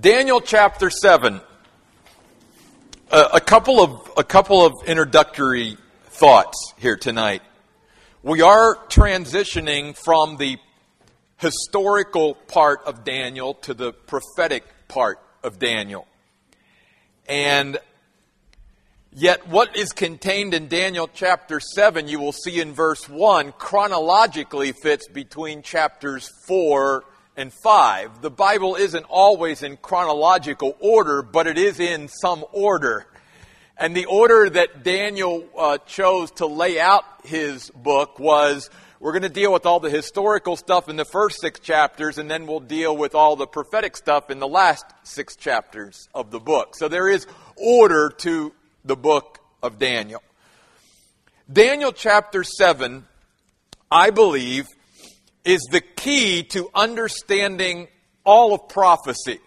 Daniel 0.00 0.40
chapter 0.40 0.88
7. 0.88 1.42
Uh, 3.10 3.28
a 3.34 3.40
couple 3.40 3.78
of 3.78 4.10
a 4.16 4.24
couple 4.24 4.64
of 4.64 4.72
introductory 4.86 5.76
thoughts 6.04 6.72
here 6.78 6.96
tonight. 6.96 7.42
We 8.22 8.40
are 8.40 8.76
transitioning 8.88 9.94
from 9.94 10.38
the 10.38 10.56
historical 11.36 12.34
part 12.34 12.80
of 12.86 13.04
Daniel 13.04 13.52
to 13.54 13.74
the 13.74 13.92
prophetic 13.92 14.64
part 14.88 15.20
of 15.42 15.58
Daniel. 15.58 16.06
And 17.28 17.78
yet 19.12 19.46
what 19.46 19.76
is 19.76 19.92
contained 19.92 20.54
in 20.54 20.68
Daniel 20.68 21.08
chapter 21.12 21.60
7, 21.60 22.08
you 22.08 22.18
will 22.18 22.32
see 22.32 22.60
in 22.60 22.72
verse 22.72 23.10
1, 23.10 23.52
chronologically 23.58 24.72
fits 24.72 25.06
between 25.06 25.60
chapters 25.60 26.30
4 26.46 27.04
and 27.36 27.52
5. 27.52 28.22
The 28.22 28.30
Bible 28.30 28.76
isn't 28.76 29.04
always 29.08 29.62
in 29.62 29.76
chronological 29.76 30.76
order, 30.80 31.22
but 31.22 31.46
it 31.46 31.58
is 31.58 31.80
in 31.80 32.08
some 32.08 32.44
order. 32.52 33.06
And 33.76 33.96
the 33.96 34.04
order 34.04 34.50
that 34.50 34.82
Daniel 34.84 35.48
uh, 35.56 35.78
chose 35.78 36.30
to 36.32 36.46
lay 36.46 36.78
out 36.78 37.04
his 37.24 37.70
book 37.70 38.18
was 38.18 38.70
we're 39.00 39.12
going 39.12 39.22
to 39.22 39.28
deal 39.28 39.52
with 39.52 39.66
all 39.66 39.80
the 39.80 39.90
historical 39.90 40.56
stuff 40.56 40.88
in 40.88 40.94
the 40.94 41.04
first 41.04 41.40
six 41.40 41.58
chapters, 41.58 42.18
and 42.18 42.30
then 42.30 42.46
we'll 42.46 42.60
deal 42.60 42.96
with 42.96 43.16
all 43.16 43.34
the 43.34 43.48
prophetic 43.48 43.96
stuff 43.96 44.30
in 44.30 44.38
the 44.38 44.46
last 44.46 44.84
six 45.02 45.34
chapters 45.34 46.08
of 46.14 46.30
the 46.30 46.38
book. 46.38 46.76
So 46.76 46.86
there 46.86 47.08
is 47.08 47.26
order 47.56 48.10
to 48.18 48.52
the 48.84 48.94
book 48.94 49.40
of 49.60 49.78
Daniel. 49.80 50.22
Daniel 51.52 51.92
chapter 51.92 52.44
7, 52.44 53.04
I 53.90 54.10
believe, 54.10 54.66
is 55.44 55.66
the 55.70 55.80
key 55.80 56.42
to 56.44 56.70
understanding 56.74 57.88
all 58.24 58.54
of 58.54 58.68
prophecy. 58.68 59.40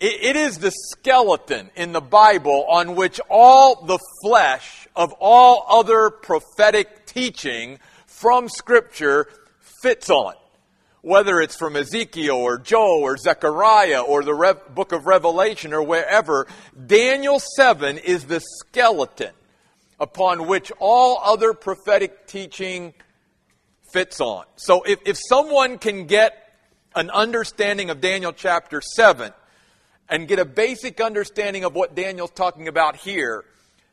it 0.00 0.36
is 0.36 0.58
the 0.58 0.72
skeleton 0.90 1.70
in 1.76 1.92
the 1.92 2.00
Bible 2.00 2.66
on 2.68 2.96
which 2.96 3.20
all 3.30 3.84
the 3.84 3.98
flesh 4.22 4.88
of 4.96 5.12
all 5.20 5.64
other 5.68 6.10
prophetic 6.10 7.06
teaching 7.06 7.78
from 8.06 8.48
Scripture 8.48 9.28
fits 9.82 10.10
on. 10.10 10.34
Whether 11.02 11.40
it's 11.40 11.56
from 11.56 11.76
Ezekiel 11.76 12.36
or 12.36 12.58
Joel 12.58 13.02
or 13.02 13.16
Zechariah 13.16 14.00
or 14.00 14.24
the 14.24 14.58
book 14.74 14.92
of 14.92 15.06
Revelation 15.06 15.74
or 15.74 15.82
wherever, 15.82 16.46
Daniel 16.86 17.38
7 17.56 17.98
is 17.98 18.24
the 18.24 18.40
skeleton 18.40 19.32
upon 20.00 20.46
which 20.46 20.72
all 20.78 21.20
other 21.22 21.52
prophetic 21.52 22.26
teaching 22.26 22.94
fits 23.94 24.20
on. 24.20 24.44
So 24.56 24.82
if, 24.82 24.98
if 25.06 25.16
someone 25.28 25.78
can 25.78 26.06
get 26.06 26.52
an 26.96 27.10
understanding 27.10 27.90
of 27.90 28.00
Daniel 28.00 28.32
chapter 28.32 28.80
7 28.80 29.32
and 30.08 30.26
get 30.26 30.40
a 30.40 30.44
basic 30.44 31.00
understanding 31.00 31.62
of 31.62 31.76
what 31.76 31.94
Daniel's 31.94 32.32
talking 32.32 32.66
about 32.66 32.96
here, 32.96 33.44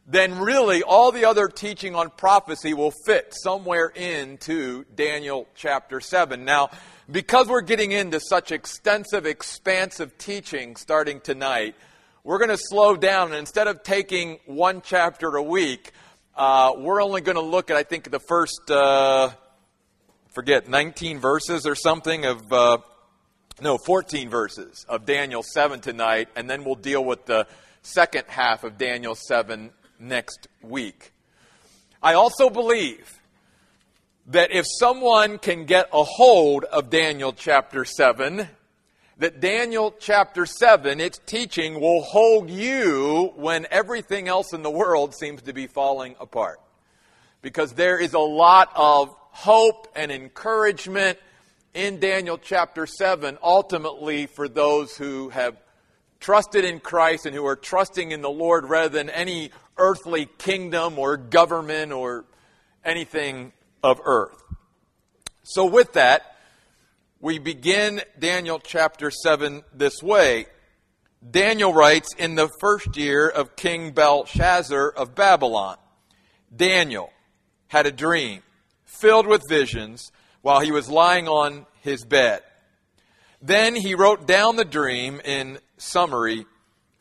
then 0.07 0.39
really 0.39 0.81
all 0.81 1.11
the 1.11 1.25
other 1.25 1.47
teaching 1.47 1.93
on 1.95 2.09
prophecy 2.09 2.73
will 2.73 2.91
fit 3.05 3.31
somewhere 3.43 3.89
into 3.89 4.85
Daniel 4.95 5.47
chapter 5.53 6.01
7. 6.01 6.43
Now, 6.43 6.71
because 7.09 7.47
we're 7.47 7.61
getting 7.61 7.91
into 7.91 8.19
such 8.19 8.51
extensive, 8.51 9.27
expansive 9.27 10.17
teaching 10.17 10.77
starting 10.77 11.21
tonight, 11.21 11.75
we're 12.23 12.39
going 12.39 12.49
to 12.49 12.57
slow 12.57 12.95
down 12.95 13.27
and 13.27 13.35
instead 13.35 13.67
of 13.67 13.83
taking 13.83 14.39
one 14.47 14.81
chapter 14.83 15.35
a 15.35 15.43
week, 15.43 15.91
uh, 16.35 16.73
we're 16.75 17.03
only 17.03 17.21
going 17.21 17.35
to 17.35 17.43
look 17.43 17.69
at, 17.69 17.77
I 17.77 17.83
think, 17.83 18.09
the 18.09 18.19
first 18.19 18.71
uh, 18.71 19.29
forget, 20.31 20.67
19 20.67 21.19
verses 21.19 21.65
or 21.65 21.75
something 21.75 22.25
of, 22.25 22.51
uh, 22.51 22.77
no, 23.61 23.77
14 23.85 24.29
verses 24.29 24.85
of 24.87 25.05
Daniel 25.05 25.43
7 25.43 25.81
tonight, 25.81 26.29
and 26.35 26.49
then 26.49 26.63
we'll 26.63 26.75
deal 26.75 27.03
with 27.03 27.25
the 27.25 27.47
second 27.81 28.23
half 28.27 28.63
of 28.63 28.77
Daniel 28.77 29.15
7 29.15 29.71
next 29.99 30.47
week. 30.61 31.11
I 32.01 32.13
also 32.13 32.49
believe 32.49 33.19
that 34.27 34.51
if 34.51 34.65
someone 34.79 35.37
can 35.37 35.65
get 35.65 35.89
a 35.93 36.03
hold 36.03 36.63
of 36.65 36.89
Daniel 36.89 37.33
chapter 37.33 37.83
7, 37.83 38.47
that 39.17 39.39
Daniel 39.39 39.93
chapter 39.99 40.45
7, 40.45 40.99
its 40.99 41.19
teaching 41.25 41.79
will 41.79 42.01
hold 42.01 42.49
you 42.49 43.33
when 43.35 43.67
everything 43.69 44.27
else 44.27 44.53
in 44.53 44.63
the 44.63 44.71
world 44.71 45.13
seems 45.13 45.41
to 45.43 45.53
be 45.53 45.67
falling 45.67 46.15
apart. 46.19 46.59
Because 47.41 47.73
there 47.73 47.99
is 47.99 48.13
a 48.13 48.19
lot 48.19 48.71
of 48.75 49.15
hope 49.31 49.87
and 49.95 50.11
encouragement 50.11 51.17
in 51.73 51.99
Daniel 51.99 52.37
chapter 52.37 52.85
7, 52.85 53.37
ultimately 53.41 54.27
for 54.27 54.47
those 54.47 54.95
who 54.95 55.29
have 55.29 55.57
trusted 56.19 56.63
in 56.65 56.79
Christ 56.79 57.25
and 57.25 57.35
who 57.35 57.45
are 57.45 57.55
trusting 57.55 58.11
in 58.11 58.21
the 58.21 58.29
Lord 58.29 58.65
rather 58.65 58.89
than 58.89 59.09
any 59.09 59.51
earthly 59.77 60.27
kingdom 60.37 60.99
or 60.99 61.17
government 61.17 61.91
or 61.91 62.25
anything 62.85 63.53
of 63.83 63.99
earth. 64.05 64.41
So, 65.43 65.65
with 65.65 65.93
that, 65.93 66.37
we 67.19 67.39
begin 67.39 68.01
Daniel 68.19 68.59
chapter 68.59 69.09
7 69.09 69.63
this 69.73 70.03
way. 70.03 70.45
Daniel 71.29 71.73
writes, 71.73 72.13
In 72.15 72.35
the 72.35 72.49
first 72.59 72.97
year 72.97 73.27
of 73.27 73.55
King 73.55 73.91
Belshazzar 73.91 74.89
of 74.89 75.15
Babylon, 75.15 75.77
Daniel 76.55 77.11
had 77.67 77.85
a 77.85 77.91
dream 77.91 78.41
filled 79.01 79.25
with 79.25 79.41
visions 79.49 80.11
while 80.41 80.59
he 80.59 80.71
was 80.71 80.89
lying 80.89 81.27
on 81.27 81.65
his 81.81 82.05
bed. 82.05 82.41
Then 83.41 83.75
he 83.75 83.95
wrote 83.95 84.27
down 84.27 84.55
the 84.55 84.65
dream 84.65 85.19
in 85.25 85.57
summary 85.77 86.45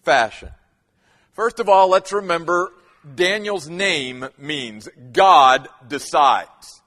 fashion. 0.02 0.48
First 1.32 1.60
of 1.60 1.68
all, 1.68 1.90
let's 1.90 2.12
remember 2.12 2.72
Daniel's 3.14 3.68
name 3.68 4.26
means 4.38 4.88
God 5.12 5.68
decides. 5.86 6.82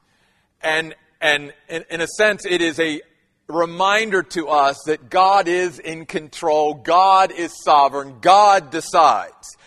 And, 0.61 0.95
and 1.21 1.53
in, 1.69 1.85
in 1.91 2.01
a 2.01 2.07
sense, 2.07 2.45
it 2.45 2.61
is 2.61 2.79
a 2.79 3.01
reminder 3.47 4.23
to 4.23 4.47
us 4.47 4.77
that 4.87 5.09
God 5.09 5.47
is 5.47 5.77
in 5.77 6.07
control, 6.07 6.73
God 6.73 7.31
is 7.31 7.53
sovereign, 7.63 8.17
God 8.19 8.71
decides. 8.71 9.57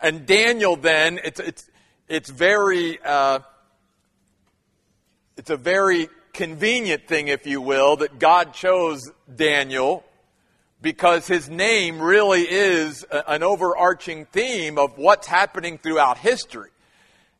And 0.00 0.24
Daniel 0.24 0.76
then, 0.76 1.20
it's, 1.22 1.40
it's, 1.40 1.70
it's 2.08 2.30
very, 2.30 2.98
uh, 3.02 3.40
it's 5.36 5.50
a 5.50 5.56
very 5.56 6.08
convenient 6.32 7.06
thing, 7.06 7.28
if 7.28 7.46
you 7.46 7.60
will, 7.60 7.96
that 7.96 8.18
God 8.18 8.54
chose 8.54 9.02
Daniel 9.34 10.04
because 10.80 11.26
his 11.26 11.48
name 11.48 12.00
really 12.00 12.42
is 12.42 13.06
an 13.10 13.42
overarching 13.42 14.26
theme 14.26 14.78
of 14.78 14.98
what's 14.98 15.26
happening 15.26 15.78
throughout 15.78 16.18
history. 16.18 16.70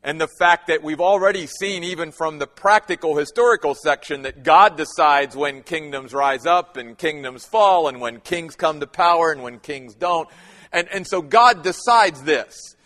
And 0.03 0.21
the 0.21 0.29
fact 0.39 0.67
that 0.67 0.83
we've 0.83 1.01
already 1.01 1.47
seen, 1.47 1.83
even 1.85 2.13
from 2.13 2.39
the 2.39 2.47
practical 2.47 3.17
historical 3.17 3.75
section, 3.75 4.23
that 4.23 4.43
God 4.43 4.77
decides 4.77 5.35
when 5.35 5.63
kingdoms 5.63 6.13
rise 6.13 6.47
up 6.47 6.77
and 6.77 6.97
kingdoms 6.97 7.47
fall, 7.47 7.89
and 7.89 8.01
when 8.01 8.21
kings 8.21 8.55
come 8.55 8.81
to 8.81 8.87
power 8.87 9.33
and 9.33 9.43
when 9.43 9.61
kings 9.61 9.95
don't. 9.95 10.29
And, 10.73 10.89
and 10.89 11.07
so 11.07 11.23
God 11.23 11.63
decides 11.63 12.23
this. 12.23 12.77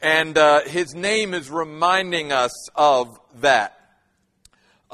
And 0.00 0.36
uh, 0.38 0.62
his 0.62 0.94
name 0.94 1.34
is 1.34 1.50
reminding 1.50 2.32
us 2.32 2.52
of 2.74 3.18
that. 3.40 3.83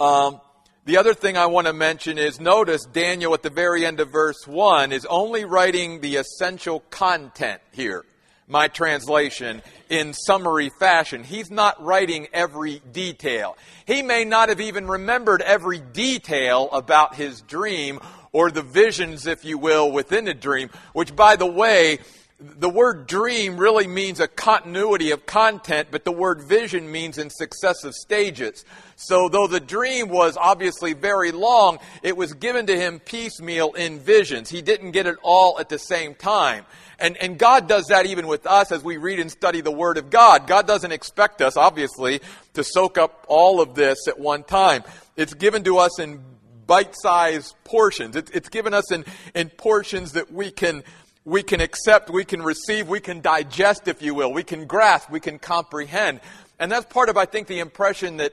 Um, 0.01 0.41
the 0.87 0.97
other 0.97 1.13
thing 1.13 1.37
I 1.37 1.45
want 1.45 1.67
to 1.67 1.75
mention 1.75 2.17
is 2.17 2.41
notice 2.41 2.87
Daniel 2.87 3.35
at 3.35 3.43
the 3.43 3.51
very 3.51 3.85
end 3.85 4.01
of 4.01 4.09
verse 4.09 4.47
1 4.47 4.93
is 4.93 5.05
only 5.05 5.45
writing 5.45 6.01
the 6.01 6.17
essential 6.17 6.81
content 6.89 7.61
here, 7.71 8.07
my 8.49 8.69
translation, 8.69 9.61
in 9.91 10.15
summary 10.15 10.71
fashion. 10.79 11.23
He's 11.23 11.51
not 11.51 11.85
writing 11.85 12.29
every 12.33 12.81
detail. 12.93 13.59
He 13.85 14.01
may 14.01 14.25
not 14.25 14.49
have 14.49 14.63
even 14.63 14.89
remembered 14.89 15.43
every 15.43 15.81
detail 15.81 16.71
about 16.73 17.15
his 17.15 17.43
dream 17.43 18.01
or 18.33 18.51
the 18.51 18.63
visions, 18.63 19.27
if 19.27 19.45
you 19.45 19.59
will, 19.59 19.93
within 19.93 20.25
the 20.25 20.33
dream, 20.33 20.71
which, 20.95 21.15
by 21.15 21.37
the 21.37 21.45
way, 21.45 21.99
the 22.41 22.71
word 22.71 23.07
dream 23.07 23.59
really 23.59 23.87
means 23.87 24.19
a 24.19 24.27
continuity 24.27 25.11
of 25.11 25.27
content, 25.27 25.89
but 25.91 26.05
the 26.05 26.13
word 26.13 26.41
vision 26.41 26.91
means 26.91 27.19
in 27.19 27.29
successive 27.29 27.93
stages. 27.93 28.65
So, 28.97 29.29
though 29.29 29.47
the 29.47 29.61
dream 29.61 30.09
was 30.09 30.39
obviously 30.39 30.95
very 30.95 31.33
long, 31.33 31.81
it 32.03 32.17
was 32.17 32.33
given 32.33 32.67
to 32.67 32.77
him 32.77 32.99
piecemeal 32.99 33.73
in 33.75 33.99
visions. 33.99 34.49
He 34.49 34.63
didn't 34.63 34.93
get 34.93 35.07
it 35.07 35.17
all 35.23 35.59
at 35.61 35.69
the 35.69 35.79
same 35.79 36.15
time. 36.15 36.65
And, 36.99 37.17
and 37.19 37.39
God 37.39 37.69
does 37.69 37.87
that 37.87 38.07
even 38.07 38.27
with 38.27 38.47
us 38.47 38.73
as 38.73 38.83
we 38.83 38.97
read 38.97 39.21
and 39.21 39.31
study 39.31 39.61
the 39.61 39.71
Word 39.71 39.99
of 39.99 40.09
God. 40.09 40.47
God 40.47 40.67
doesn't 40.67 40.93
expect 40.93 41.43
us, 41.43 41.59
obviously, 41.59 42.21
to 42.55 42.65
soak 42.65 42.97
up 42.97 43.27
all 43.29 43.61
of 43.61 43.75
this 43.75 44.09
at 44.09 44.19
one 44.19 44.45
time. 44.45 44.83
It's 45.17 45.35
given 45.35 45.63
to 45.65 45.79
us 45.79 45.99
in 45.99 46.23
bite 46.67 46.95
sized 46.95 47.55
portions, 47.65 48.17
it's, 48.17 48.31
it's 48.31 48.49
given 48.49 48.73
us 48.73 48.93
in, 48.93 49.05
in 49.35 49.51
portions 49.51 50.13
that 50.13 50.33
we 50.33 50.51
can 50.51 50.85
we 51.25 51.43
can 51.43 51.61
accept, 51.61 52.11
we 52.11 52.25
can 52.25 52.43
receive, 52.43 52.89
we 52.89 53.01
can 53.01 53.21
digest, 53.21 53.89
if 53.89 54.03
you 54.03 54.15
will. 54.15 54.33
We 54.33 54.43
can 54.43 54.67
grasp, 54.67 55.11
we 55.11 55.21
can 55.21 55.39
comprehend. 55.39 56.21
And 56.59 56.71
that's 56.73 56.87
part 56.87 57.09
of, 57.09 57.17
I 57.17 57.27
think, 57.27 57.47
the 57.47 57.61
impression 57.61 58.19
that, 58.19 58.33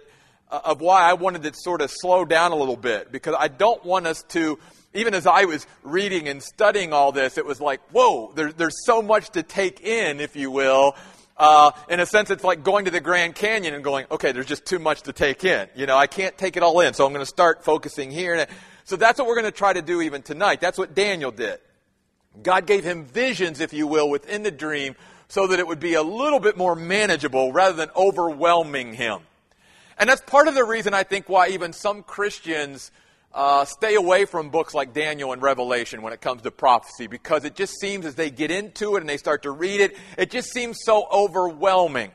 uh, 0.49 0.61
of 0.63 0.81
why 0.81 1.09
I 1.09 1.13
wanted 1.13 1.43
to 1.43 1.53
sort 1.53 1.81
of 1.81 1.91
slow 1.91 2.25
down 2.25 2.51
a 2.51 2.55
little 2.55 2.77
bit, 2.77 3.11
because 3.11 3.35
I 3.37 3.49
don't 3.49 3.83
want 3.83 4.07
us 4.07 4.23
to, 4.29 4.57
even 4.93 5.13
as 5.13 5.27
I 5.27 5.45
was 5.45 5.67
reading 5.83 6.27
and 6.27 6.41
studying 6.41 6.93
all 6.93 7.11
this, 7.11 7.37
it 7.37 7.45
was 7.45 7.59
like, 7.59 7.81
whoa, 7.91 8.31
there, 8.35 8.51
there's 8.51 8.85
so 8.85 9.01
much 9.01 9.29
to 9.31 9.43
take 9.43 9.81
in, 9.81 10.19
if 10.19 10.35
you 10.35 10.49
will. 10.49 10.95
Uh, 11.35 11.71
in 11.89 11.99
a 11.99 12.05
sense, 12.05 12.31
it's 12.31 12.43
like 12.43 12.63
going 12.63 12.85
to 12.85 12.91
the 12.91 13.01
Grand 13.01 13.35
Canyon 13.35 13.75
and 13.75 13.83
going, 13.83 14.07
okay, 14.09 14.31
there's 14.31 14.47
just 14.47 14.65
too 14.65 14.79
much 14.79 15.03
to 15.03 15.13
take 15.13 15.43
in. 15.43 15.67
You 15.75 15.85
know, 15.85 15.97
I 15.97 16.07
can't 16.07 16.35
take 16.37 16.57
it 16.57 16.63
all 16.63 16.79
in, 16.79 16.93
so 16.93 17.05
I'm 17.05 17.13
going 17.13 17.23
to 17.23 17.29
start 17.29 17.63
focusing 17.63 18.11
here. 18.11 18.47
So 18.85 18.95
that's 18.95 19.19
what 19.19 19.27
we're 19.27 19.35
going 19.35 19.45
to 19.45 19.51
try 19.51 19.73
to 19.73 19.81
do 19.81 20.01
even 20.01 20.23
tonight. 20.23 20.61
That's 20.61 20.77
what 20.77 20.95
Daniel 20.95 21.31
did. 21.31 21.59
God 22.43 22.65
gave 22.65 22.83
him 22.83 23.05
visions, 23.05 23.59
if 23.59 23.73
you 23.73 23.87
will, 23.87 24.09
within 24.09 24.43
the 24.43 24.51
dream 24.51 24.95
so 25.27 25.47
that 25.47 25.59
it 25.59 25.67
would 25.67 25.79
be 25.79 25.95
a 25.95 26.01
little 26.01 26.39
bit 26.39 26.57
more 26.57 26.75
manageable 26.75 27.51
rather 27.51 27.75
than 27.75 27.89
overwhelming 27.95 28.93
him. 28.93 29.19
And 29.97 30.09
that's 30.09 30.21
part 30.21 30.47
of 30.47 30.55
the 30.55 30.63
reason 30.63 30.93
I 30.93 31.03
think 31.03 31.27
why 31.27 31.49
even 31.49 31.73
some 31.73 32.03
Christians 32.03 32.91
uh, 33.33 33.65
stay 33.65 33.95
away 33.95 34.25
from 34.25 34.49
books 34.49 34.73
like 34.73 34.93
Daniel 34.93 35.33
and 35.33 35.41
Revelation 35.41 36.01
when 36.01 36.13
it 36.13 36.21
comes 36.21 36.43
to 36.43 36.51
prophecy 36.51 37.07
because 37.07 37.45
it 37.45 37.55
just 37.55 37.79
seems 37.79 38.05
as 38.05 38.15
they 38.15 38.29
get 38.29 38.51
into 38.51 38.95
it 38.95 39.01
and 39.01 39.09
they 39.09 39.17
start 39.17 39.43
to 39.43 39.51
read 39.51 39.81
it, 39.81 39.97
it 40.17 40.31
just 40.31 40.51
seems 40.51 40.77
so 40.83 41.07
overwhelming. 41.11 42.11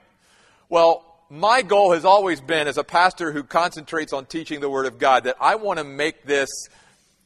Well, 0.69 1.05
my 1.29 1.63
goal 1.63 1.93
has 1.93 2.05
always 2.05 2.41
been, 2.41 2.69
as 2.69 2.77
a 2.77 2.85
pastor 2.85 3.33
who 3.33 3.43
concentrates 3.43 4.13
on 4.13 4.27
teaching 4.27 4.61
the 4.61 4.69
Word 4.69 4.87
of 4.87 4.99
God, 4.99 5.25
that 5.25 5.37
I 5.41 5.55
want 5.57 5.79
to 5.79 5.85
make 5.85 6.25
this 6.25 6.51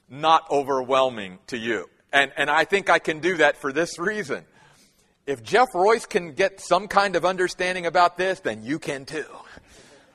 not 0.09 0.49
overwhelming 0.51 1.39
to 1.49 1.59
you. 1.59 1.89
And, 2.12 2.32
and 2.37 2.50
I 2.50 2.64
think 2.64 2.88
I 2.88 2.99
can 2.99 3.20
do 3.20 3.37
that 3.38 3.56
for 3.56 3.73
this 3.73 3.99
reason. 3.99 4.44
If 5.26 5.43
Jeff 5.43 5.75
Royce 5.75 6.06
can 6.06 6.32
get 6.32 6.61
some 6.61 6.87
kind 6.87 7.17
of 7.17 7.25
understanding 7.25 7.87
about 7.87 8.17
this, 8.17 8.41
then 8.41 8.62
you 8.62 8.79
can 8.79 9.05
too. 9.05 9.26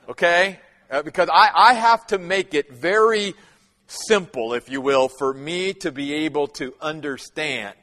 Okay? 0.08 0.58
Uh, 0.90 1.02
because 1.02 1.28
I, 1.32 1.50
I 1.54 1.74
have 1.74 2.06
to 2.08 2.18
make 2.18 2.54
it 2.54 2.72
very 2.72 3.34
simple, 3.86 4.54
if 4.54 4.70
you 4.70 4.80
will, 4.80 5.08
for 5.08 5.34
me 5.34 5.74
to 5.74 5.92
be 5.92 6.14
able 6.24 6.48
to 6.48 6.74
understand. 6.80 7.76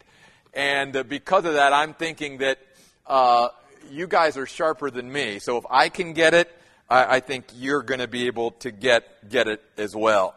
And 0.53 0.95
uh, 0.95 1.03
because 1.03 1.45
of 1.45 1.53
that, 1.53 1.71
I'm 1.71 1.93
thinking 1.93 2.39
that 2.39 2.59
uh, 3.05 3.49
you 3.91 4.07
guys 4.07 4.37
are 4.37 4.45
sharper 4.45 4.89
than 4.89 5.11
me. 5.11 5.39
So 5.39 5.57
if 5.57 5.65
I 5.69 5.89
can 5.89 6.13
get 6.13 6.33
it, 6.33 6.51
I, 6.89 7.17
I 7.17 7.19
think 7.19 7.45
you're 7.55 7.83
going 7.83 7.99
to 7.99 8.07
be 8.07 8.27
able 8.27 8.51
to 8.51 8.71
get, 8.71 9.29
get 9.29 9.47
it 9.47 9.63
as 9.77 9.95
well. 9.95 10.35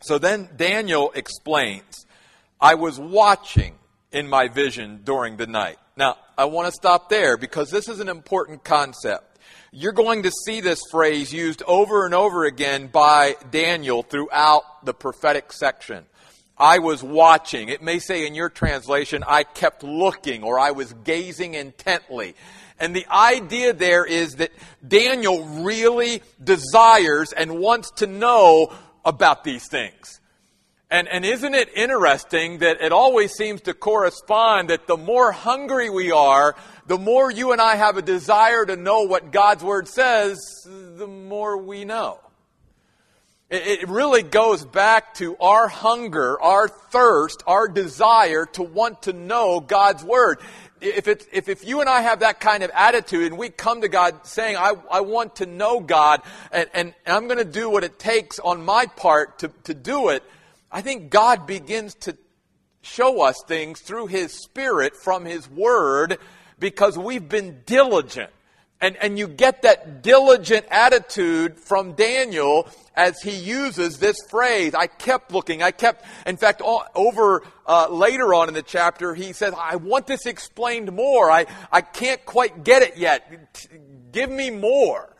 So 0.00 0.18
then 0.18 0.48
Daniel 0.56 1.12
explains 1.14 2.05
I 2.60 2.74
was 2.74 2.98
watching 2.98 3.74
in 4.12 4.28
my 4.28 4.48
vision 4.48 5.00
during 5.04 5.36
the 5.36 5.46
night. 5.46 5.78
Now, 5.96 6.16
I 6.38 6.46
want 6.46 6.66
to 6.68 6.72
stop 6.72 7.08
there 7.08 7.36
because 7.36 7.70
this 7.70 7.88
is 7.88 8.00
an 8.00 8.08
important 8.08 8.64
concept 8.64 9.36
you're 9.78 9.92
going 9.92 10.22
to 10.22 10.30
see 10.30 10.62
this 10.62 10.80
phrase 10.90 11.30
used 11.32 11.62
over 11.66 12.06
and 12.06 12.14
over 12.14 12.44
again 12.44 12.86
by 12.86 13.36
Daniel 13.50 14.02
throughout 14.02 14.86
the 14.86 14.94
prophetic 14.94 15.52
section. 15.52 16.06
I 16.56 16.78
was 16.78 17.02
watching. 17.02 17.68
It 17.68 17.82
may 17.82 17.98
say 17.98 18.26
in 18.26 18.34
your 18.34 18.48
translation, 18.48 19.22
I 19.26 19.42
kept 19.42 19.82
looking 19.82 20.42
or 20.42 20.58
I 20.58 20.70
was 20.70 20.94
gazing 21.04 21.52
intently. 21.52 22.34
And 22.80 22.96
the 22.96 23.06
idea 23.10 23.74
there 23.74 24.06
is 24.06 24.36
that 24.36 24.50
Daniel 24.86 25.44
really 25.44 26.22
desires 26.42 27.32
and 27.32 27.58
wants 27.58 27.90
to 27.96 28.06
know 28.06 28.72
about 29.04 29.44
these 29.44 29.68
things. 29.68 30.20
And, 30.88 31.08
and 31.08 31.24
isn't 31.24 31.54
it 31.54 31.68
interesting 31.74 32.58
that 32.58 32.80
it 32.80 32.92
always 32.92 33.32
seems 33.32 33.62
to 33.62 33.74
correspond 33.74 34.70
that 34.70 34.86
the 34.86 34.96
more 34.96 35.32
hungry 35.32 35.90
we 35.90 36.12
are 36.12 36.54
the 36.86 36.98
more 36.98 37.30
you 37.30 37.52
and 37.52 37.60
I 37.60 37.74
have 37.76 37.96
a 37.96 38.02
desire 38.02 38.64
to 38.64 38.76
know 38.76 39.02
what 39.02 39.32
God's 39.32 39.64
Word 39.64 39.88
says, 39.88 40.38
the 40.64 41.06
more 41.06 41.58
we 41.58 41.84
know. 41.84 42.20
It 43.48 43.88
really 43.88 44.24
goes 44.24 44.64
back 44.64 45.14
to 45.14 45.36
our 45.36 45.68
hunger, 45.68 46.40
our 46.40 46.66
thirst, 46.66 47.44
our 47.46 47.68
desire 47.68 48.46
to 48.54 48.62
want 48.62 49.02
to 49.02 49.12
know 49.12 49.60
God's 49.60 50.02
Word. 50.02 50.38
If, 50.80 51.08
it's, 51.08 51.26
if, 51.32 51.48
if 51.48 51.66
you 51.66 51.80
and 51.80 51.88
I 51.88 52.02
have 52.02 52.20
that 52.20 52.38
kind 52.38 52.62
of 52.62 52.70
attitude 52.74 53.32
and 53.32 53.38
we 53.38 53.48
come 53.48 53.80
to 53.80 53.88
God 53.88 54.26
saying, 54.26 54.56
I, 54.56 54.74
I 54.90 55.00
want 55.00 55.36
to 55.36 55.46
know 55.46 55.80
God 55.80 56.22
and, 56.52 56.68
and 56.74 56.94
I'm 57.06 57.26
going 57.26 57.38
to 57.38 57.44
do 57.44 57.70
what 57.70 57.82
it 57.82 57.98
takes 57.98 58.38
on 58.38 58.64
my 58.64 58.86
part 58.86 59.40
to, 59.40 59.50
to 59.64 59.74
do 59.74 60.08
it, 60.10 60.22
I 60.76 60.82
think 60.82 61.08
God 61.08 61.46
begins 61.46 61.94
to 62.00 62.18
show 62.82 63.22
us 63.22 63.42
things 63.48 63.80
through 63.80 64.08
His 64.08 64.30
Spirit 64.34 64.94
from 64.94 65.24
His 65.24 65.48
Word 65.48 66.18
because 66.58 66.98
we've 66.98 67.26
been 67.26 67.62
diligent. 67.64 68.28
And, 68.78 68.94
and 68.98 69.18
you 69.18 69.26
get 69.26 69.62
that 69.62 70.02
diligent 70.02 70.66
attitude 70.70 71.58
from 71.58 71.94
Daniel 71.94 72.68
as 72.94 73.22
he 73.22 73.30
uses 73.30 73.96
this 73.96 74.18
phrase. 74.28 74.74
I 74.74 74.86
kept 74.86 75.32
looking. 75.32 75.62
I 75.62 75.70
kept, 75.70 76.04
in 76.26 76.36
fact, 76.36 76.60
over 76.62 77.42
uh, 77.66 77.88
later 77.88 78.34
on 78.34 78.48
in 78.48 78.54
the 78.54 78.60
chapter, 78.60 79.14
he 79.14 79.32
says, 79.32 79.54
I 79.56 79.76
want 79.76 80.06
this 80.06 80.26
explained 80.26 80.92
more. 80.92 81.30
I, 81.30 81.46
I 81.72 81.80
can't 81.80 82.22
quite 82.26 82.64
get 82.64 82.82
it 82.82 82.98
yet. 82.98 84.12
Give 84.12 84.28
me 84.28 84.50
more. 84.50 85.15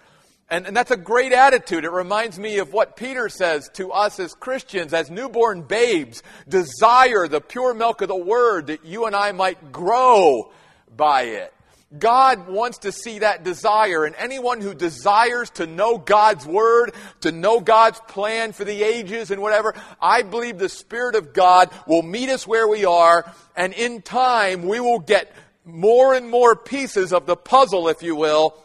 And, 0.48 0.66
and 0.66 0.76
that's 0.76 0.93
a 0.93 0.96
great 0.96 1.32
attitude. 1.32 1.84
It 1.84 1.90
reminds 1.90 2.38
me 2.38 2.58
of 2.58 2.72
what 2.72 2.96
Peter 2.96 3.28
says 3.28 3.69
to 3.75 3.90
us 3.90 4.20
as 4.20 4.34
Christians, 4.34 4.93
as 4.93 5.10
newborn 5.10 5.62
babes, 5.62 6.22
desire 6.48 7.26
the 7.26 7.40
pure 7.40 7.75
milk 7.75 8.00
of 8.00 8.08
the 8.08 8.16
word 8.16 8.69
that 8.69 8.84
you 8.84 9.06
and 9.06 9.16
I 9.16 9.32
might 9.32 9.72
grow 9.72 10.52
by 10.96 11.22
it. 11.22 11.52
God 11.96 12.48
wants 12.48 12.78
to 12.78 12.93
see 12.93 13.20
that 13.20 13.44
desire, 13.44 14.04
and 14.04 14.14
anyone 14.16 14.60
who 14.60 14.75
desires 14.75 15.50
to 15.50 15.66
know 15.66 15.98
God's 15.98 16.44
Word, 16.44 16.92
to 17.20 17.31
know 17.31 17.60
God's 17.60 18.00
plan 18.08 18.52
for 18.52 18.64
the 18.64 18.82
ages 18.82 19.31
and 19.31 19.40
whatever, 19.40 19.72
I 20.00 20.22
believe 20.22 20.58
the 20.58 20.69
Spirit 20.69 21.14
of 21.14 21.32
God 21.32 21.70
will 21.87 22.02
meet 22.02 22.28
us 22.28 22.46
where 22.46 22.66
we 22.66 22.84
are, 22.84 23.32
and 23.54 23.72
in 23.72 24.02
time 24.02 24.64
we 24.64 24.81
will 24.81 24.99
get 24.99 25.32
more 25.64 26.14
and 26.14 26.28
more 26.28 26.56
pieces 26.56 27.12
of 27.12 27.25
the 27.26 27.37
puzzle, 27.37 27.88
if 27.88 28.02
you 28.02 28.16
will, 28.16 28.56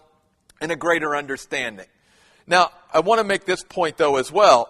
and 0.61 0.71
a 0.71 0.75
greater 0.75 1.15
understanding. 1.15 1.87
Now, 2.47 2.71
I 2.93 3.01
want 3.01 3.19
to 3.19 3.23
make 3.23 3.45
this 3.45 3.63
point, 3.63 3.97
though, 3.97 4.17
as 4.17 4.31
well. 4.31 4.69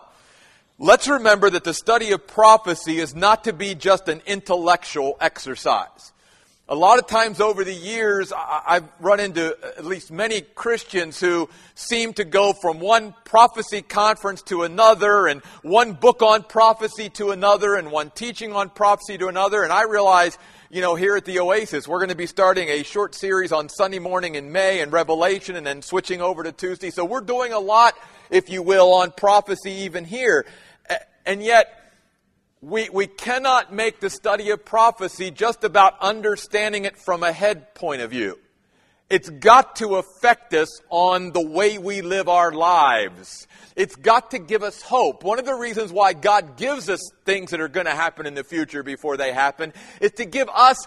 Let's 0.80 1.08
remember 1.08 1.50
that 1.50 1.64
the 1.64 1.74
study 1.74 2.12
of 2.12 2.26
prophecy 2.26 2.98
is 2.98 3.14
not 3.14 3.44
to 3.44 3.54
be 3.54 3.76
just 3.76 4.08
an 4.08 4.22
intellectual 4.26 5.16
exercise. 5.22 6.12
A 6.70 6.76
lot 6.76 7.00
of 7.00 7.08
times 7.08 7.42
over 7.42 7.66
the 7.66 7.74
years, 7.74 8.32
I've 8.34 8.88
run 9.02 9.20
into 9.20 9.58
at 9.78 9.84
least 9.84 10.10
many 10.10 10.40
Christians 10.40 11.20
who 11.20 11.50
seem 11.76 12.14
to 12.14 12.24
go 12.24 12.54
from 12.54 12.80
one 12.80 13.14
prophecy 13.26 13.82
conference 13.82 14.42
to 14.44 14.64
another, 14.64 15.28
and 15.28 15.42
one 15.64 15.94
book 15.94 16.22
on 16.22 16.44
prophecy 16.44 17.10
to 17.10 17.32
another, 17.32 17.76
and 17.76 17.92
one 17.92 18.10
teaching 18.10 18.54
on 18.54 18.70
prophecy 18.70 19.18
to 19.18 19.28
another. 19.28 19.64
And 19.64 19.74
I 19.74 19.84
realize, 19.84 20.38
you 20.72 20.80
know, 20.80 20.96
here 20.96 21.18
at 21.18 21.26
the 21.26 21.40
Oasis, 21.40 21.86
we're 21.86 21.98
going 21.98 22.10
to 22.10 22.16
be 22.16 22.26
starting 22.26 22.70
a 22.70 22.84
short 22.84 23.14
series 23.14 23.52
on 23.52 23.68
Sunday 23.68 24.00
morning 24.00 24.36
in 24.36 24.54
May 24.54 24.80
and 24.80 24.94
Revelation, 24.94 25.58
and 25.58 25.68
then 25.68 25.82
switching 25.82 26.22
over 26.22 26.44
to 26.44 26.54
Tuesday. 26.54 26.92
So 26.92 27.04
we're 27.04 27.20
doing 27.20 27.52
a 27.52 27.60
lot, 27.60 27.94
if 28.30 28.50
you 28.50 28.64
will, 28.64 28.94
on 28.94 29.12
prophecy 29.12 29.72
even 29.72 30.06
here. 30.06 30.46
And 31.26 31.44
yet, 31.44 31.92
we, 32.62 32.88
we 32.90 33.08
cannot 33.08 33.74
make 33.74 34.00
the 34.00 34.10
study 34.10 34.52
of 34.52 34.64
prophecy 34.64 35.30
just 35.30 35.66
about 35.66 36.00
understanding 36.00 36.86
it 36.86 36.98
from 36.98 37.22
a 37.22 37.34
head 37.34 37.76
point 37.76 38.02
of 38.02 38.12
view. 38.12 38.40
It's 39.12 39.30
got 39.30 39.76
to 39.76 39.98
affect 39.98 40.54
us 40.54 40.70
on 40.90 41.34
the 41.34 41.46
way 41.46 41.78
we 41.78 42.02
live 42.02 42.30
our 42.30 42.54
lives. 42.54 43.46
It's 43.76 43.98
got 43.98 44.32
to 44.32 44.40
give 44.40 44.64
us 44.64 44.82
hope. 44.82 45.26
One 45.26 45.38
of 45.38 45.44
the 45.44 45.54
reasons 45.54 45.92
why 45.92 46.14
God 46.14 46.56
gives 46.56 46.88
us 46.88 47.02
things 47.26 47.52
that 47.52 47.60
are 47.60 47.68
going 47.68 47.88
to 47.88 47.92
happen 47.92 48.26
in 48.26 48.36
the 48.36 48.46
future 48.46 48.84
before 48.84 49.18
they 49.18 49.34
happen 49.34 49.74
is 50.00 50.14
to 50.14 50.24
give 50.24 50.48
us 50.48 50.78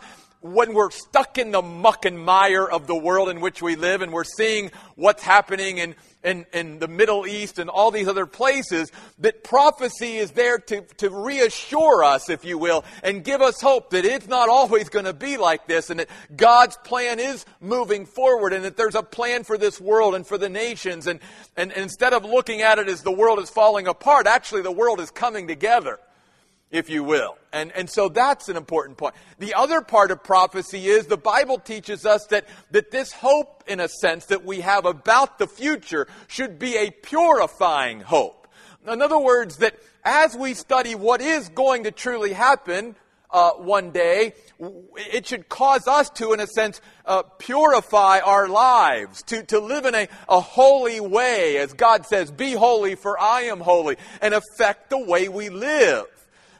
when 0.40 0.72
we're 0.72 0.90
stuck 0.90 1.36
in 1.36 1.50
the 1.50 1.60
muck 1.60 2.06
and 2.06 2.18
mire 2.18 2.64
of 2.64 2.86
the 2.86 2.96
world 2.96 3.28
in 3.28 3.42
which 3.42 3.60
we 3.60 3.76
live 3.76 4.00
and 4.00 4.10
we're 4.10 4.24
seeing 4.24 4.70
what's 4.94 5.22
happening 5.22 5.76
in, 5.76 5.94
in, 6.24 6.46
in 6.52 6.78
the 6.78 6.88
Middle 6.88 7.26
East 7.26 7.58
and 7.58 7.68
all 7.68 7.90
these 7.90 8.08
other 8.08 8.26
places, 8.26 8.90
that 9.18 9.44
prophecy 9.44 10.16
is 10.16 10.32
there 10.32 10.58
to, 10.58 10.80
to 10.96 11.10
reassure 11.10 12.02
us, 12.02 12.30
if 12.30 12.44
you 12.44 12.58
will, 12.58 12.84
and 13.02 13.22
give 13.22 13.42
us 13.42 13.60
hope 13.60 13.90
that 13.90 14.04
it's 14.04 14.26
not 14.26 14.48
always 14.48 14.88
going 14.88 15.04
to 15.04 15.12
be 15.12 15.36
like 15.36 15.66
this 15.66 15.90
and 15.90 16.00
that 16.00 16.08
God's 16.34 16.76
plan 16.78 17.20
is 17.20 17.44
moving 17.60 18.06
forward 18.06 18.52
and 18.52 18.64
that 18.64 18.76
there's 18.76 18.94
a 18.94 19.02
plan 19.02 19.44
for 19.44 19.58
this 19.58 19.80
world 19.80 20.14
and 20.14 20.26
for 20.26 20.38
the 20.38 20.48
nations. 20.48 21.06
And, 21.06 21.20
and, 21.56 21.72
and 21.72 21.82
instead 21.82 22.12
of 22.12 22.24
looking 22.24 22.62
at 22.62 22.78
it 22.78 22.88
as 22.88 23.02
the 23.02 23.12
world 23.12 23.38
is 23.38 23.50
falling 23.50 23.86
apart, 23.86 24.26
actually 24.26 24.62
the 24.62 24.72
world 24.72 25.00
is 25.00 25.10
coming 25.10 25.46
together 25.46 25.98
if 26.74 26.90
you 26.90 27.04
will. 27.04 27.38
And, 27.52 27.70
and 27.72 27.88
so 27.88 28.08
that's 28.08 28.48
an 28.48 28.56
important 28.56 28.98
point. 28.98 29.14
The 29.38 29.54
other 29.54 29.80
part 29.80 30.10
of 30.10 30.24
prophecy 30.24 30.88
is 30.88 31.06
the 31.06 31.16
Bible 31.16 31.60
teaches 31.60 32.04
us 32.04 32.26
that, 32.26 32.46
that 32.72 32.90
this 32.90 33.12
hope, 33.12 33.62
in 33.68 33.78
a 33.78 33.88
sense, 33.88 34.26
that 34.26 34.44
we 34.44 34.60
have 34.60 34.84
about 34.84 35.38
the 35.38 35.46
future 35.46 36.08
should 36.26 36.58
be 36.58 36.76
a 36.76 36.90
purifying 36.90 38.00
hope. 38.00 38.48
In 38.88 39.00
other 39.00 39.20
words, 39.20 39.58
that 39.58 39.76
as 40.04 40.36
we 40.36 40.52
study 40.52 40.96
what 40.96 41.20
is 41.20 41.48
going 41.48 41.84
to 41.84 41.92
truly 41.92 42.32
happen 42.32 42.96
uh, 43.30 43.52
one 43.52 43.92
day, 43.92 44.34
it 45.12 45.28
should 45.28 45.48
cause 45.48 45.86
us 45.86 46.10
to, 46.10 46.32
in 46.32 46.40
a 46.40 46.46
sense, 46.48 46.80
uh, 47.06 47.22
purify 47.38 48.18
our 48.18 48.48
lives, 48.48 49.22
to, 49.22 49.44
to 49.44 49.60
live 49.60 49.84
in 49.86 49.94
a, 49.94 50.08
a 50.28 50.40
holy 50.40 50.98
way, 50.98 51.56
as 51.58 51.72
God 51.72 52.04
says, 52.04 52.32
be 52.32 52.52
holy 52.52 52.96
for 52.96 53.18
I 53.18 53.42
am 53.42 53.60
holy, 53.60 53.96
and 54.20 54.34
affect 54.34 54.90
the 54.90 54.98
way 54.98 55.28
we 55.28 55.50
live. 55.50 56.06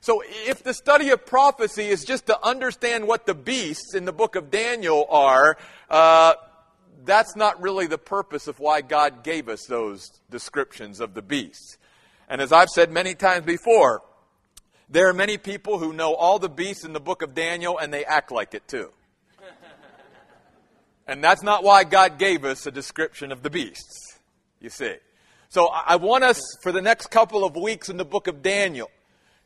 So 0.04 0.22
if 0.22 0.62
the 0.62 0.74
study 0.74 1.08
of 1.12 1.24
prophecy 1.24 1.84
is 1.84 2.04
just 2.04 2.26
to 2.26 2.38
understand 2.46 3.08
what 3.08 3.24
the 3.24 3.32
beasts 3.32 3.94
in 3.94 4.04
the 4.04 4.12
book 4.12 4.36
of 4.36 4.50
Daniel 4.50 5.06
are, 5.08 5.56
uh, 5.88 6.34
that's 7.06 7.34
not 7.36 7.62
really 7.62 7.86
the 7.86 7.96
purpose 7.96 8.46
of 8.46 8.60
why 8.60 8.82
God 8.82 9.24
gave 9.24 9.48
us 9.48 9.64
those 9.64 10.10
descriptions 10.28 11.00
of 11.00 11.14
the 11.14 11.22
beasts. 11.22 11.78
And 12.28 12.42
as 12.42 12.52
I've 12.52 12.68
said 12.68 12.92
many 12.92 13.14
times 13.14 13.46
before, 13.46 14.02
there 14.90 15.08
are 15.08 15.14
many 15.14 15.38
people 15.38 15.78
who 15.78 15.94
know 15.94 16.14
all 16.14 16.38
the 16.38 16.50
beasts 16.50 16.84
in 16.84 16.92
the 16.92 17.00
book 17.00 17.22
of 17.22 17.34
Daniel 17.34 17.78
and 17.78 17.90
they 17.90 18.04
act 18.04 18.30
like 18.30 18.52
it 18.52 18.68
too. 18.68 18.90
and 21.06 21.24
that's 21.24 21.42
not 21.42 21.64
why 21.64 21.82
God 21.84 22.18
gave 22.18 22.44
us 22.44 22.66
a 22.66 22.70
description 22.70 23.32
of 23.32 23.42
the 23.42 23.48
beasts, 23.48 24.18
you 24.60 24.68
see. 24.68 24.96
So 25.48 25.68
I 25.68 25.96
want 25.96 26.24
us 26.24 26.42
for 26.62 26.72
the 26.72 26.82
next 26.82 27.06
couple 27.06 27.42
of 27.42 27.56
weeks 27.56 27.88
in 27.88 27.96
the 27.96 28.04
book 28.04 28.26
of 28.26 28.42
Daniel 28.42 28.90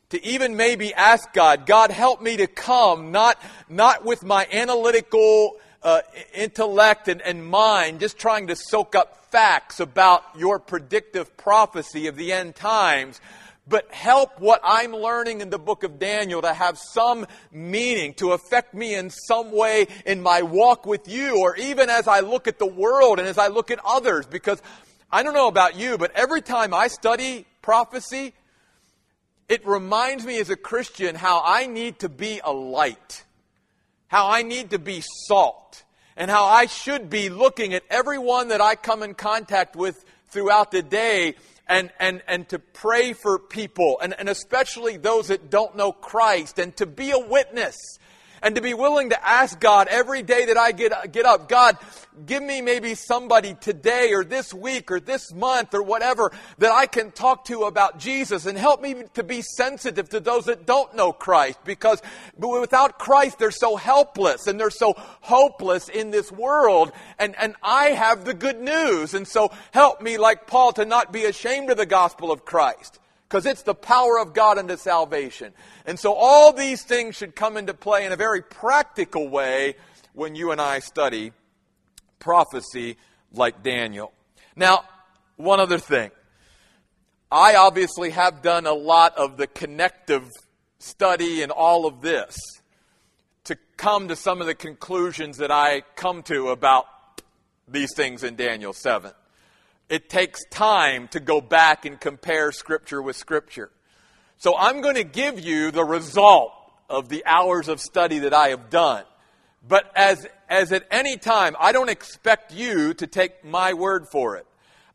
to 0.09 0.25
even 0.25 0.55
maybe 0.55 0.93
ask 0.93 1.31
God, 1.33 1.65
God, 1.65 1.91
help 1.91 2.21
me 2.21 2.37
to 2.37 2.47
come, 2.47 3.11
not, 3.11 3.39
not 3.69 4.03
with 4.03 4.23
my 4.23 4.47
analytical 4.51 5.57
uh, 5.83 6.01
intellect 6.33 7.07
and, 7.07 7.21
and 7.21 7.45
mind, 7.45 7.99
just 7.99 8.17
trying 8.17 8.47
to 8.47 8.55
soak 8.55 8.95
up 8.95 9.25
facts 9.31 9.79
about 9.79 10.23
your 10.35 10.59
predictive 10.59 11.37
prophecy 11.37 12.07
of 12.07 12.15
the 12.15 12.33
end 12.33 12.55
times, 12.55 13.21
but 13.67 13.91
help 13.93 14.39
what 14.39 14.59
I'm 14.63 14.93
learning 14.93 15.41
in 15.41 15.51
the 15.51 15.59
book 15.59 15.83
of 15.83 15.99
Daniel 15.99 16.41
to 16.41 16.53
have 16.53 16.79
some 16.79 17.27
meaning, 17.51 18.15
to 18.15 18.31
affect 18.31 18.73
me 18.73 18.95
in 18.95 19.11
some 19.11 19.51
way 19.51 19.85
in 20.07 20.23
my 20.23 20.41
walk 20.41 20.87
with 20.87 21.07
you, 21.07 21.39
or 21.39 21.55
even 21.55 21.89
as 21.89 22.07
I 22.07 22.21
look 22.21 22.47
at 22.47 22.57
the 22.57 22.65
world 22.65 23.19
and 23.19 23.27
as 23.27 23.37
I 23.37 23.47
look 23.47 23.69
at 23.69 23.79
others. 23.85 24.25
Because 24.25 24.59
I 25.11 25.21
don't 25.21 25.35
know 25.35 25.47
about 25.47 25.75
you, 25.75 25.99
but 25.99 26.11
every 26.15 26.41
time 26.41 26.73
I 26.73 26.87
study 26.87 27.45
prophecy, 27.61 28.33
it 29.49 29.65
reminds 29.67 30.25
me 30.25 30.39
as 30.39 30.49
a 30.49 30.55
Christian 30.55 31.15
how 31.15 31.41
I 31.43 31.65
need 31.65 31.99
to 31.99 32.09
be 32.09 32.39
a 32.43 32.53
light 32.53 33.25
how 34.09 34.27
I 34.27 34.41
need 34.41 34.71
to 34.71 34.79
be 34.79 35.01
salt, 35.27 35.83
and 36.17 36.29
how 36.29 36.45
I 36.45 36.65
should 36.65 37.09
be 37.09 37.29
looking 37.29 37.73
at 37.73 37.83
everyone 37.89 38.49
that 38.49 38.59
I 38.59 38.75
come 38.75 39.03
in 39.03 39.13
contact 39.13 39.75
with 39.75 40.03
throughout 40.29 40.71
the 40.71 40.81
day 40.81 41.35
and, 41.67 41.91
and, 41.99 42.23
and 42.27 42.49
to 42.49 42.57
pray 42.57 43.13
for 43.13 43.37
people, 43.37 43.99
and, 44.01 44.15
and 44.17 44.27
especially 44.27 44.97
those 44.97 45.27
that 45.27 45.51
don't 45.51 45.77
know 45.77 45.91
Christ, 45.91 46.57
and 46.57 46.75
to 46.77 46.87
be 46.87 47.11
a 47.11 47.19
witness 47.19 47.77
and 48.41 48.55
to 48.55 48.61
be 48.61 48.73
willing 48.73 49.09
to 49.09 49.27
ask 49.27 49.59
God 49.59 49.87
every 49.89 50.21
day 50.21 50.45
that 50.45 50.57
I 50.57 50.71
get, 50.71 51.11
get 51.11 51.25
up, 51.25 51.49
God, 51.49 51.77
give 52.25 52.43
me 52.43 52.61
maybe 52.61 52.95
somebody 52.95 53.53
today 53.55 54.13
or 54.13 54.23
this 54.23 54.53
week 54.53 54.91
or 54.91 54.99
this 54.99 55.33
month 55.33 55.73
or 55.73 55.81
whatever 55.81 56.31
that 56.57 56.71
I 56.71 56.85
can 56.85 57.11
talk 57.11 57.45
to 57.45 57.63
about 57.63 57.99
Jesus 57.99 58.45
and 58.45 58.57
help 58.57 58.81
me 58.81 59.03
to 59.13 59.23
be 59.23 59.41
sensitive 59.41 60.09
to 60.09 60.19
those 60.19 60.45
that 60.45 60.65
don't 60.65 60.95
know 60.95 61.11
Christ 61.11 61.59
because 61.63 62.01
without 62.37 62.99
Christ 62.99 63.39
they're 63.39 63.51
so 63.51 63.75
helpless 63.75 64.47
and 64.47 64.59
they're 64.59 64.69
so 64.69 64.93
hopeless 65.21 65.89
in 65.89 66.11
this 66.11 66.31
world 66.31 66.91
and, 67.17 67.35
and 67.37 67.55
I 67.63 67.87
have 67.87 68.25
the 68.25 68.33
good 68.33 68.59
news. 68.59 69.13
And 69.13 69.27
so 69.27 69.51
help 69.71 70.01
me 70.01 70.17
like 70.17 70.47
Paul 70.47 70.73
to 70.73 70.85
not 70.85 71.13
be 71.13 71.25
ashamed 71.25 71.69
of 71.69 71.77
the 71.77 71.85
gospel 71.85 72.31
of 72.31 72.45
Christ 72.45 72.99
because 73.29 73.45
it's 73.45 73.61
the 73.61 73.75
power 73.75 74.17
of 74.19 74.33
God 74.33 74.57
unto 74.57 74.75
salvation. 74.75 75.53
And 75.85 75.99
so 75.99 76.13
all 76.13 76.51
these 76.51 76.81
things 76.81 77.15
should 77.15 77.35
come 77.35 77.57
into 77.57 77.75
play 77.75 78.03
in 78.05 78.11
a 78.11 78.15
very 78.15 78.41
practical 78.41 79.29
way 79.29 79.75
when 80.13 80.33
you 80.33 80.51
and 80.51 80.59
I 80.59 80.79
study 80.79 81.31
prophecy 82.17 82.97
like 83.31 83.61
Daniel. 83.61 84.13
Now, 84.55 84.83
one 85.35 85.59
other 85.59 85.77
thing. 85.77 86.09
I 87.31 87.55
obviously 87.55 88.09
have 88.09 88.41
done 88.41 88.65
a 88.65 88.73
lot 88.73 89.15
of 89.15 89.37
the 89.37 89.45
connective 89.45 90.27
study 90.79 91.43
and 91.43 91.51
all 91.51 91.85
of 91.85 92.01
this 92.01 92.35
to 93.43 93.55
come 93.77 94.07
to 94.07 94.15
some 94.15 94.41
of 94.41 94.47
the 94.47 94.55
conclusions 94.55 95.37
that 95.37 95.51
I 95.51 95.81
come 95.95 96.23
to 96.23 96.49
about 96.49 96.85
these 97.67 97.93
things 97.95 98.23
in 98.23 98.35
Daniel 98.35 98.73
7 98.73 99.11
it 99.89 100.09
takes 100.09 100.45
time 100.45 101.07
to 101.09 101.19
go 101.19 101.41
back 101.41 101.85
and 101.85 101.99
compare 101.99 102.51
Scripture 102.51 103.01
with 103.01 103.15
Scripture. 103.15 103.71
So 104.37 104.55
I'm 104.57 104.81
going 104.81 104.95
to 104.95 105.03
give 105.03 105.39
you 105.39 105.71
the 105.71 105.83
result 105.83 106.53
of 106.89 107.09
the 107.09 107.25
hours 107.25 107.67
of 107.67 107.81
study 107.81 108.19
that 108.19 108.33
I 108.33 108.49
have 108.49 108.69
done. 108.69 109.03
But 109.67 109.91
as, 109.95 110.25
as 110.47 110.71
at 110.71 110.85
any 110.89 111.17
time, 111.17 111.55
I 111.59 111.71
don't 111.71 111.89
expect 111.89 112.53
you 112.53 112.93
to 112.93 113.07
take 113.07 113.43
my 113.43 113.73
word 113.73 114.05
for 114.11 114.37
it. 114.37 114.45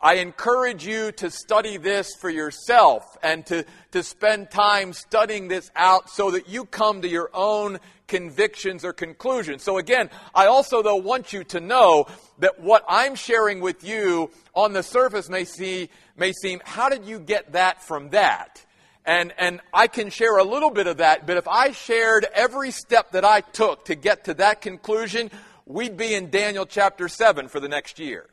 I 0.01 0.17
encourage 0.17 0.87
you 0.87 1.13
to 1.13 1.31
study 1.31 1.77
this 1.77 2.15
for 2.21 2.29
yourself 2.29 3.03
and 3.23 3.45
to, 3.47 3.65
to 3.93 4.03
spend 4.03 4.51
time 4.51 4.93
studying 4.93 5.49
this 5.49 5.71
out 5.75 6.11
so 6.11 6.31
that 6.33 6.49
you 6.49 6.67
come 6.67 7.03
to 7.03 7.09
your 7.09 7.31
own 7.33 7.79
convictions 8.07 8.85
or 8.85 8.93
conclusions. 8.93 9.63
So 9.63 9.79
again, 9.79 10.11
I 10.35 10.47
also 10.47 10.83
though 10.83 10.97
want 10.97 11.33
you 11.33 11.45
to 11.45 11.61
know 11.61 12.07
that 12.39 12.61
what 12.61 12.85
I'm 12.89 13.15
sharing 13.15 13.61
with 13.61 13.85
you 13.85 14.31
on 14.55 14.73
the 14.73 14.83
surface 14.83 15.29
may 15.29 15.45
see 15.45 15.89
may 16.17 16.33
seem 16.33 16.61
how 16.65 16.89
did 16.89 17.05
you 17.05 17.19
get 17.19 17.53
that 17.53 17.83
from 17.83 18.11
that? 18.11 18.65
And 19.05 19.33
and 19.39 19.61
I 19.73 19.87
can 19.87 20.11
share 20.11 20.39
a 20.39 20.45
little 20.45 20.71
bit 20.71 20.87
of 20.87 20.99
that, 20.99 21.27
but 21.27 21.37
if 21.37 21.49
I 21.49 21.73
shared 21.73 22.27
every 22.35 22.71
step 22.71 23.13
that 23.13 23.25
I 23.25 23.41
took 23.41 23.87
to 23.87 23.95
get 23.95 24.25
to 24.25 24.35
that 24.35 24.61
conclusion, 24.61 25.31
we'd 25.67 25.97
be 25.97 26.15
in 26.15 26.31
Daniel 26.31 26.67
chapter 26.67 27.09
7 27.09 27.49
for 27.49 27.61
the 27.61 27.69
next 27.69 27.99
year. 27.99 28.29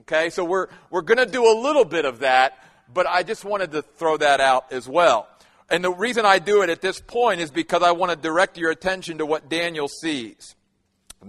Okay, 0.00 0.30
so 0.30 0.44
we're, 0.44 0.68
we're 0.90 1.02
going 1.02 1.18
to 1.18 1.26
do 1.26 1.44
a 1.44 1.56
little 1.60 1.84
bit 1.84 2.04
of 2.04 2.20
that, 2.20 2.58
but 2.92 3.06
I 3.06 3.22
just 3.22 3.44
wanted 3.44 3.72
to 3.72 3.82
throw 3.82 4.16
that 4.16 4.40
out 4.40 4.72
as 4.72 4.88
well. 4.88 5.28
And 5.70 5.84
the 5.84 5.92
reason 5.92 6.26
I 6.26 6.40
do 6.40 6.62
it 6.62 6.70
at 6.70 6.80
this 6.80 7.00
point 7.00 7.40
is 7.40 7.50
because 7.50 7.82
I 7.82 7.92
want 7.92 8.10
to 8.10 8.16
direct 8.16 8.58
your 8.58 8.70
attention 8.70 9.18
to 9.18 9.26
what 9.26 9.48
Daniel 9.48 9.86
sees 9.86 10.56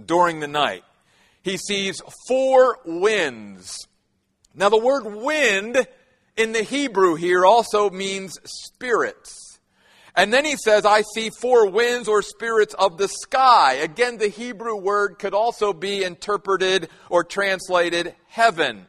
during 0.06 0.40
the 0.40 0.48
night. 0.48 0.84
He 1.42 1.56
sees 1.56 2.02
four 2.26 2.78
winds. 2.84 3.86
Now, 4.54 4.68
the 4.68 4.78
word 4.78 5.04
wind 5.06 5.86
in 6.36 6.52
the 6.52 6.62
Hebrew 6.62 7.14
here 7.14 7.44
also 7.44 7.88
means 7.90 8.38
spirits. 8.44 9.58
And 10.14 10.32
then 10.32 10.44
he 10.44 10.56
says, 10.56 10.84
I 10.84 11.02
see 11.14 11.30
four 11.30 11.70
winds 11.70 12.06
or 12.06 12.20
spirits 12.20 12.74
of 12.74 12.98
the 12.98 13.08
sky. 13.08 13.74
Again, 13.74 14.18
the 14.18 14.28
Hebrew 14.28 14.76
word 14.76 15.18
could 15.18 15.34
also 15.34 15.72
be 15.72 16.04
interpreted 16.04 16.90
or 17.08 17.24
translated 17.24 18.14
heaven. 18.28 18.86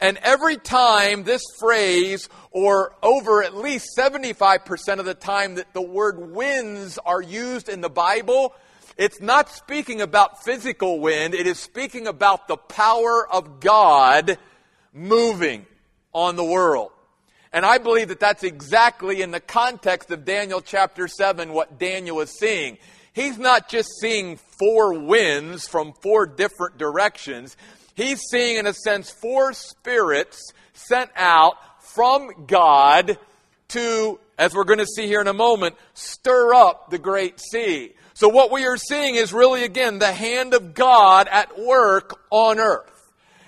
And 0.00 0.18
every 0.22 0.56
time 0.56 1.24
this 1.24 1.42
phrase, 1.58 2.28
or 2.50 2.94
over 3.02 3.42
at 3.42 3.54
least 3.54 3.90
75% 3.98 4.98
of 4.98 5.04
the 5.04 5.14
time 5.14 5.56
that 5.56 5.74
the 5.74 5.82
word 5.82 6.32
winds 6.32 6.98
are 6.98 7.20
used 7.20 7.68
in 7.68 7.82
the 7.82 7.90
Bible, 7.90 8.54
it's 8.96 9.20
not 9.20 9.50
speaking 9.50 10.00
about 10.00 10.42
physical 10.42 11.00
wind, 11.00 11.34
it 11.34 11.46
is 11.46 11.58
speaking 11.58 12.06
about 12.06 12.48
the 12.48 12.56
power 12.56 13.28
of 13.30 13.60
God 13.60 14.38
moving 14.92 15.66
on 16.12 16.36
the 16.36 16.44
world. 16.44 16.92
And 17.52 17.66
I 17.66 17.78
believe 17.78 18.08
that 18.08 18.20
that's 18.20 18.44
exactly 18.44 19.22
in 19.22 19.32
the 19.32 19.40
context 19.40 20.10
of 20.10 20.24
Daniel 20.24 20.60
chapter 20.60 21.08
7 21.08 21.52
what 21.52 21.78
Daniel 21.78 22.20
is 22.20 22.30
seeing. 22.38 22.78
He's 23.12 23.38
not 23.38 23.68
just 23.68 23.88
seeing 24.00 24.36
four 24.36 24.98
winds 24.98 25.66
from 25.66 25.92
four 26.00 26.26
different 26.26 26.78
directions. 26.78 27.56
He's 27.94 28.20
seeing, 28.30 28.56
in 28.56 28.66
a 28.66 28.74
sense, 28.74 29.10
four 29.10 29.52
spirits 29.52 30.52
sent 30.72 31.10
out 31.16 31.54
from 31.82 32.46
God 32.46 33.18
to, 33.68 34.20
as 34.38 34.54
we're 34.54 34.64
going 34.64 34.78
to 34.78 34.86
see 34.86 35.06
here 35.06 35.20
in 35.20 35.28
a 35.28 35.34
moment, 35.34 35.76
stir 35.94 36.54
up 36.54 36.90
the 36.90 36.98
great 36.98 37.40
sea. 37.40 37.94
So 38.14 38.28
what 38.28 38.50
we 38.50 38.66
are 38.66 38.76
seeing 38.76 39.14
is 39.14 39.32
really, 39.32 39.64
again, 39.64 39.98
the 39.98 40.12
hand 40.12 40.54
of 40.54 40.74
God 40.74 41.28
at 41.28 41.58
work 41.58 42.20
on 42.30 42.58
earth. 42.58 42.90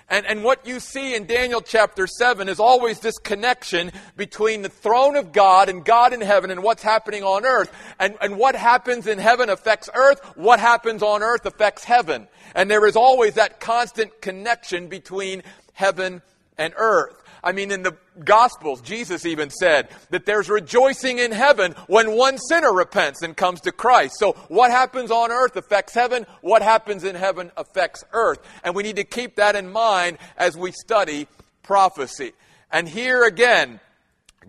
And, 0.09 0.25
and 0.25 0.43
what 0.43 0.67
you 0.67 0.79
see 0.79 1.15
in 1.15 1.25
Daniel 1.25 1.61
chapter 1.61 2.05
7 2.07 2.49
is 2.49 2.59
always 2.59 2.99
this 2.99 3.17
connection 3.17 3.91
between 4.15 4.61
the 4.61 4.69
throne 4.69 5.15
of 5.15 5.31
God 5.31 5.69
and 5.69 5.83
God 5.83 6.13
in 6.13 6.21
heaven 6.21 6.51
and 6.51 6.61
what's 6.61 6.83
happening 6.83 7.23
on 7.23 7.45
earth. 7.45 7.73
And, 7.99 8.15
and 8.21 8.37
what 8.37 8.55
happens 8.55 9.07
in 9.07 9.17
heaven 9.17 9.49
affects 9.49 9.89
earth. 9.93 10.19
What 10.35 10.59
happens 10.59 11.01
on 11.01 11.23
earth 11.23 11.45
affects 11.45 11.83
heaven. 11.83 12.27
And 12.55 12.69
there 12.69 12.85
is 12.85 12.95
always 12.95 13.35
that 13.35 13.59
constant 13.59 14.21
connection 14.21 14.87
between 14.87 15.43
heaven 15.73 16.21
and 16.57 16.73
earth. 16.77 17.23
I 17.43 17.51
mean, 17.51 17.71
in 17.71 17.83
the 17.83 17.97
Gospels, 18.23 18.79
Jesus 18.81 19.25
even 19.25 19.49
said 19.49 19.89
that 20.11 20.25
there's 20.25 20.49
rejoicing 20.49 21.17
in 21.17 21.31
heaven 21.31 21.73
when 21.87 22.15
one 22.15 22.37
sinner 22.37 22.71
repents 22.71 23.21
and 23.21 23.35
comes 23.35 23.59
to 23.61 23.71
Christ. 23.71 24.15
So, 24.17 24.33
what 24.47 24.71
happens 24.71 25.11
on 25.11 25.31
earth 25.31 25.55
affects 25.55 25.93
heaven. 25.93 26.25
What 26.41 26.61
happens 26.61 27.03
in 27.03 27.15
heaven 27.15 27.51
affects 27.57 28.03
earth. 28.13 28.39
And 28.63 28.75
we 28.75 28.83
need 28.83 28.95
to 28.95 29.03
keep 29.03 29.35
that 29.35 29.55
in 29.55 29.71
mind 29.71 30.19
as 30.37 30.55
we 30.55 30.71
study 30.71 31.27
prophecy. 31.63 32.33
And 32.71 32.87
here 32.87 33.23
again, 33.23 33.79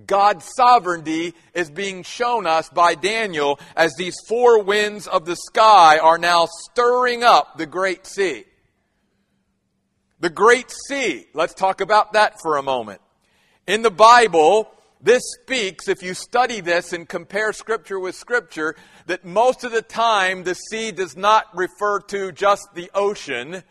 God's 0.07 0.49
sovereignty 0.57 1.35
is 1.55 1.71
being 1.71 2.03
shown 2.03 2.47
us 2.47 2.69
by 2.69 2.95
Daniel 2.95 3.59
as 3.77 3.95
these 3.95 4.17
four 4.29 4.63
winds 4.63 5.07
of 5.07 5.25
the 5.25 5.37
sky 5.37 5.99
are 5.99 6.19
now 6.19 6.47
stirring 6.47 7.23
up 7.23 7.59
the 7.59 7.67
great 7.67 8.07
sea. 8.07 8.45
The 10.25 10.31
Great 10.31 10.73
Sea. 10.89 11.27
Let's 11.35 11.53
talk 11.53 11.83
about 11.83 12.15
that 12.15 12.41
for 12.41 12.57
a 12.57 12.63
moment. 12.63 13.03
In 13.67 13.83
the 13.83 13.91
Bible, 13.91 14.71
this 15.03 15.23
speaks, 15.43 15.87
if 15.87 16.03
you 16.03 16.15
study 16.15 16.63
this 16.63 16.95
and 16.95 17.07
compare 17.07 17.53
Scripture 17.53 18.01
with 18.01 18.15
Scripture, 18.15 18.75
that 19.05 19.27
most 19.27 19.65
of 19.65 19.73
the 19.73 19.83
time 19.83 20.45
the 20.45 20.55
sea 20.55 20.93
does 20.93 21.15
not 21.15 21.55
refer 21.55 22.01
to 22.01 22.33
just 22.33 22.67
the 22.75 22.91
ocean. 22.95 23.65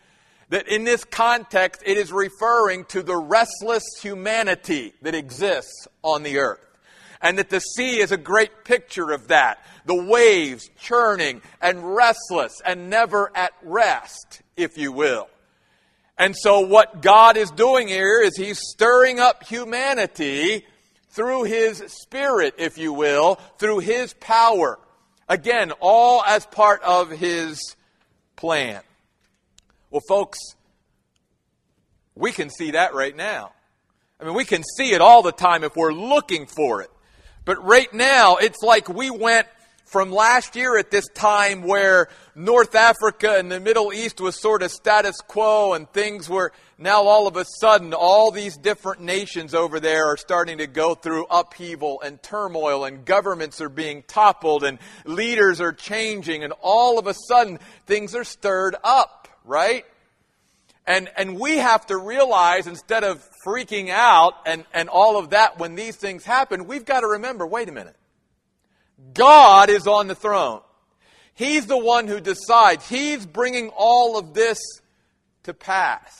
That 0.54 0.68
in 0.68 0.84
this 0.84 1.02
context, 1.04 1.82
it 1.84 1.96
is 1.96 2.12
referring 2.12 2.84
to 2.84 3.02
the 3.02 3.16
restless 3.16 3.82
humanity 4.00 4.92
that 5.02 5.12
exists 5.12 5.88
on 6.04 6.22
the 6.22 6.38
earth. 6.38 6.64
And 7.20 7.38
that 7.38 7.50
the 7.50 7.58
sea 7.58 7.98
is 7.98 8.12
a 8.12 8.16
great 8.16 8.62
picture 8.62 9.10
of 9.10 9.26
that. 9.26 9.58
The 9.84 10.00
waves 10.00 10.70
churning 10.78 11.42
and 11.60 11.96
restless 11.96 12.62
and 12.64 12.88
never 12.88 13.36
at 13.36 13.50
rest, 13.64 14.42
if 14.56 14.78
you 14.78 14.92
will. 14.92 15.28
And 16.16 16.36
so, 16.36 16.60
what 16.60 17.02
God 17.02 17.36
is 17.36 17.50
doing 17.50 17.88
here 17.88 18.22
is 18.22 18.36
He's 18.36 18.60
stirring 18.60 19.18
up 19.18 19.42
humanity 19.42 20.64
through 21.08 21.42
His 21.46 21.78
Spirit, 21.88 22.54
if 22.58 22.78
you 22.78 22.92
will, 22.92 23.40
through 23.58 23.80
His 23.80 24.14
power. 24.20 24.78
Again, 25.28 25.72
all 25.80 26.22
as 26.22 26.46
part 26.46 26.80
of 26.84 27.10
His 27.10 27.74
plan. 28.36 28.82
Well, 29.94 30.02
folks, 30.08 30.40
we 32.16 32.32
can 32.32 32.50
see 32.50 32.72
that 32.72 32.94
right 32.94 33.14
now. 33.14 33.52
I 34.18 34.24
mean, 34.24 34.34
we 34.34 34.44
can 34.44 34.64
see 34.76 34.92
it 34.92 35.00
all 35.00 35.22
the 35.22 35.30
time 35.30 35.62
if 35.62 35.76
we're 35.76 35.92
looking 35.92 36.46
for 36.46 36.82
it. 36.82 36.90
But 37.44 37.64
right 37.64 37.94
now, 37.94 38.34
it's 38.34 38.60
like 38.60 38.88
we 38.88 39.10
went 39.10 39.46
from 39.84 40.10
last 40.10 40.56
year 40.56 40.76
at 40.78 40.90
this 40.90 41.06
time 41.14 41.62
where 41.62 42.08
North 42.34 42.74
Africa 42.74 43.36
and 43.38 43.52
the 43.52 43.60
Middle 43.60 43.92
East 43.92 44.20
was 44.20 44.34
sort 44.40 44.64
of 44.64 44.72
status 44.72 45.20
quo 45.20 45.74
and 45.74 45.88
things 45.92 46.28
were 46.28 46.50
now 46.76 47.04
all 47.04 47.28
of 47.28 47.36
a 47.36 47.44
sudden 47.60 47.94
all 47.94 48.32
these 48.32 48.56
different 48.56 49.00
nations 49.00 49.54
over 49.54 49.78
there 49.78 50.06
are 50.06 50.16
starting 50.16 50.58
to 50.58 50.66
go 50.66 50.96
through 50.96 51.26
upheaval 51.30 52.00
and 52.04 52.20
turmoil 52.20 52.84
and 52.84 53.04
governments 53.04 53.60
are 53.60 53.68
being 53.68 54.02
toppled 54.08 54.64
and 54.64 54.80
leaders 55.04 55.60
are 55.60 55.72
changing 55.72 56.42
and 56.42 56.52
all 56.60 56.98
of 56.98 57.06
a 57.06 57.14
sudden 57.28 57.60
things 57.86 58.16
are 58.16 58.24
stirred 58.24 58.74
up, 58.82 59.23
right? 59.44 59.84
And, 60.86 61.10
and 61.16 61.38
we 61.38 61.58
have 61.58 61.86
to 61.86 61.96
realize 61.96 62.66
instead 62.66 63.04
of 63.04 63.26
freaking 63.46 63.88
out 63.88 64.34
and, 64.46 64.64
and 64.74 64.88
all 64.88 65.18
of 65.18 65.30
that 65.30 65.58
when 65.58 65.74
these 65.74 65.96
things 65.96 66.24
happen, 66.24 66.66
we've 66.66 66.84
got 66.84 67.00
to 67.00 67.06
remember, 67.06 67.46
wait 67.46 67.68
a 67.68 67.72
minute. 67.72 67.96
God 69.12 69.70
is 69.70 69.86
on 69.86 70.08
the 70.08 70.14
throne. 70.14 70.60
He's 71.34 71.66
the 71.66 71.78
one 71.78 72.06
who 72.06 72.20
decides. 72.20 72.88
He's 72.88 73.26
bringing 73.26 73.70
all 73.76 74.18
of 74.18 74.34
this 74.34 74.58
to 75.44 75.54
pass. 75.54 76.14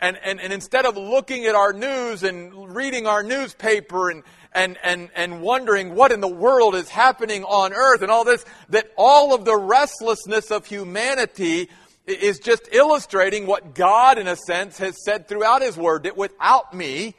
And, 0.00 0.18
and, 0.24 0.40
and 0.40 0.52
instead 0.52 0.86
of 0.86 0.96
looking 0.96 1.46
at 1.46 1.54
our 1.54 1.72
news 1.72 2.22
and 2.22 2.74
reading 2.74 3.06
our 3.06 3.22
newspaper 3.22 4.10
and, 4.10 4.22
and, 4.52 4.78
and, 4.82 5.10
and 5.14 5.42
wondering 5.42 5.94
what 5.94 6.10
in 6.10 6.20
the 6.20 6.28
world 6.28 6.74
is 6.74 6.88
happening 6.88 7.44
on 7.44 7.72
earth 7.72 8.02
and 8.02 8.10
all 8.10 8.24
this, 8.24 8.44
that 8.70 8.90
all 8.96 9.34
of 9.34 9.44
the 9.44 9.56
restlessness 9.56 10.50
of 10.50 10.66
humanity 10.66 11.68
is 12.10 12.38
just 12.38 12.68
illustrating 12.72 13.46
what 13.46 13.74
God, 13.74 14.18
in 14.18 14.26
a 14.26 14.36
sense, 14.36 14.78
has 14.78 14.96
said 15.04 15.28
throughout 15.28 15.62
His 15.62 15.76
Word 15.76 16.04
that 16.04 16.16
without 16.16 16.74
me 16.74 17.14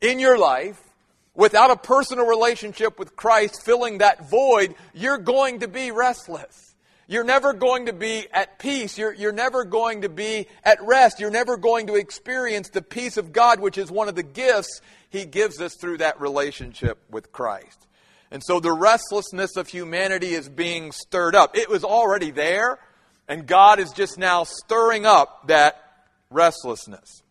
in 0.00 0.18
your 0.18 0.38
life, 0.38 0.80
without 1.34 1.70
a 1.70 1.76
personal 1.76 2.26
relationship 2.26 2.98
with 2.98 3.16
Christ 3.16 3.62
filling 3.64 3.98
that 3.98 4.28
void, 4.28 4.74
you're 4.92 5.18
going 5.18 5.60
to 5.60 5.68
be 5.68 5.90
restless. 5.90 6.74
You're 7.08 7.24
never 7.24 7.52
going 7.52 7.86
to 7.86 7.92
be 7.92 8.26
at 8.32 8.58
peace. 8.58 8.96
You're, 8.96 9.12
you're 9.12 9.32
never 9.32 9.64
going 9.64 10.02
to 10.02 10.08
be 10.08 10.46
at 10.64 10.78
rest. 10.82 11.20
You're 11.20 11.30
never 11.30 11.56
going 11.56 11.88
to 11.88 11.94
experience 11.94 12.70
the 12.70 12.82
peace 12.82 13.16
of 13.16 13.32
God, 13.32 13.60
which 13.60 13.76
is 13.76 13.90
one 13.90 14.08
of 14.08 14.14
the 14.14 14.22
gifts 14.22 14.80
He 15.10 15.24
gives 15.24 15.60
us 15.60 15.74
through 15.74 15.98
that 15.98 16.20
relationship 16.20 16.98
with 17.10 17.32
Christ. 17.32 17.86
And 18.30 18.42
so 18.42 18.60
the 18.60 18.72
restlessness 18.72 19.56
of 19.56 19.68
humanity 19.68 20.32
is 20.32 20.48
being 20.48 20.90
stirred 20.90 21.34
up. 21.34 21.54
It 21.54 21.68
was 21.68 21.84
already 21.84 22.30
there, 22.30 22.78
and 23.28 23.46
God 23.46 23.78
is 23.78 23.92
just 23.92 24.18
now 24.18 24.44
stirring 24.44 25.06
up 25.06 25.48
that 25.48 25.76
restlessness. 26.30 27.22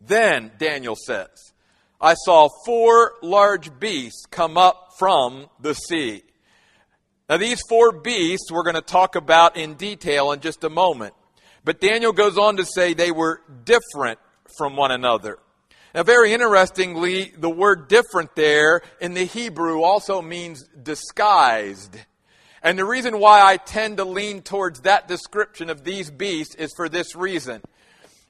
Then, 0.00 0.52
Daniel 0.58 0.96
says, 0.96 1.52
I 2.00 2.14
saw 2.14 2.48
four 2.64 3.14
large 3.22 3.78
beasts 3.78 4.26
come 4.30 4.56
up 4.58 4.90
from 4.98 5.48
the 5.60 5.74
sea. 5.74 6.22
Now, 7.28 7.38
these 7.38 7.60
four 7.68 7.92
beasts 7.92 8.52
we're 8.52 8.62
going 8.62 8.76
to 8.76 8.82
talk 8.82 9.16
about 9.16 9.56
in 9.56 9.74
detail 9.74 10.32
in 10.32 10.40
just 10.40 10.62
a 10.62 10.70
moment. 10.70 11.14
But 11.64 11.80
Daniel 11.80 12.12
goes 12.12 12.38
on 12.38 12.58
to 12.58 12.64
say 12.64 12.94
they 12.94 13.10
were 13.10 13.42
different 13.64 14.20
from 14.56 14.76
one 14.76 14.92
another. 14.92 15.38
Now, 15.94 16.02
very 16.02 16.32
interestingly, 16.32 17.32
the 17.36 17.50
word 17.50 17.88
different 17.88 18.36
there 18.36 18.82
in 19.00 19.14
the 19.14 19.24
Hebrew 19.24 19.82
also 19.82 20.22
means 20.22 20.62
disguised. 20.80 21.96
And 22.66 22.76
the 22.76 22.84
reason 22.84 23.20
why 23.20 23.42
I 23.42 23.58
tend 23.58 23.98
to 23.98 24.04
lean 24.04 24.42
towards 24.42 24.80
that 24.80 25.06
description 25.06 25.70
of 25.70 25.84
these 25.84 26.10
beasts 26.10 26.56
is 26.56 26.72
for 26.74 26.88
this 26.88 27.14
reason. 27.14 27.62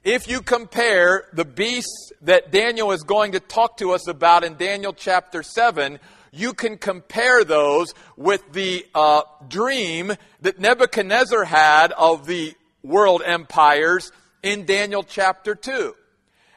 If 0.03 0.27
you 0.27 0.43
compare 0.43 1.23
the 1.33 1.43
beasts 1.43 2.11
that 2.21 2.51
Daniel 2.51 2.91
is 2.91 3.01
going 3.01 3.31
to 3.31 3.39
talk 3.39 3.77
to 3.77 3.93
us 3.93 4.07
about 4.07 4.43
in 4.43 4.53
Daniel 4.53 4.93
chapter 4.93 5.41
7, 5.41 5.97
you 6.31 6.53
can 6.53 6.77
compare 6.77 7.43
those 7.43 7.95
with 8.15 8.53
the 8.53 8.85
uh, 8.93 9.23
dream 9.47 10.13
that 10.41 10.59
Nebuchadnezzar 10.59 11.43
had 11.43 11.91
of 11.93 12.27
the 12.27 12.53
world 12.83 13.23
empires 13.25 14.11
in 14.43 14.67
Daniel 14.67 15.01
chapter 15.01 15.55
2. 15.55 15.95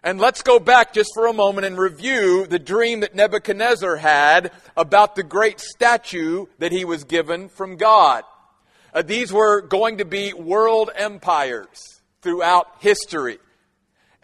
And 0.03 0.19
let's 0.19 0.43
go 0.43 0.59
back 0.59 0.95
just 0.95 1.11
for 1.15 1.27
a 1.27 1.33
moment 1.33 1.67
and 1.67 1.77
review 1.77 2.47
the 2.47 2.59
dream 2.59 3.01
that 3.01 3.15
Nebuchadnezzar 3.15 3.97
had 3.97 4.51
about 4.75 5.15
the 5.15 5.23
great 5.23 5.61
statue 5.61 6.47
that 6.59 6.73
he 6.73 6.87
was 6.87 7.05
given 7.05 7.51
from 7.51 7.77
God. 7.77 8.25
Uh, 8.95 9.03
these 9.03 9.31
were 9.31 9.61
going 9.61 9.99
to 9.99 10.07
be 10.07 10.33
world 10.33 10.91
empires 10.97 12.01
throughout 12.23 12.67
history. 12.81 13.39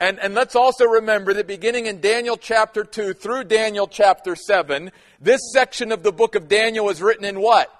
And, 0.00 0.18
and 0.18 0.34
let's 0.34 0.56
also 0.56 0.86
remember 0.86 1.34
that 1.34 1.46
beginning 1.46 1.86
in 1.86 2.00
Daniel 2.00 2.38
chapter 2.38 2.82
2 2.82 3.12
through 3.12 3.44
Daniel 3.44 3.86
chapter 3.86 4.34
7, 4.34 4.90
this 5.20 5.40
section 5.52 5.92
of 5.92 6.02
the 6.02 6.12
book 6.12 6.34
of 6.34 6.48
Daniel 6.48 6.88
is 6.88 7.02
written 7.02 7.24
in 7.24 7.40
what? 7.40 7.70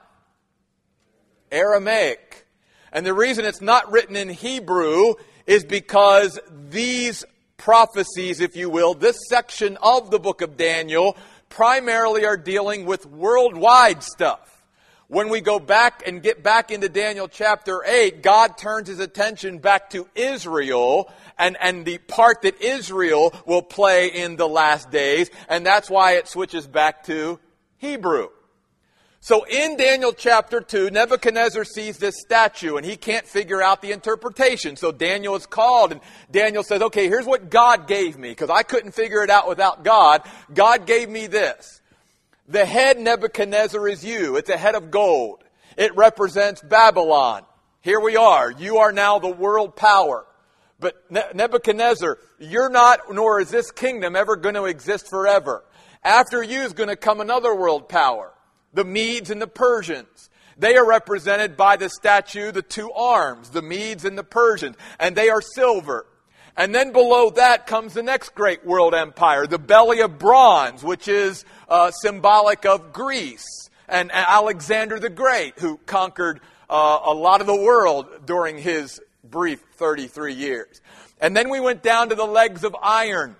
Aramaic. 1.51 2.47
And 2.93 3.07
the 3.07 3.15
reason 3.15 3.47
it's 3.47 3.63
not 3.63 3.91
written 3.91 4.17
in 4.17 4.29
Hebrew 4.29 5.15
is 5.47 5.65
because 5.65 6.39
these 6.71 7.25
prophecies, 7.57 8.40
if 8.40 8.57
you 8.57 8.71
will, 8.71 8.95
this 8.95 9.16
section 9.29 9.77
of 9.83 10.11
the 10.11 10.19
book 10.19 10.42
of 10.42 10.57
Daniel, 10.57 11.16
primarily 11.49 12.25
are 12.25 12.37
dealing 12.37 12.87
with 12.87 13.07
worldwide 13.07 14.03
stuff. 14.03 14.62
When 15.09 15.29
we 15.29 15.40
go 15.40 15.61
back 15.61 16.03
and 16.07 16.21
get 16.21 16.42
back 16.42 16.73
into 16.73 16.88
Daniel 16.88 17.29
chapter 17.29 17.85
8, 17.85 18.23
God 18.23 18.59
turns 18.59 18.88
his 18.88 18.99
attention 18.99 19.59
back 19.59 19.90
to 19.90 20.09
Israel 20.16 21.12
and, 21.38 21.57
and 21.61 21.85
the 21.85 21.99
part 21.99 22.42
that 22.42 22.61
Israel 22.61 23.33
will 23.47 23.62
play 23.62 24.09
in 24.09 24.35
the 24.35 24.49
last 24.49 24.90
days, 24.90 25.31
and 25.49 25.64
that's 25.64 25.88
why 25.88 26.12
it 26.12 26.27
switches 26.27 26.66
back 26.66 27.05
to 27.05 27.38
Hebrew. 27.79 28.29
So 29.27 29.43
in 29.43 29.77
Daniel 29.77 30.12
chapter 30.12 30.61
2, 30.61 30.91
Nebuchadnezzar 30.91 31.65
sees 31.65 31.99
this 31.99 32.15
statue 32.21 32.77
and 32.77 32.87
he 32.87 32.97
can't 32.97 33.27
figure 33.27 33.61
out 33.61 33.83
the 33.83 33.91
interpretation. 33.91 34.77
So 34.77 34.93
Daniel 34.93 35.35
is 35.35 35.47
called 35.47 35.91
and 35.91 36.01
Daniel 36.31 36.62
says, 36.62 36.81
okay, 36.81 37.09
here's 37.09 37.27
what 37.27 37.51
God 37.51 37.89
gave 37.89 38.17
me 38.17 38.29
because 38.29 38.51
I 38.51 38.62
couldn't 38.62 38.93
figure 38.93 39.25
it 39.25 39.29
out 39.29 39.49
without 39.49 39.83
God. 39.83 40.23
God 40.55 40.87
gave 40.87 41.09
me 41.09 41.27
this. 41.27 41.81
The 42.47 42.65
head 42.65 43.01
Nebuchadnezzar 43.01 43.89
is 43.89 44.05
you. 44.05 44.37
It's 44.37 44.49
a 44.49 44.57
head 44.57 44.77
of 44.77 44.93
gold. 44.93 45.43
It 45.77 45.97
represents 45.97 46.62
Babylon. 46.62 47.43
Here 47.81 47.99
we 47.99 48.17
are. 48.17 48.53
You 48.53 48.77
are 48.77 48.93
now 48.93 49.19
the 49.19 49.27
world 49.27 49.75
power. 49.75 50.25
But 50.79 51.03
Nebuchadnezzar, 51.35 52.19
you're 52.39 52.71
not, 52.71 53.12
nor 53.12 53.41
is 53.41 53.51
this 53.51 53.73
kingdom 53.73 54.15
ever 54.15 54.37
going 54.37 54.55
to 54.55 54.67
exist 54.67 55.11
forever. 55.11 55.65
After 56.05 56.45
you 56.45 56.61
is 56.61 56.75
going 56.75 56.91
to 56.91 56.97
come 56.97 57.21
another 57.21 57.57
world 57.57 57.89
power. 57.89 58.33
The 58.77 58.85
Medes 58.85 59.31
and 59.31 59.41
the 59.41 59.47
Persians. 59.47 60.29
They 60.59 60.77
are 60.77 60.87
represented 60.87 61.57
by 61.57 61.77
the 61.77 61.89
statue, 61.89 62.53
the 62.53 62.61
two 62.61 62.93
arms, 62.93 63.49
the 63.49 63.62
Medes 63.62 64.05
and 64.05 64.19
the 64.19 64.23
Persians, 64.23 64.77
and 65.01 65.17
they 65.17 65.31
are 65.31 65.41
silver. 65.41 66.07
And 66.59 66.75
then 66.75 66.93
below 66.93 67.31
that 67.31 67.67
comes 67.67 67.95
the 67.95 68.03
next 68.03 68.35
great 68.35 68.67
world 68.67 68.95
empire, 68.95 69.47
the 69.47 69.59
belly 69.59 70.01
of 70.01 70.19
bronze, 70.19 70.85
which 70.85 71.09
is 71.09 71.47
uh, 71.71 71.91
symbolic 71.91 72.67
of 72.67 72.93
Greece 72.93 73.47
and 73.89 74.12
Alexander 74.12 74.99
the 74.99 75.09
Great, 75.09 75.59
who 75.59 75.79
conquered 75.87 76.41
uh, 76.69 77.01
a 77.03 77.15
lot 77.15 77.41
of 77.41 77.47
the 77.47 77.57
world 77.57 78.27
during 78.27 78.59
his 78.59 79.01
brief 79.25 79.65
33 79.77 80.35
years. 80.35 80.83
And 81.19 81.35
then 81.35 81.49
we 81.49 81.61
went 81.61 81.83
down 81.83 82.11
to 82.11 82.15
the 82.15 82.27
legs 82.27 82.62
of 82.62 82.77
iron, 82.83 83.37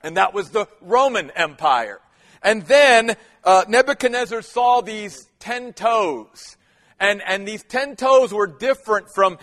and 0.00 0.16
that 0.16 0.32
was 0.32 0.50
the 0.50 0.68
Roman 0.80 1.30
Empire. 1.32 2.00
And 2.40 2.62
then 2.62 3.16
uh, 3.44 3.64
Nebuchadnezzar 3.68 4.42
saw 4.42 4.80
these 4.80 5.28
ten 5.38 5.72
toes 5.72 6.56
And, 7.00 7.22
and 7.26 7.48
these 7.48 7.64
ten 7.64 7.96
toes 7.96 8.30
were 8.32 8.46
different 8.46 9.08
from 9.14 9.38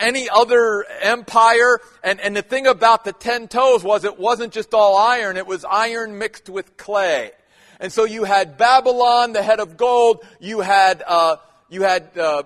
any 0.00 0.30
other 0.30 0.86
empire. 1.02 1.78
And, 2.02 2.20
and 2.20 2.34
the 2.34 2.42
thing 2.42 2.66
about 2.66 3.04
the 3.04 3.12
ten 3.12 3.48
toes 3.48 3.84
was 3.84 4.04
it 4.04 4.18
wasn't 4.18 4.54
just 4.54 4.72
all 4.72 4.96
iron, 4.96 5.36
it 5.36 5.46
was 5.46 5.64
iron 5.64 6.16
mixed 6.16 6.48
with 6.48 6.78
clay. 6.78 7.32
And 7.78 7.92
so 7.92 8.04
you 8.04 8.24
had 8.24 8.56
Babylon, 8.56 9.34
the 9.34 9.42
head 9.42 9.60
of 9.60 9.76
gold. 9.76 10.24
You 10.40 10.60
had, 10.60 11.02
uh, 11.06 11.36
you 11.68 11.82
had 11.82 12.16
uh, 12.16 12.44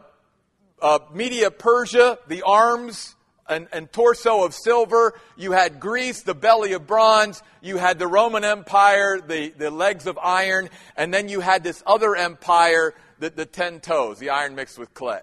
uh, 0.82 0.98
Media 1.14 1.52
Persia, 1.52 2.18
the 2.26 2.42
arms 2.42 3.14
and, 3.50 3.92
torso 3.92 4.44
of 4.44 4.54
silver. 4.54 5.12
You 5.36 5.52
had 5.52 5.80
Greece, 5.80 6.22
the 6.22 6.34
belly 6.34 6.72
of 6.72 6.86
bronze. 6.86 7.42
You 7.60 7.76
had 7.76 7.98
the 7.98 8.06
Roman 8.06 8.44
Empire, 8.44 9.20
the, 9.20 9.50
the 9.50 9.70
legs 9.70 10.06
of 10.06 10.18
iron. 10.18 10.70
And 10.96 11.12
then 11.12 11.28
you 11.28 11.40
had 11.40 11.64
this 11.64 11.82
other 11.86 12.14
empire, 12.16 12.94
the, 13.18 13.30
the 13.30 13.46
ten 13.46 13.80
toes, 13.80 14.18
the 14.18 14.30
iron 14.30 14.54
mixed 14.54 14.78
with 14.78 14.94
clay. 14.94 15.20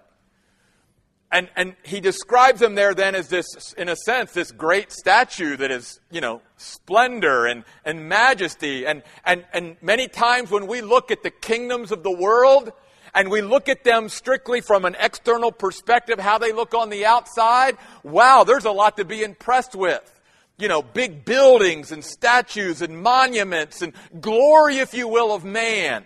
And, 1.30 1.50
and 1.56 1.76
he 1.82 2.00
describes 2.00 2.60
them 2.60 2.74
there 2.74 2.94
then 2.94 3.14
as 3.14 3.28
this, 3.28 3.74
in 3.76 3.90
a 3.90 3.96
sense, 3.96 4.32
this 4.32 4.50
great 4.50 4.92
statue 4.92 5.56
that 5.58 5.70
is, 5.70 6.00
you 6.10 6.22
know, 6.22 6.40
splendor 6.56 7.44
and, 7.44 7.64
and 7.84 8.08
majesty. 8.08 8.86
And, 8.86 9.02
and, 9.26 9.44
and 9.52 9.76
many 9.82 10.08
times 10.08 10.50
when 10.50 10.66
we 10.66 10.80
look 10.80 11.10
at 11.10 11.22
the 11.22 11.30
kingdoms 11.30 11.92
of 11.92 12.02
the 12.02 12.10
world 12.10 12.72
and 13.14 13.30
we 13.30 13.42
look 13.42 13.68
at 13.68 13.84
them 13.84 14.08
strictly 14.08 14.60
from 14.60 14.84
an 14.84 14.96
external 14.98 15.52
perspective, 15.52 16.18
how 16.18 16.38
they 16.38 16.52
look 16.52 16.74
on 16.74 16.90
the 16.90 17.06
outside, 17.06 17.76
wow, 18.02 18.44
there's 18.44 18.64
a 18.64 18.72
lot 18.72 18.96
to 18.96 19.04
be 19.04 19.22
impressed 19.22 19.74
with 19.74 20.14
you 20.58 20.66
know, 20.66 20.82
big 20.82 21.24
buildings 21.24 21.92
and 21.92 22.04
statues 22.04 22.82
and 22.82 23.00
monuments 23.00 23.80
and 23.80 23.92
glory, 24.20 24.78
if 24.78 24.92
you 24.92 25.06
will, 25.06 25.32
of 25.32 25.44
man. 25.44 26.04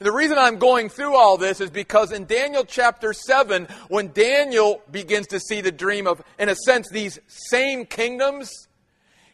The 0.00 0.12
reason 0.12 0.36
I'm 0.36 0.58
going 0.58 0.90
through 0.90 1.16
all 1.16 1.38
this 1.38 1.60
is 1.60 1.70
because 1.70 2.12
in 2.12 2.26
Daniel 2.26 2.64
chapter 2.64 3.14
7, 3.14 3.66
when 3.88 4.08
Daniel 4.08 4.82
begins 4.90 5.28
to 5.28 5.40
see 5.40 5.62
the 5.62 5.72
dream 5.72 6.06
of, 6.06 6.22
in 6.38 6.50
a 6.50 6.56
sense, 6.56 6.90
these 6.90 7.18
same 7.26 7.86
kingdoms, 7.86 8.68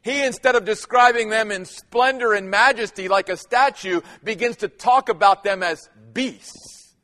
he, 0.03 0.23
instead 0.23 0.55
of 0.55 0.65
describing 0.65 1.29
them 1.29 1.51
in 1.51 1.65
splendor 1.65 2.33
and 2.33 2.51
majesty 2.51 3.09
like 3.09 3.29
a 3.29 3.37
statue, 3.37 4.01
begins 4.23 4.57
to 4.59 4.69
talk 4.69 5.09
about 5.09 5.43
them 5.43 5.63
as 5.63 5.89
beasts, 6.13 6.95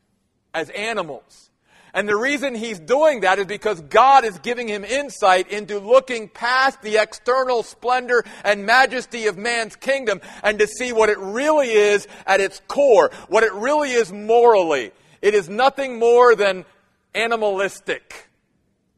as 0.54 0.70
animals. 0.70 1.50
And 1.96 2.06
the 2.06 2.16
reason 2.16 2.54
he's 2.54 2.78
doing 2.78 3.20
that 3.20 3.38
is 3.38 3.46
because 3.46 3.80
God 3.80 4.26
is 4.26 4.38
giving 4.40 4.68
him 4.68 4.84
insight 4.84 5.48
into 5.48 5.78
looking 5.78 6.28
past 6.28 6.82
the 6.82 6.98
external 6.98 7.62
splendor 7.62 8.22
and 8.44 8.66
majesty 8.66 9.28
of 9.28 9.38
man's 9.38 9.76
kingdom 9.76 10.20
and 10.42 10.58
to 10.58 10.66
see 10.66 10.92
what 10.92 11.08
it 11.08 11.18
really 11.18 11.70
is 11.70 12.06
at 12.26 12.42
its 12.42 12.60
core, 12.68 13.10
what 13.28 13.44
it 13.44 13.52
really 13.54 13.92
is 13.92 14.12
morally. 14.12 14.92
It 15.22 15.32
is 15.32 15.48
nothing 15.48 15.98
more 15.98 16.34
than 16.34 16.66
animalistic, 17.14 18.28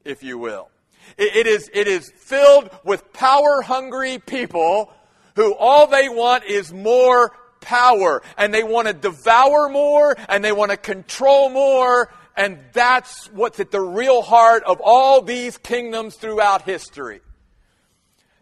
if 0.05 0.25
you 0.25 0.37
will. 0.37 0.69
it, 1.17 1.37
it 1.37 1.47
is, 1.47 1.71
it 1.73 1.87
is 1.87 2.11
filled 2.17 2.69
with 2.85 3.13
power 3.13 3.63
hungry 3.63 4.19
people 4.19 4.93
who 5.37 5.55
all 5.55 5.87
they 5.87 6.09
want 6.09 6.43
is 6.45 6.73
more 6.73 7.31
power 7.61 8.23
and 8.37 8.53
they 8.53 8.63
want 8.63 8.89
to 8.89 8.95
devour 8.95 9.69
more 9.69 10.17
and 10.29 10.45
they 10.45 10.53
want 10.53 10.71
to 10.71 10.77
control 10.77 11.51
more 11.51 12.11
and 12.39 12.61
that's 12.73 13.27
what's 13.33 13.59
at 13.59 13.73
the 13.73 13.81
real 13.81 14.23
heart 14.23 14.63
of 14.63 14.81
all 14.83 15.23
these 15.23 15.59
kingdoms 15.59 16.15
throughout 16.15 16.63
history. 16.63 17.21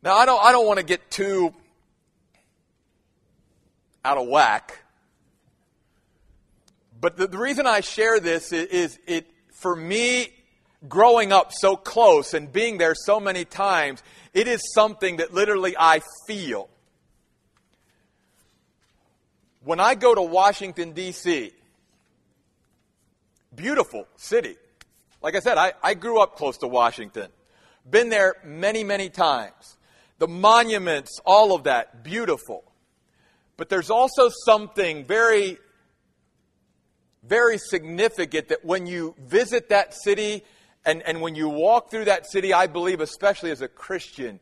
Now, 0.03 0.15
I 0.15 0.27
don't, 0.27 0.45
I 0.45 0.53
don't 0.53 0.67
want 0.67 0.79
to 0.79 0.85
get 0.85 1.11
too 1.11 1.55
out 4.05 4.19
of 4.19 4.29
whack. 4.29 4.85
But 7.01 7.17
the, 7.17 7.27
the 7.27 7.39
reason 7.39 7.67
I 7.67 7.81
share 7.81 8.21
this 8.21 8.53
is, 8.53 8.67
is 8.69 8.99
it, 9.07 9.27
for 9.55 9.75
me, 9.75 10.29
growing 10.87 11.33
up 11.33 11.53
so 11.53 11.75
close 11.75 12.35
and 12.35 12.53
being 12.53 12.77
there 12.77 12.95
so 12.95 13.19
many 13.19 13.47
times, 13.47 14.03
it 14.35 14.47
is 14.47 14.61
something 14.75 15.17
that 15.17 15.33
literally 15.33 15.75
I 15.79 16.03
feel. 16.27 16.69
When 19.67 19.81
I 19.81 19.97
go 19.97 20.15
to 20.15 20.23
Washington, 20.23 20.93
D.C., 20.93 21.53
Beautiful 23.57 24.07
city. 24.17 24.57
Like 25.23 25.35
I 25.35 25.41
said, 25.41 25.57
I, 25.57 25.73
I 25.83 25.95
grew 25.95 26.21
up 26.21 26.37
close 26.37 26.59
to 26.59 26.67
Washington. 26.67 27.31
Been 27.89 28.11
there 28.11 28.35
many, 28.45 28.85
many 28.85 29.09
times. 29.09 29.79
The 30.19 30.29
monuments, 30.29 31.19
all 31.25 31.55
of 31.55 31.65
that, 31.65 32.05
beautiful. 32.05 32.65
But 33.57 33.71
there's 33.71 33.91
also 33.91 34.31
something 34.45 35.07
very, 35.07 35.57
very 37.23 37.57
significant 37.57 38.49
that 38.49 38.63
when 38.63 38.87
you 38.87 39.15
visit 39.19 39.71
that 39.71 39.95
city 39.95 40.45
and, 40.85 41.03
and 41.03 41.23
when 41.23 41.35
you 41.35 41.49
walk 41.49 41.91
through 41.91 42.05
that 42.05 42.31
city, 42.31 42.53
I 42.53 42.67
believe, 42.67 43.01
especially 43.01 43.51
as 43.51 43.63
a 43.63 43.69
Christian, 43.69 44.39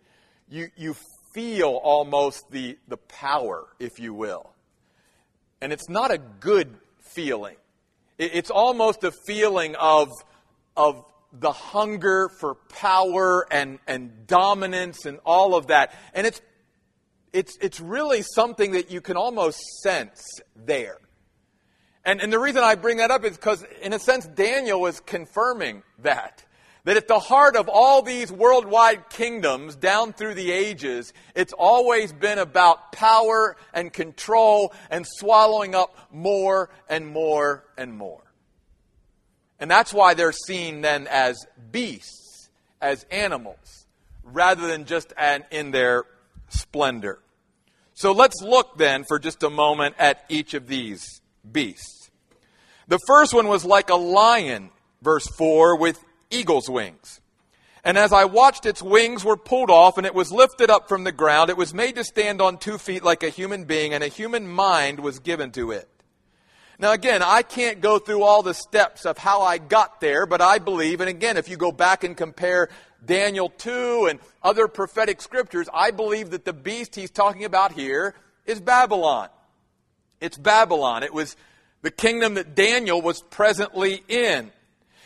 you, 0.49 0.71
you 0.77 0.97
feel 1.35 1.81
almost 1.85 2.51
the, 2.51 2.79
the 2.89 2.97
power, 2.97 3.69
if 3.79 4.01
you 4.01 4.13
will. 4.13 4.54
And 5.64 5.72
it's 5.72 5.88
not 5.88 6.11
a 6.11 6.18
good 6.18 6.77
feeling. 7.00 7.57
It's 8.18 8.50
almost 8.50 9.03
a 9.03 9.11
feeling 9.27 9.77
of, 9.77 10.11
of 10.77 11.03
the 11.33 11.53
hunger 11.53 12.29
for 12.38 12.57
power 12.68 13.46
and, 13.50 13.79
and 13.87 14.27
dominance 14.27 15.07
and 15.07 15.20
all 15.24 15.55
of 15.55 15.68
that. 15.68 15.94
And 16.12 16.27
it's, 16.27 16.42
it's, 17.33 17.57
it's 17.62 17.81
really 17.81 18.20
something 18.20 18.72
that 18.72 18.90
you 18.90 19.00
can 19.00 19.16
almost 19.16 19.59
sense 19.83 20.22
there. 20.55 20.98
And, 22.05 22.20
and 22.20 22.31
the 22.31 22.38
reason 22.38 22.62
I 22.62 22.74
bring 22.74 22.98
that 22.98 23.11
up 23.11 23.24
is 23.24 23.35
because, 23.35 23.64
in 23.81 23.94
a 23.94 23.98
sense, 23.98 24.27
Daniel 24.27 24.85
is 24.85 25.00
confirming 25.00 25.83
that. 26.00 26.44
That 26.85 26.99
at 26.99 27.09
the 27.09 27.18
heart 27.18 27.57
of 27.57 27.68
all 27.68 28.03
these 28.03 28.31
worldwide 28.31 29.09
kingdoms 29.09 29.75
down 29.75 30.12
through 30.12 30.35
the 30.35 30.53
ages, 30.53 31.14
it's 31.35 31.55
always 31.55 32.12
been 32.12 32.38
about 32.38 32.92
power 32.92 33.57
and 33.73 33.90
control 33.90 34.73
and 34.90 35.07
swallowing 35.07 35.75
up 35.75 35.97
more 36.12 36.68
and 36.88 37.07
more 37.07 37.64
and 37.79 37.97
more. 37.97 38.23
And 39.59 39.70
that's 39.70 39.94
why 39.94 40.12
they're 40.12 40.33
seen 40.33 40.83
then 40.83 41.07
as 41.07 41.47
beasts, 41.70 42.51
as 42.83 43.05
animals, 43.11 43.87
rather 44.23 44.66
than 44.66 44.85
just 44.85 45.14
an, 45.16 45.44
in 45.51 45.70
their 45.70 46.05
splendor. 46.49 47.20
So 47.94 48.12
let's 48.12 48.42
look 48.42 48.77
then 48.77 49.05
for 49.05 49.18
just 49.18 49.42
a 49.42 49.51
moment 49.51 49.94
at 49.99 50.25
each 50.29 50.53
of 50.53 50.66
these 50.66 51.23
beasts. 51.51 52.11
The 52.88 52.99
first 53.07 53.33
one 53.33 53.49
was 53.49 53.64
like 53.64 53.88
a 53.88 53.94
lion, 53.94 54.70
verse 55.01 55.27
4, 55.38 55.79
with 55.79 56.05
eagle's 56.35 56.68
wings. 56.68 57.20
And 57.85 57.99
as 57.99 58.12
I 58.12 58.25
watched, 58.25 58.64
its 58.64 58.83
wings 58.83 59.25
were 59.25 59.37
pulled 59.37 59.70
off, 59.70 59.99
and 59.99 60.07
it 60.07 60.14
was 60.14 60.33
lifted 60.33 60.70
up 60.70 60.88
from 60.88 61.05
the 61.05 61.12
ground. 61.12 61.51
It 61.51 61.57
was 61.57 61.75
made 61.75 61.97
to 61.97 62.05
stand 62.05 62.40
on 62.40 62.57
two 62.57 62.79
feet 62.79 63.05
like 63.05 63.23
a 63.23 63.29
human 63.29 63.64
being, 63.64 63.92
and 63.92 64.03
a 64.03 64.09
human 64.09 64.49
mind 64.49 65.01
was 65.01 65.18
given 65.18 65.51
to 65.53 65.70
it. 65.70 65.88
Now, 66.79 66.92
again, 66.92 67.23
I 67.23 67.42
can't 67.42 67.81
go 67.81 67.99
through 67.99 68.23
all 68.23 68.42
the 68.42 68.55
steps 68.55 69.05
of 69.05 69.18
how 69.18 69.42
I 69.42 69.59
got 69.59 70.01
there, 70.01 70.27
but 70.27 70.40
I 70.40 70.59
believe, 70.59 71.01
and 71.01 71.11
again, 71.11 71.37
if 71.37 71.49
you 71.49 71.57
go 71.57 71.70
back 71.70 72.05
and 72.05 72.16
compare 72.16 72.68
Daniel 73.05 73.51
2 73.51 74.07
and 74.11 74.18
other 74.42 74.66
prophetic 74.66 75.20
scriptures, 75.20 75.68
I 75.73 75.90
believe 75.90 76.31
that 76.31 76.44
the 76.44 76.53
beast 76.53 76.94
he's 76.94 77.11
talking 77.11 77.44
about 77.44 77.73
here 77.73 78.14
is 78.47 78.61
Babylon. 78.61 79.29
It's 80.20 80.38
Babylon. 80.38 81.03
It 81.03 81.12
was 81.12 81.37
the 81.83 81.90
kingdom 81.90 82.35
that 82.35 82.55
Daniel 82.55 83.03
was 83.03 83.20
presently 83.20 84.03
in. 84.09 84.51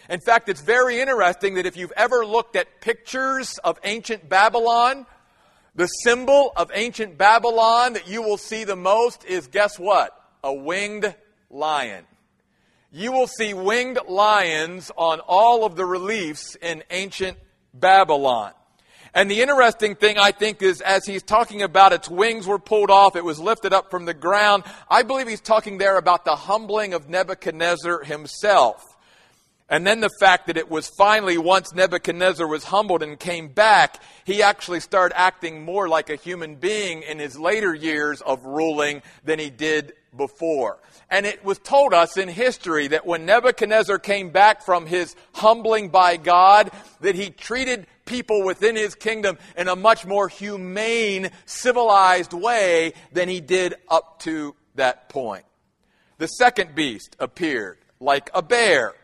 In 0.08 0.20
fact, 0.20 0.48
it's 0.48 0.62
very 0.62 1.00
interesting 1.00 1.54
that 1.54 1.66
if 1.66 1.76
you've 1.76 1.92
ever 1.96 2.24
looked 2.24 2.56
at 2.56 2.80
pictures 2.80 3.58
of 3.58 3.78
ancient 3.84 4.28
Babylon, 4.28 5.06
the 5.74 5.86
symbol 5.86 6.52
of 6.56 6.70
ancient 6.74 7.18
Babylon 7.18 7.92
that 7.92 8.08
you 8.08 8.22
will 8.22 8.38
see 8.38 8.64
the 8.64 8.76
most 8.76 9.24
is 9.24 9.48
guess 9.48 9.78
what? 9.78 10.18
A 10.42 10.52
winged 10.52 11.14
lion. 11.50 12.04
You 12.90 13.12
will 13.12 13.26
see 13.26 13.52
winged 13.52 13.98
lions 14.08 14.90
on 14.96 15.20
all 15.20 15.66
of 15.66 15.76
the 15.76 15.84
reliefs 15.84 16.56
in 16.56 16.82
ancient 16.90 17.36
Babylon. 17.74 18.52
And 19.14 19.30
the 19.30 19.42
interesting 19.42 19.94
thing, 19.94 20.18
I 20.18 20.32
think, 20.32 20.62
is 20.62 20.80
as 20.80 21.04
he's 21.04 21.22
talking 21.22 21.62
about 21.62 21.92
its 21.92 22.08
wings 22.08 22.46
were 22.46 22.58
pulled 22.58 22.90
off, 22.90 23.14
it 23.14 23.24
was 23.24 23.38
lifted 23.38 23.72
up 23.72 23.90
from 23.90 24.06
the 24.06 24.14
ground. 24.14 24.64
I 24.88 25.02
believe 25.02 25.28
he's 25.28 25.40
talking 25.40 25.78
there 25.78 25.98
about 25.98 26.24
the 26.24 26.36
humbling 26.36 26.94
of 26.94 27.08
Nebuchadnezzar 27.08 28.04
himself. 28.04 28.96
And 29.70 29.86
then 29.86 30.00
the 30.00 30.10
fact 30.18 30.46
that 30.46 30.56
it 30.56 30.70
was 30.70 30.88
finally, 30.88 31.36
once 31.36 31.74
Nebuchadnezzar 31.74 32.46
was 32.46 32.64
humbled 32.64 33.02
and 33.02 33.18
came 33.18 33.48
back, 33.48 34.02
he 34.24 34.42
actually 34.42 34.80
started 34.80 35.18
acting 35.18 35.62
more 35.62 35.88
like 35.88 36.08
a 36.08 36.16
human 36.16 36.54
being 36.54 37.02
in 37.02 37.18
his 37.18 37.38
later 37.38 37.74
years 37.74 38.22
of 38.22 38.46
ruling 38.46 39.02
than 39.24 39.38
he 39.38 39.50
did 39.50 39.92
before. 40.16 40.78
And 41.10 41.26
it 41.26 41.44
was 41.44 41.58
told 41.58 41.92
us 41.92 42.16
in 42.16 42.28
history 42.28 42.88
that 42.88 43.06
when 43.06 43.26
Nebuchadnezzar 43.26 43.98
came 43.98 44.30
back 44.30 44.62
from 44.62 44.86
his 44.86 45.14
humbling 45.34 45.90
by 45.90 46.16
God, 46.16 46.70
that 47.00 47.14
he 47.14 47.28
treated 47.28 47.86
people 48.06 48.44
within 48.44 48.74
his 48.74 48.94
kingdom 48.94 49.36
in 49.54 49.68
a 49.68 49.76
much 49.76 50.06
more 50.06 50.28
humane, 50.28 51.30
civilized 51.44 52.32
way 52.32 52.94
than 53.12 53.28
he 53.28 53.42
did 53.42 53.74
up 53.90 54.20
to 54.20 54.54
that 54.76 55.10
point. 55.10 55.44
The 56.16 56.26
second 56.26 56.74
beast 56.74 57.16
appeared 57.18 57.78
like 58.00 58.30
a 58.32 58.42
bear 58.42 58.94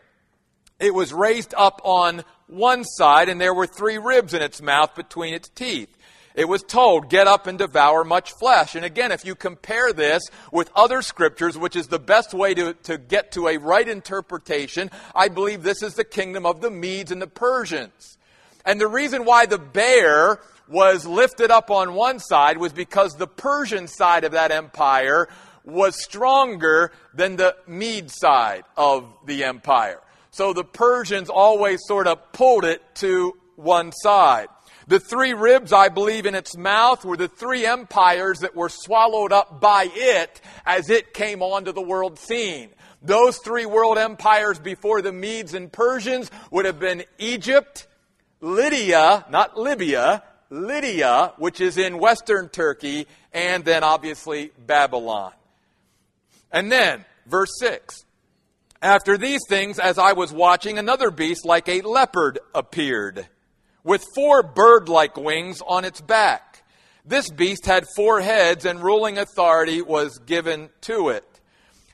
It 0.79 0.93
was 0.93 1.13
raised 1.13 1.53
up 1.57 1.81
on 1.83 2.23
one 2.47 2.83
side, 2.83 3.29
and 3.29 3.39
there 3.39 3.53
were 3.53 3.67
three 3.67 3.97
ribs 3.97 4.33
in 4.33 4.41
its 4.41 4.61
mouth 4.61 4.93
between 4.95 5.33
its 5.33 5.49
teeth. 5.49 5.95
It 6.35 6.49
was 6.49 6.63
told, 6.63 7.09
Get 7.09 7.27
up 7.27 7.47
and 7.47 7.57
devour 7.57 8.03
much 8.03 8.33
flesh. 8.33 8.75
And 8.75 8.83
again, 8.83 9.11
if 9.11 9.23
you 9.23 9.35
compare 9.35 9.93
this 9.93 10.23
with 10.51 10.69
other 10.75 11.01
scriptures, 11.01 11.57
which 11.57 11.77
is 11.77 11.87
the 11.87 11.99
best 11.99 12.33
way 12.33 12.53
to, 12.53 12.73
to 12.83 12.97
get 12.97 13.31
to 13.33 13.47
a 13.47 13.57
right 13.57 13.87
interpretation, 13.87 14.91
I 15.15 15.29
believe 15.29 15.63
this 15.63 15.81
is 15.81 15.93
the 15.93 16.03
kingdom 16.03 16.45
of 16.45 16.59
the 16.59 16.69
Medes 16.69 17.11
and 17.11 17.21
the 17.21 17.27
Persians. 17.27 18.17
And 18.65 18.81
the 18.81 18.87
reason 18.87 19.23
why 19.23 19.45
the 19.45 19.57
bear 19.57 20.41
was 20.67 21.05
lifted 21.05 21.51
up 21.51 21.71
on 21.71 21.93
one 21.93 22.19
side 22.19 22.57
was 22.57 22.73
because 22.73 23.15
the 23.15 23.27
Persian 23.27 23.87
side 23.87 24.23
of 24.23 24.33
that 24.33 24.51
empire 24.51 25.29
was 25.63 26.03
stronger 26.03 26.91
than 27.13 27.37
the 27.37 27.55
Mede 27.65 28.11
side 28.11 28.63
of 28.75 29.05
the 29.25 29.43
empire. 29.43 30.01
So 30.35 30.51
the 30.51 30.65
Persians 30.65 31.29
always 31.29 31.79
sort 31.87 32.07
of 32.07 32.33
pulled 32.33 32.65
it 32.65 32.81
to 32.95 33.37
one 33.55 33.93
side. 33.93 34.47
The 34.85 34.99
three 34.99 35.31
ribs, 35.31 35.71
I 35.71 35.87
believe, 35.87 36.25
in 36.25 36.35
its 36.35 36.57
mouth 36.57 37.05
were 37.05 37.15
the 37.15 37.29
three 37.29 37.65
empires 37.65 38.39
that 38.39 38.53
were 38.53 38.67
swallowed 38.67 39.31
up 39.31 39.61
by 39.61 39.87
it 39.93 40.41
as 40.65 40.89
it 40.89 41.13
came 41.13 41.41
onto 41.41 41.71
the 41.71 41.81
world 41.81 42.19
scene. 42.19 42.71
Those 43.01 43.37
three 43.37 43.65
world 43.65 43.97
empires 43.97 44.59
before 44.59 45.01
the 45.01 45.13
Medes 45.13 45.53
and 45.53 45.71
Persians 45.71 46.29
would 46.51 46.65
have 46.65 46.81
been 46.81 47.05
Egypt, 47.17 47.87
Lydia, 48.41 49.25
not 49.29 49.57
Libya, 49.57 50.21
Lydia, 50.49 51.31
which 51.37 51.61
is 51.61 51.77
in 51.77 51.97
western 51.97 52.49
Turkey, 52.49 53.07
and 53.31 53.63
then 53.63 53.85
obviously 53.85 54.51
Babylon. 54.67 55.31
And 56.51 56.69
then, 56.69 57.05
verse 57.25 57.57
6. 57.59 58.04
After 58.85 59.17
these 59.17 59.41
things, 59.49 59.79
as 59.79 59.97
I 59.97 60.13
was 60.13 60.31
watching, 60.31 60.77
another 60.77 61.09
beast 61.09 61.43
like 61.43 61.67
a 61.67 61.81
leopard 61.81 62.37
appeared, 62.53 63.27
with 63.83 64.05
four 64.13 64.43
bird 64.43 64.89
like 64.89 65.17
wings 65.17 65.59
on 65.65 65.85
its 65.85 66.01
back. 66.01 66.61
This 67.03 67.27
beast 67.31 67.65
had 67.65 67.87
four 67.95 68.21
heads, 68.21 68.63
and 68.63 68.83
ruling 68.83 69.17
authority 69.17 69.81
was 69.81 70.19
given 70.19 70.69
to 70.81 71.09
it. 71.09 71.25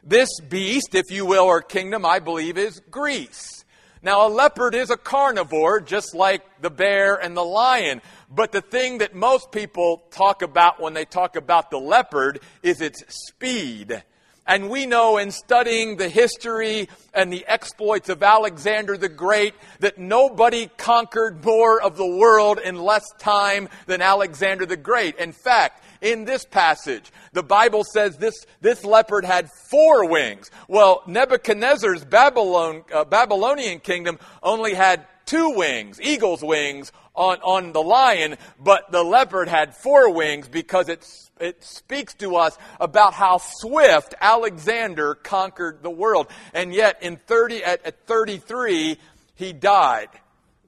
This 0.04 0.28
beast, 0.42 0.94
if 0.94 1.10
you 1.10 1.26
will, 1.26 1.46
or 1.46 1.62
kingdom, 1.62 2.06
I 2.06 2.20
believe, 2.20 2.58
is 2.58 2.82
Greece. 2.92 3.64
Now, 4.04 4.28
a 4.28 4.30
leopard 4.30 4.76
is 4.76 4.90
a 4.90 4.98
carnivore, 4.98 5.80
just 5.80 6.14
like 6.14 6.44
the 6.62 6.70
bear 6.70 7.16
and 7.16 7.38
the 7.38 7.46
lion. 7.46 8.02
But 8.30 8.52
the 8.52 8.60
thing 8.60 8.98
that 8.98 9.16
most 9.16 9.54
people 9.54 10.04
talk 10.12 10.42
about 10.42 10.82
when 10.82 10.94
they 10.94 11.06
talk 11.06 11.38
about 11.38 11.72
the 11.72 11.80
leopard 11.80 12.42
is 12.62 12.82
its 12.82 13.02
speed. 13.08 14.04
And 14.48 14.70
we 14.70 14.86
know 14.86 15.18
in 15.18 15.32
studying 15.32 15.98
the 15.98 16.10
history 16.10 16.90
and 17.14 17.32
the 17.32 17.46
exploits 17.48 18.10
of 18.10 18.24
Alexander 18.24 18.98
the 18.98 19.08
Great 19.08 19.54
that 19.80 19.98
nobody 19.98 20.70
conquered 20.78 21.46
more 21.46 21.82
of 21.82 21.96
the 21.96 22.08
world 22.08 22.60
in 22.60 22.76
less 22.76 23.06
time 23.20 23.70
than 23.86 24.02
Alexander 24.02 24.66
the 24.66 24.78
Great. 24.78 25.18
In 25.18 25.32
fact, 25.32 25.84
in 26.02 26.26
this 26.26 26.44
passage, 26.44 27.12
the 27.34 27.44
Bible 27.44 27.84
says 27.94 28.18
this, 28.18 28.46
this 28.60 28.84
leopard 28.84 29.24
had 29.24 29.50
four 29.70 30.10
wings. 30.10 30.50
Well, 30.68 31.04
Nebuchadnezzar's 31.06 32.04
Babylon, 32.04 32.84
uh, 32.92 33.06
Babylonian 33.06 33.80
kingdom 33.80 34.18
only 34.42 34.74
had 34.74 35.06
two 35.26 35.56
wings, 35.56 36.00
eagle's 36.02 36.44
wings, 36.44 36.92
on, 37.16 37.38
on 37.40 37.74
the 37.74 37.82
lion, 37.82 38.38
but 38.60 38.92
the 38.92 39.04
leopard 39.04 39.48
had 39.48 39.76
four 39.76 40.14
wings 40.14 40.48
because 40.48 40.88
it, 40.88 41.06
it 41.40 41.64
speaks 41.64 42.14
to 42.16 42.36
us 42.38 42.58
about 42.80 43.14
how 43.14 43.38
swift 43.38 44.16
Alexander 44.22 45.16
conquered 45.16 45.84
the 45.84 45.90
world. 45.90 46.28
And 46.54 46.74
yet, 46.74 47.04
in 47.04 47.18
30, 47.18 47.64
at, 47.64 47.86
at 47.86 48.08
33, 48.08 48.98
he 49.36 49.54
died 49.54 50.10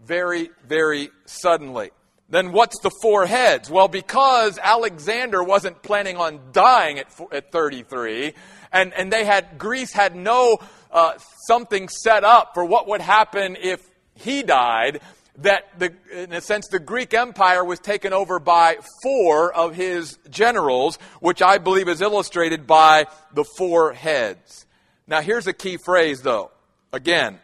very, 0.06 0.50
very 0.68 1.10
suddenly. 1.26 1.92
Then 2.30 2.52
what's 2.52 2.80
the 2.80 2.92
four 3.02 3.26
heads? 3.26 3.70
Well, 3.70 3.88
because 3.88 4.58
Alexander 4.58 5.44
wasn't 5.44 5.82
planning 5.84 6.18
on 6.18 6.40
dying 6.52 6.98
at, 6.98 7.08
at 7.32 7.52
33, 7.52 8.34
and, 8.72 8.94
and 8.94 9.14
they 9.14 9.24
had, 9.24 9.58
Greece 9.58 9.94
had 9.94 10.16
no 10.16 10.58
uh, 10.92 11.14
something 11.48 11.88
set 11.90 12.24
up 12.24 12.54
for 12.54 12.66
what 12.66 12.88
would 12.88 13.02
happen 13.02 13.56
if 13.62 13.88
he 14.16 14.44
died, 14.44 15.02
that 15.40 15.80
the, 15.80 15.94
in 16.12 16.34
a 16.34 16.42
sense 16.42 16.68
the 16.68 16.80
Greek 16.80 17.14
Empire 17.14 17.64
was 17.64 17.80
taken 17.80 18.14
over 18.14 18.40
by 18.40 18.78
four 19.02 19.54
of 19.54 19.76
his 19.76 20.18
generals, 20.30 20.98
which 21.20 21.42
I 21.42 21.58
believe 21.58 21.88
is 21.88 22.02
illustrated 22.02 22.68
by 22.68 23.08
the 23.34 23.46
four 23.58 23.94
heads. 23.94 24.66
Now 25.08 25.22
here's 25.22 25.48
a 25.48 25.54
key 25.54 25.78
phrase 25.84 26.22
though. 26.22 26.52
Again, 26.92 27.40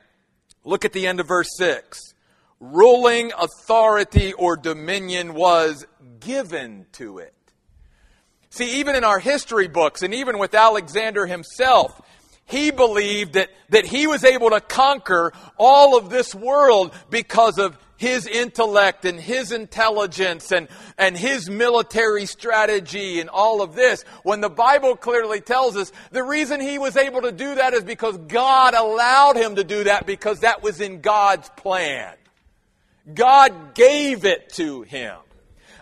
look 0.63 0.85
at 0.85 0.93
the 0.93 1.07
end 1.07 1.19
of 1.19 1.27
verse 1.27 1.49
6. 1.57 2.13
Ruling 2.59 3.31
authority 3.37 4.33
or 4.33 4.55
dominion 4.55 5.33
was 5.33 5.87
given 6.19 6.85
to 6.93 7.17
it. 7.19 7.33
See, 8.51 8.79
even 8.79 8.95
in 8.95 9.03
our 9.03 9.19
history 9.19 9.67
books, 9.67 10.01
and 10.01 10.13
even 10.13 10.39
with 10.39 10.53
Alexander 10.53 11.25
himself, 11.25 12.01
he 12.49 12.71
believed 12.71 13.33
that, 13.33 13.49
that 13.69 13.85
he 13.85 14.07
was 14.07 14.23
able 14.23 14.49
to 14.49 14.59
conquer 14.59 15.31
all 15.57 15.97
of 15.97 16.09
this 16.09 16.33
world 16.33 16.93
because 17.09 17.59
of 17.59 17.77
his 17.95 18.25
intellect 18.25 19.05
and 19.05 19.19
his 19.19 19.51
intelligence 19.51 20.51
and, 20.51 20.67
and 20.97 21.17
his 21.17 21.49
military 21.49 22.25
strategy 22.25 23.19
and 23.19 23.29
all 23.29 23.61
of 23.61 23.75
this, 23.75 24.03
when 24.23 24.41
the 24.41 24.49
Bible 24.49 24.95
clearly 24.95 25.41
tells 25.41 25.75
us 25.75 25.91
the 26.11 26.23
reason 26.23 26.61
he 26.61 26.79
was 26.79 26.95
able 26.97 27.21
to 27.21 27.31
do 27.31 27.55
that 27.55 27.73
is 27.73 27.83
because 27.83 28.17
God 28.17 28.73
allowed 28.73 29.35
him 29.35 29.55
to 29.55 29.63
do 29.63 29.83
that 29.83 30.05
because 30.05 30.39
that 30.39 30.63
was 30.63 30.81
in 30.81 31.01
God's 31.01 31.49
plan. 31.49 32.15
God 33.13 33.75
gave 33.75 34.25
it 34.25 34.49
to 34.53 34.83
him. 34.83 35.17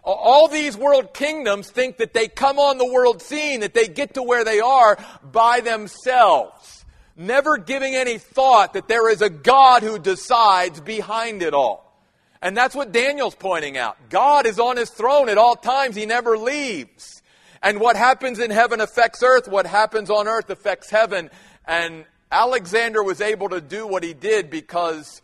All 0.10 0.48
these 0.48 0.78
world 0.78 1.14
kingdoms 1.14 1.70
think 1.70 1.98
that 1.98 2.14
they 2.14 2.30
come 2.30 2.60
on 2.60 2.78
the 2.78 2.90
world 2.90 3.22
scene, 3.22 3.60
that 3.60 3.74
they 3.74 3.90
get 3.90 4.14
to 4.14 4.24
where 4.24 4.46
they 4.46 4.62
are 4.62 4.98
by 5.22 5.60
themselves, 5.60 6.86
never 7.18 7.58
giving 7.58 7.94
any 7.94 8.18
thought 8.18 8.74
that 8.74 8.88
there 8.88 9.10
is 9.10 9.22
a 9.22 9.30
God 9.30 9.84
who 9.84 10.00
decides 10.00 10.80
behind 10.80 11.42
it 11.42 11.54
all. 11.54 12.02
And 12.42 12.56
that's 12.56 12.74
what 12.74 12.94
Daniel's 12.94 13.36
pointing 13.36 13.78
out. 13.78 13.98
God 14.10 14.46
is 14.46 14.60
on 14.60 14.78
his 14.78 14.90
throne 14.90 15.28
at 15.28 15.38
all 15.38 15.58
times, 15.58 15.98
he 15.98 16.06
never 16.06 16.38
leaves. 16.38 17.22
And 17.62 17.82
what 17.82 17.98
happens 17.98 18.40
in 18.40 18.50
heaven 18.50 18.80
affects 18.80 19.22
earth, 19.22 19.50
what 19.50 19.66
happens 19.66 20.10
on 20.10 20.30
earth 20.30 20.50
affects 20.50 20.90
heaven. 20.90 21.30
And 21.66 22.06
Alexander 22.32 23.04
was 23.04 23.20
able 23.20 23.50
to 23.50 23.60
do 23.60 23.86
what 23.86 24.04
he 24.04 24.14
did 24.14 24.50
because 24.50 25.22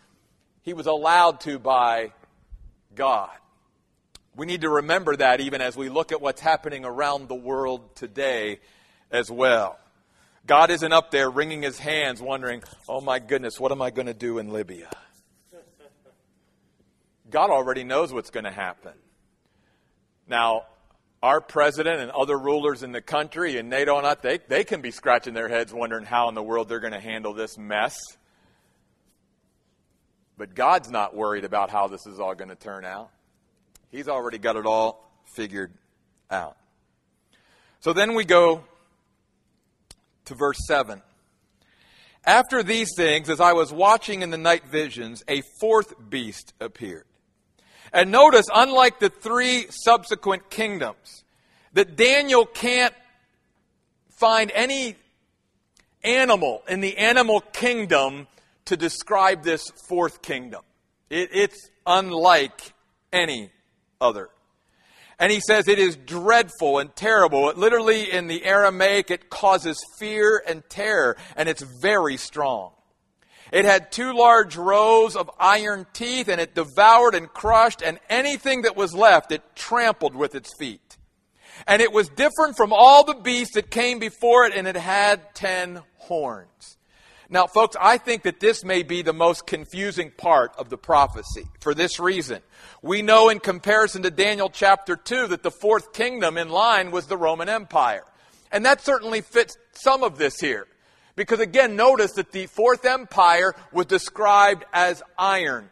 he 0.64 0.74
was 0.74 0.88
allowed 0.88 1.40
to 1.42 1.58
by 1.58 2.12
God. 2.96 3.30
We 4.36 4.46
need 4.46 4.62
to 4.62 4.70
remember 4.70 5.16
that 5.16 5.42
even 5.42 5.62
as 5.62 5.78
we 5.78 5.90
look 5.90 6.12
at 6.12 6.22
what's 6.22 6.42
happening 6.42 6.86
around 6.86 7.28
the 7.28 7.36
world 7.36 7.96
today 7.96 8.60
as 9.12 9.30
well. 9.30 9.78
God 10.46 10.72
isn't 10.72 10.92
up 10.92 11.12
there 11.12 11.30
wringing 11.30 11.62
his 11.62 11.80
hands, 11.80 12.22
wondering, 12.22 12.64
oh 12.90 13.00
my 13.00 13.20
goodness, 13.20 13.60
what 13.60 13.72
am 13.72 13.82
I 13.82 13.92
going 13.92 14.08
to 14.08 14.14
do 14.14 14.40
in 14.40 14.50
Libya? 14.52 14.90
God 17.30 17.50
already 17.50 17.84
knows 17.84 18.12
what's 18.12 18.30
going 18.30 18.44
to 18.44 18.52
happen. 18.52 18.94
Now, 20.28 20.64
our 21.22 21.40
president 21.40 22.02
and 22.02 22.12
other 22.12 22.38
rulers 22.38 22.84
in 22.84 22.92
the 22.92 23.02
country 23.02 23.58
and 23.58 23.70
NATO 23.70 23.98
and 23.98 24.18
they, 24.22 24.40
they 24.48 24.64
can 24.64 24.82
be 24.82 24.92
scratching 24.92 25.34
their 25.34 25.48
heads 25.48 25.74
wondering 25.74 26.06
how 26.06 26.28
in 26.28 26.36
the 26.36 26.44
world 26.44 26.68
they're 26.68 26.82
going 26.82 26.94
to 26.94 27.00
handle 27.00 27.34
this 27.34 27.58
mess. 27.58 27.96
But 30.38 30.54
God's 30.54 30.92
not 30.92 31.16
worried 31.16 31.46
about 31.46 31.70
how 31.70 31.88
this 31.88 32.06
is 32.06 32.20
all 32.20 32.36
going 32.36 32.50
to 32.50 32.56
turn 32.56 32.84
out. 32.84 33.10
He's 33.94 34.08
already 34.08 34.40
got 34.40 34.56
it 34.56 34.66
all 34.66 35.08
figured 35.36 35.72
out. 36.32 36.58
So 37.80 37.94
then 37.94 38.16
we 38.16 38.26
go 38.26 38.64
to 40.26 40.34
verse 40.34 40.58
7. 40.68 41.00
After 42.26 42.64
these 42.64 42.90
things, 42.98 43.30
as 43.30 43.40
I 43.40 43.54
was 43.54 43.72
watching 43.72 44.24
in 44.24 44.32
the 44.32 44.38
night 44.38 44.64
visions, 44.66 45.24
a 45.28 45.44
fourth 45.60 45.94
beast 46.10 46.54
appeared. 46.60 47.06
And 47.94 48.10
notice, 48.12 48.48
unlike 48.52 49.00
the 49.00 49.10
three 49.10 49.68
subsequent 49.70 50.50
kingdoms, 50.50 51.24
that 51.74 51.96
Daniel 51.96 52.48
can't 52.48 52.96
find 54.10 54.52
any 54.56 54.96
animal 56.04 56.64
in 56.68 56.82
the 56.82 56.98
animal 56.98 57.42
kingdom 57.42 58.26
to 58.66 58.76
describe 58.76 59.44
this 59.44 59.70
fourth 59.88 60.24
kingdom. 60.24 60.64
It, 61.12 61.30
it's 61.32 61.70
unlike 61.86 62.74
any 63.12 63.52
other. 64.04 64.30
And 65.18 65.32
he 65.32 65.40
says 65.40 65.68
it 65.68 65.80
is 65.80 65.96
dreadful 65.96 66.80
and 66.80 66.96
terrible. 66.96 67.50
It 67.50 67.58
literally, 67.58 68.12
in 68.12 68.28
the 68.28 68.44
Aramaic, 68.44 69.10
it 69.10 69.30
causes 69.30 69.80
fear 69.98 70.44
and 70.48 70.68
terror, 70.70 71.18
and 71.36 71.48
it's 71.48 71.64
very 71.82 72.18
strong. 72.18 72.72
It 73.52 73.66
had 73.66 73.92
two 73.92 74.14
large 74.14 74.58
rows 74.58 75.16
of 75.16 75.30
iron 75.40 75.86
teeth, 75.94 76.28
and 76.28 76.42
it 76.42 76.56
devoured 76.56 77.14
and 77.14 77.32
crushed, 77.32 77.84
and 77.84 78.00
anything 78.10 78.64
that 78.64 78.76
was 78.76 78.96
left, 78.96 79.32
it 79.32 79.44
trampled 79.56 80.16
with 80.16 80.34
its 80.34 80.50
feet. 80.58 80.98
And 81.68 81.82
it 81.82 81.94
was 81.94 82.10
different 82.10 82.58
from 82.58 82.74
all 82.74 83.04
the 83.04 83.14
beasts 83.14 83.54
that 83.54 83.70
came 83.70 84.00
before 84.00 84.46
it, 84.46 84.54
and 84.56 84.68
it 84.68 84.76
had 84.76 85.36
ten 85.36 85.82
horns. 85.98 86.78
Now, 87.34 87.48
folks, 87.48 87.76
I 87.82 87.98
think 87.98 88.22
that 88.24 88.40
this 88.40 88.64
may 88.64 88.84
be 88.84 89.02
the 89.02 89.12
most 89.12 89.48
confusing 89.48 90.12
part 90.12 90.54
of 90.56 90.70
the 90.70 90.78
prophecy 90.78 91.48
for 91.62 91.74
this 91.74 92.00
reason. 92.00 92.44
We 92.84 93.02
know 93.02 93.30
in 93.30 93.40
comparison 93.40 94.04
to 94.04 94.12
Daniel 94.12 94.52
chapter 94.52 94.96
2 94.96 95.26
that 95.30 95.42
the 95.42 95.50
fourth 95.50 95.94
kingdom 95.94 96.38
in 96.38 96.50
line 96.50 96.92
was 96.92 97.08
the 97.08 97.18
Roman 97.18 97.50
Empire. 97.50 98.04
And 98.52 98.64
that 98.66 98.82
certainly 98.82 99.22
fits 99.22 99.58
some 99.72 100.04
of 100.04 100.20
this 100.20 100.40
here. 100.40 100.68
Because 101.16 101.40
again, 101.40 101.76
notice 101.76 102.12
that 102.12 102.32
the 102.32 102.46
fourth 102.46 102.86
empire 102.86 103.56
was 103.72 103.88
described 103.88 104.66
as 104.72 105.02
iron. 105.18 105.72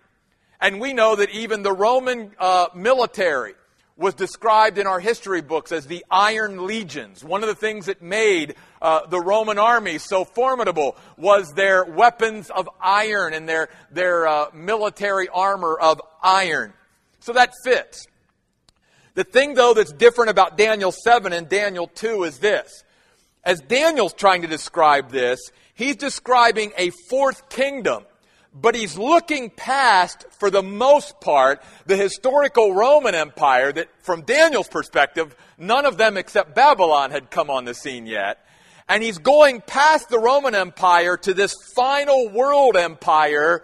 And 0.60 0.82
we 0.82 0.93
know 0.93 1.15
that 1.15 1.30
even 1.30 1.62
the 1.62 1.74
Roman 1.74 2.32
uh, 2.39 2.69
military 2.74 3.54
was 3.97 4.15
described 4.15 4.80
in 4.80 4.88
our 4.88 5.00
history 5.00 5.41
books 5.41 5.71
as 5.71 5.86
the 5.86 6.04
Iron 6.10 6.65
Legions. 6.65 7.24
One 7.24 7.43
of 7.43 7.50
the 7.50 7.56
things 7.56 7.86
that 7.86 8.02
made 8.02 8.56
uh, 8.82 9.06
the 9.08 9.20
Roman 9.20 9.60
army 9.60 9.98
so 9.98 10.26
formidable 10.26 10.96
was 11.17 11.54
their 11.54 11.84
weapons 11.84 12.50
of 12.50 12.70
iron 12.82 13.34
and 13.34 13.48
their, 13.48 13.70
their 13.91 14.28
uh, 14.28 14.46
military 14.54 15.28
armor 15.30 15.78
of 15.80 16.02
iron. 16.22 16.74
So 17.20 17.34
that 17.34 17.54
fits. 17.63 18.08
The 19.13 19.24
thing, 19.24 19.54
though, 19.54 19.74
that's 19.74 19.91
different 19.91 20.32
about 20.32 20.58
Daniel 20.58 20.91
7 20.91 21.34
and 21.34 21.48
Daniel 21.48 21.88
2 21.88 22.24
is 22.24 22.39
this. 22.39 22.84
As 23.44 23.60
Daniel's 23.60 24.13
trying 24.13 24.41
to 24.44 24.48
describe 24.48 25.12
this, 25.12 25.39
he's 25.74 25.96
describing 25.96 26.72
a 26.78 26.91
fourth 27.10 27.50
kingdom 27.50 28.06
but 28.54 28.76
he's 28.76 28.98
looking 28.98 29.50
past, 29.50 30.26
for 30.32 30.50
the 30.50 30.63
most 30.63 31.22
part, 31.22 31.63
the 31.86 31.96
historical 31.96 32.74
Roman 32.74 33.15
Empire 33.15 33.72
that, 33.72 33.88
from 34.04 34.24
Daniel's 34.24 34.67
perspective, 34.67 35.36
none 35.58 35.86
of 35.86 35.98
them 35.98 36.17
except 36.17 36.54
Babylon 36.54 37.12
had 37.12 37.32
come 37.32 37.50
on 37.50 37.63
the 37.63 37.74
scene 37.74 38.06
yet. 38.06 38.46
And 38.91 39.01
he's 39.01 39.19
going 39.19 39.62
past 39.62 40.10
the 40.10 40.19
Roman 40.19 40.54
Empire 40.54 41.15
to 41.15 41.34
this 41.34 41.54
final 41.73 42.27
world 42.27 42.75
empire 42.75 43.63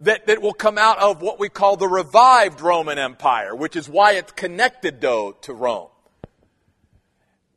that, 0.00 0.26
that 0.26 0.40
will 0.40 0.54
come 0.54 0.78
out 0.78 0.98
of 1.00 1.20
what 1.20 1.38
we 1.38 1.50
call 1.50 1.76
the 1.76 1.86
revived 1.86 2.62
Roman 2.62 2.98
Empire, 2.98 3.54
which 3.54 3.76
is 3.76 3.90
why 3.90 4.12
it's 4.12 4.32
connected, 4.32 5.02
though, 5.02 5.32
to 5.42 5.52
Rome. 5.52 5.90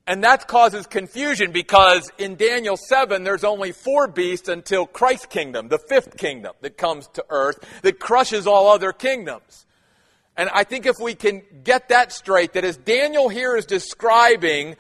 And 0.06 0.22
that 0.26 0.50
causes 0.50 0.86
confusion 0.86 1.54
because 1.54 2.12
in 2.18 2.36
Daniel 2.36 2.76
7, 2.76 3.24
there's 3.24 3.46
only 3.46 3.72
four 3.72 4.10
beasts 4.10 4.50
until 4.50 4.86
Christ's 4.86 5.28
kingdom, 5.28 5.70
the 5.70 5.80
fifth 5.88 6.18
kingdom 6.18 6.56
that 6.60 6.78
comes 6.78 7.08
to 7.14 7.24
earth, 7.30 7.58
that 7.84 8.00
crushes 8.00 8.46
all 8.46 8.68
other 8.70 8.92
kingdoms. 8.92 9.66
And 10.36 10.50
I 10.50 10.66
think 10.66 10.86
if 10.86 10.98
we 11.02 11.16
can 11.16 11.42
get 11.64 11.88
that 11.88 12.12
straight, 12.12 12.52
that 12.52 12.66
as 12.66 12.76
Daniel 12.76 13.30
here 13.30 13.56
is 13.56 13.66
describing 13.66 14.76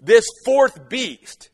this 0.00 0.24
fourth 0.44 0.88
beast, 0.88 1.48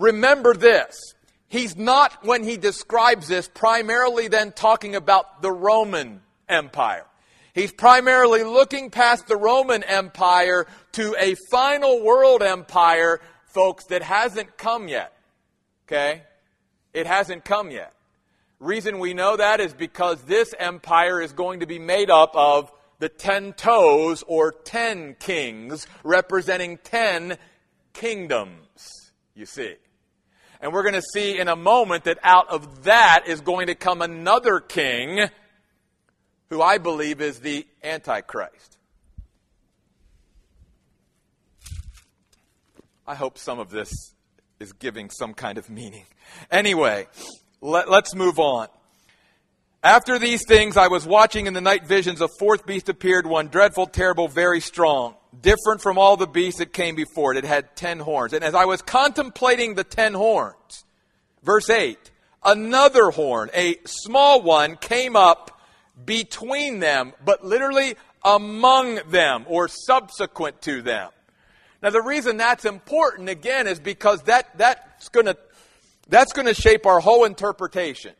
remember 0.00 0.54
this. 0.54 1.14
He's 1.48 1.76
not, 1.76 2.24
when 2.24 2.42
he 2.42 2.56
describes 2.56 3.28
this, 3.28 3.48
primarily 3.48 4.28
then 4.28 4.52
talking 4.52 4.96
about 4.96 5.42
the 5.42 5.52
Roman 5.52 6.22
Empire. 6.48 7.06
He's 7.52 7.72
primarily 7.72 8.44
looking 8.44 8.90
past 8.90 9.26
the 9.26 9.36
Roman 9.36 9.82
Empire 9.82 10.66
to 10.92 11.16
a 11.18 11.34
final 11.50 12.02
world 12.02 12.42
empire, 12.42 13.20
folks, 13.46 13.86
that 13.86 14.02
hasn't 14.02 14.56
come 14.56 14.86
yet. 14.86 15.12
Okay? 15.86 16.22
It 16.94 17.06
hasn't 17.06 17.44
come 17.44 17.70
yet. 17.70 17.92
Reason 18.60 19.00
we 19.00 19.14
know 19.14 19.36
that 19.36 19.58
is 19.58 19.74
because 19.74 20.22
this 20.22 20.54
empire 20.58 21.20
is 21.20 21.32
going 21.32 21.60
to 21.60 21.66
be 21.66 21.78
made 21.78 22.10
up 22.10 22.32
of 22.34 22.70
the 23.00 23.08
ten 23.08 23.54
toes 23.54 24.22
or 24.26 24.52
ten 24.52 25.16
kings 25.18 25.86
representing 26.04 26.78
ten 26.84 27.38
kingdoms, 27.92 29.10
you 29.34 29.46
see. 29.46 29.74
And 30.60 30.72
we're 30.72 30.82
going 30.82 30.94
to 30.94 31.02
see 31.14 31.38
in 31.38 31.48
a 31.48 31.56
moment 31.56 32.04
that 32.04 32.18
out 32.22 32.50
of 32.50 32.84
that 32.84 33.24
is 33.26 33.40
going 33.40 33.68
to 33.68 33.74
come 33.74 34.02
another 34.02 34.60
king 34.60 35.28
who 36.50 36.60
I 36.60 36.78
believe 36.78 37.20
is 37.20 37.38
the 37.38 37.66
Antichrist. 37.82 38.76
I 43.06 43.14
hope 43.14 43.38
some 43.38 43.58
of 43.58 43.70
this 43.70 44.14
is 44.60 44.72
giving 44.74 45.10
some 45.10 45.32
kind 45.32 45.58
of 45.58 45.70
meaning. 45.70 46.04
Anyway, 46.50 47.08
let, 47.60 47.88
us 47.88 48.14
move 48.14 48.38
on. 48.38 48.68
After 49.82 50.18
these 50.18 50.42
things, 50.46 50.76
I 50.76 50.88
was 50.88 51.06
watching 51.06 51.46
in 51.46 51.54
the 51.54 51.60
night 51.60 51.86
visions, 51.86 52.20
a 52.20 52.28
fourth 52.38 52.66
beast 52.66 52.88
appeared, 52.88 53.26
one 53.26 53.48
dreadful, 53.48 53.86
terrible, 53.86 54.28
very 54.28 54.60
strong, 54.60 55.14
different 55.38 55.80
from 55.80 55.98
all 55.98 56.16
the 56.16 56.26
beasts 56.26 56.58
that 56.58 56.72
came 56.72 56.94
before 56.94 57.32
it. 57.32 57.38
It 57.38 57.44
had 57.44 57.76
ten 57.76 57.98
horns. 58.00 58.32
And 58.32 58.44
as 58.44 58.54
I 58.54 58.64
was 58.64 58.82
contemplating 58.82 59.74
the 59.74 59.84
ten 59.84 60.14
horns, 60.14 60.84
verse 61.42 61.70
8, 61.70 62.10
another 62.44 63.10
horn, 63.10 63.50
a 63.54 63.76
small 63.84 64.42
one, 64.42 64.76
came 64.76 65.16
up 65.16 65.60
between 66.04 66.80
them, 66.80 67.12
but 67.24 67.44
literally 67.44 67.96
among 68.24 69.00
them 69.10 69.44
or 69.46 69.68
subsequent 69.68 70.62
to 70.62 70.82
them. 70.82 71.10
Now, 71.82 71.90
the 71.90 72.02
reason 72.02 72.36
that's 72.36 72.64
important, 72.64 73.28
again, 73.28 73.66
is 73.66 73.80
because 73.80 74.22
that, 74.24 74.56
that's 74.58 75.08
going 75.08 75.26
to 75.26 75.36
that's 76.08 76.32
going 76.32 76.46
to 76.46 76.54
shape 76.54 76.86
our 76.86 76.98
whole 76.98 77.24
interpretation. 77.24 78.12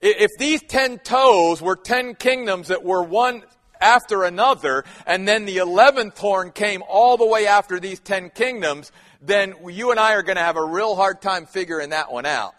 If 0.00 0.30
these 0.38 0.62
ten 0.62 0.98
toes 0.98 1.60
were 1.60 1.76
ten 1.76 2.14
kingdoms 2.14 2.68
that 2.68 2.82
were 2.82 3.02
one 3.02 3.42
after 3.80 4.24
another, 4.24 4.84
and 5.06 5.26
then 5.26 5.44
the 5.44 5.58
eleventh 5.58 6.18
horn 6.18 6.52
came 6.52 6.82
all 6.88 7.16
the 7.16 7.26
way 7.26 7.46
after 7.46 7.80
these 7.80 8.00
ten 8.00 8.30
kingdoms, 8.30 8.92
then 9.20 9.54
you 9.68 9.90
and 9.90 9.98
I 9.98 10.14
are 10.14 10.22
going 10.22 10.36
to 10.36 10.42
have 10.42 10.56
a 10.56 10.64
real 10.64 10.94
hard 10.94 11.20
time 11.20 11.46
figuring 11.46 11.90
that 11.90 12.12
one 12.12 12.26
out. 12.26 12.54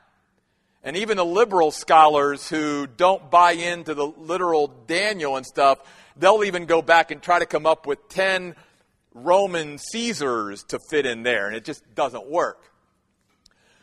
And 0.84 0.96
even 0.96 1.18
the 1.18 1.26
liberal 1.26 1.72
scholars 1.72 2.48
who 2.48 2.88
don't 2.88 3.30
buy 3.30 3.52
into 3.52 3.94
the 3.94 4.06
literal 4.08 4.68
Daniel 4.88 5.36
and 5.36 5.46
stuff, 5.46 5.80
they'll 6.16 6.44
even 6.44 6.66
go 6.66 6.82
back 6.82 7.12
and 7.12 7.22
try 7.22 7.40
to 7.40 7.46
come 7.46 7.66
up 7.66 7.86
with 7.86 8.08
10 8.10 8.56
Roman 9.14 9.78
Caesars 9.78 10.64
to 10.66 10.80
fit 10.90 11.06
in 11.06 11.24
there, 11.24 11.48
and 11.48 11.56
it 11.56 11.66
just 11.66 11.84
doesn't 11.96 12.28
work. 12.28 12.72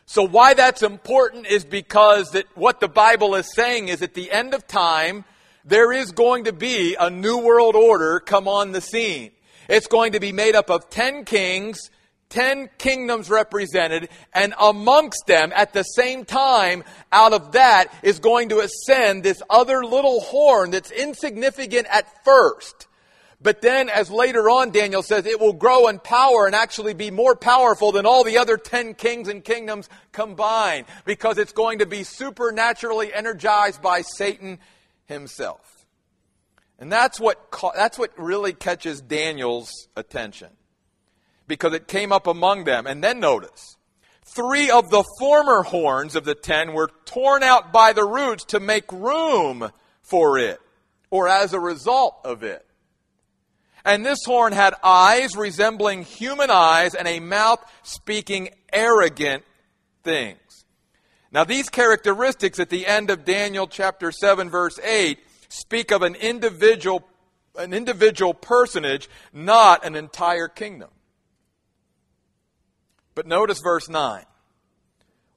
So 0.05 0.25
why 0.25 0.53
that's 0.53 0.83
important 0.83 1.47
is 1.47 1.65
because 1.65 2.31
that 2.31 2.45
what 2.55 2.79
the 2.79 2.87
Bible 2.87 3.35
is 3.35 3.53
saying 3.53 3.89
is 3.89 4.01
at 4.01 4.13
the 4.13 4.31
end 4.31 4.53
of 4.53 4.65
time, 4.65 5.25
there 5.67 5.91
is 5.91 6.11
going 6.11 6.45
to 6.45 6.53
be 6.53 6.95
a 6.99 7.09
new 7.09 7.39
world 7.39 7.75
order 7.75 8.19
come 8.19 8.47
on 8.47 8.71
the 8.71 8.81
scene. 8.81 9.31
It's 9.69 9.87
going 9.87 10.13
to 10.13 10.19
be 10.19 10.31
made 10.31 10.55
up 10.55 10.69
of 10.69 10.89
10 10.89 11.25
kings, 11.25 11.89
ten 12.29 12.69
kingdoms 12.77 13.29
represented, 13.29 14.07
and 14.33 14.53
amongst 14.59 15.27
them, 15.27 15.51
at 15.53 15.73
the 15.73 15.83
same 15.83 16.23
time, 16.23 16.83
out 17.11 17.33
of 17.33 17.51
that 17.51 17.93
is 18.01 18.19
going 18.19 18.49
to 18.49 18.59
ascend 18.59 19.23
this 19.23 19.41
other 19.49 19.83
little 19.83 20.21
horn 20.21 20.71
that's 20.71 20.91
insignificant 20.91 21.87
at 21.89 22.23
first. 22.23 22.87
But 23.41 23.61
then, 23.61 23.89
as 23.89 24.09
later 24.09 24.49
on 24.49 24.71
Daniel 24.71 25.03
says, 25.03 25.25
it 25.25 25.39
will 25.39 25.53
grow 25.53 25.89
in 25.89 25.99
power 25.99 26.47
and 26.47 26.55
actually 26.55 26.93
be 26.93 27.11
more 27.11 27.35
powerful 27.35 27.91
than 27.91 28.05
all 28.05 28.23
the 28.23 28.37
other 28.39 28.57
ten 28.57 28.93
kings 28.93 29.27
and 29.27 29.43
kingdoms 29.43 29.89
combined, 30.11 30.85
because 31.05 31.37
it's 31.37 31.51
going 31.51 31.79
to 31.79 31.85
be 31.85 32.03
supernaturally 32.03 33.13
energized 33.13 33.81
by 33.81 34.01
Satan 34.01 34.59
himself. 35.07 35.85
And 36.79 36.91
that's 36.91 37.19
what, 37.19 37.51
that's 37.75 37.97
what 37.97 38.11
really 38.17 38.53
catches 38.53 39.01
Daniel's 39.01 39.71
attention 39.95 40.49
because 41.47 41.73
it 41.73 41.87
came 41.87 42.11
up 42.11 42.27
among 42.27 42.65
them. 42.65 42.85
And 42.85 43.03
then 43.03 43.19
notice, 43.19 43.77
three 44.35 44.69
of 44.69 44.89
the 44.89 45.03
former 45.19 45.63
horns 45.63 46.15
of 46.15 46.25
the 46.25 46.35
ten 46.35 46.73
were 46.73 46.91
torn 47.05 47.41
out 47.41 47.71
by 47.71 47.93
the 47.93 48.05
roots 48.05 48.45
to 48.45 48.59
make 48.59 48.91
room 48.91 49.71
for 50.03 50.37
it, 50.37 50.59
or 51.09 51.27
as 51.27 51.53
a 51.53 51.59
result 51.59 52.15
of 52.23 52.43
it. 52.43 52.63
And 53.83 54.05
this 54.05 54.19
horn 54.25 54.51
had 54.51 54.73
eyes 54.83 55.35
resembling 55.35 56.03
human 56.03 56.49
eyes 56.51 56.93
and 56.93 57.07
a 57.07 57.21
mouth 57.21 57.63
speaking 57.83 58.49
arrogant 58.71 59.43
things. 60.03 60.37
Now, 61.37 61.43
these 61.43 61.69
characteristics 61.69 62.59
at 62.59 62.71
the 62.71 62.87
end 62.87 63.11
of 63.11 63.23
Daniel 63.23 63.67
chapter 63.67 64.11
7, 64.11 64.49
verse 64.49 64.79
8, 64.79 65.19
speak 65.49 65.91
of 65.91 66.01
an 66.01 66.15
individual, 66.15 67.07
an 67.55 67.75
individual 67.75 68.33
personage, 68.33 69.07
not 69.31 69.85
an 69.85 69.95
entire 69.95 70.47
kingdom. 70.47 70.89
But 73.13 73.27
notice 73.27 73.59
verse 73.61 73.87
9. 73.87 74.25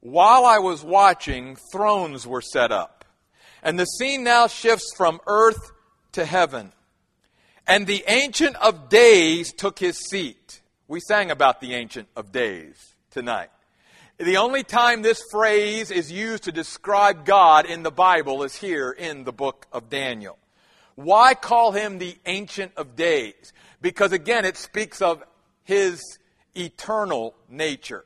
While 0.00 0.46
I 0.46 0.60
was 0.60 0.82
watching, 0.82 1.58
thrones 1.70 2.26
were 2.26 2.40
set 2.40 2.72
up. 2.72 3.04
And 3.62 3.78
the 3.78 3.84
scene 3.84 4.24
now 4.24 4.46
shifts 4.46 4.94
from 4.96 5.20
earth 5.26 5.70
to 6.12 6.24
heaven. 6.24 6.72
And 7.66 7.86
the 7.86 8.04
Ancient 8.08 8.56
of 8.56 8.88
Days 8.88 9.52
took 9.52 9.78
his 9.78 9.98
seat. 10.08 10.62
We 10.88 11.00
sang 11.00 11.30
about 11.30 11.60
the 11.60 11.74
Ancient 11.74 12.08
of 12.16 12.32
Days 12.32 12.94
tonight. 13.10 13.50
The 14.20 14.36
only 14.36 14.64
time 14.64 15.00
this 15.00 15.22
phrase 15.30 15.90
is 15.90 16.12
used 16.12 16.42
to 16.42 16.52
describe 16.52 17.24
God 17.24 17.64
in 17.64 17.82
the 17.82 17.90
Bible 17.90 18.42
is 18.42 18.54
here 18.54 18.90
in 18.90 19.24
the 19.24 19.32
book 19.32 19.66
of 19.72 19.88
Daniel. 19.88 20.36
Why 20.94 21.32
call 21.32 21.72
him 21.72 21.96
the 21.96 22.18
Ancient 22.26 22.72
of 22.76 22.96
Days? 22.96 23.54
Because 23.80 24.12
again, 24.12 24.44
it 24.44 24.58
speaks 24.58 25.00
of 25.00 25.22
his 25.64 26.02
eternal 26.54 27.34
nature. 27.48 28.04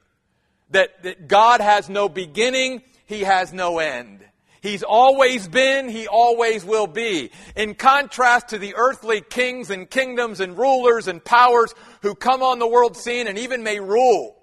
That, 0.71 1.03
that 1.03 1.27
God 1.27 1.61
has 1.61 1.89
no 1.89 2.09
beginning, 2.09 2.83
he 3.07 3.23
has 3.23 3.53
no 3.53 3.81
end. 3.81 4.25
He's 4.63 4.85
always 4.85 5.49
been, 5.49 5.89
he 5.89 6.07
always 6.07 6.65
will 6.65 6.87
be. 6.87 7.33
In 7.57 7.75
contrast 7.75 8.51
to 8.51 8.59
the 8.59 8.77
earthly 8.77 9.21
kings 9.21 9.69
and 9.69 9.91
kingdoms 9.91 10.39
and 10.39 10.57
rulers 10.57 11.09
and 11.09 11.25
powers 11.25 11.75
who 12.03 12.15
come 12.15 12.41
on 12.41 12.61
the 12.61 12.69
world 12.69 12.97
scene 12.97 13.27
and 13.27 13.37
even 13.37 13.65
may 13.65 13.81
rule, 13.81 14.37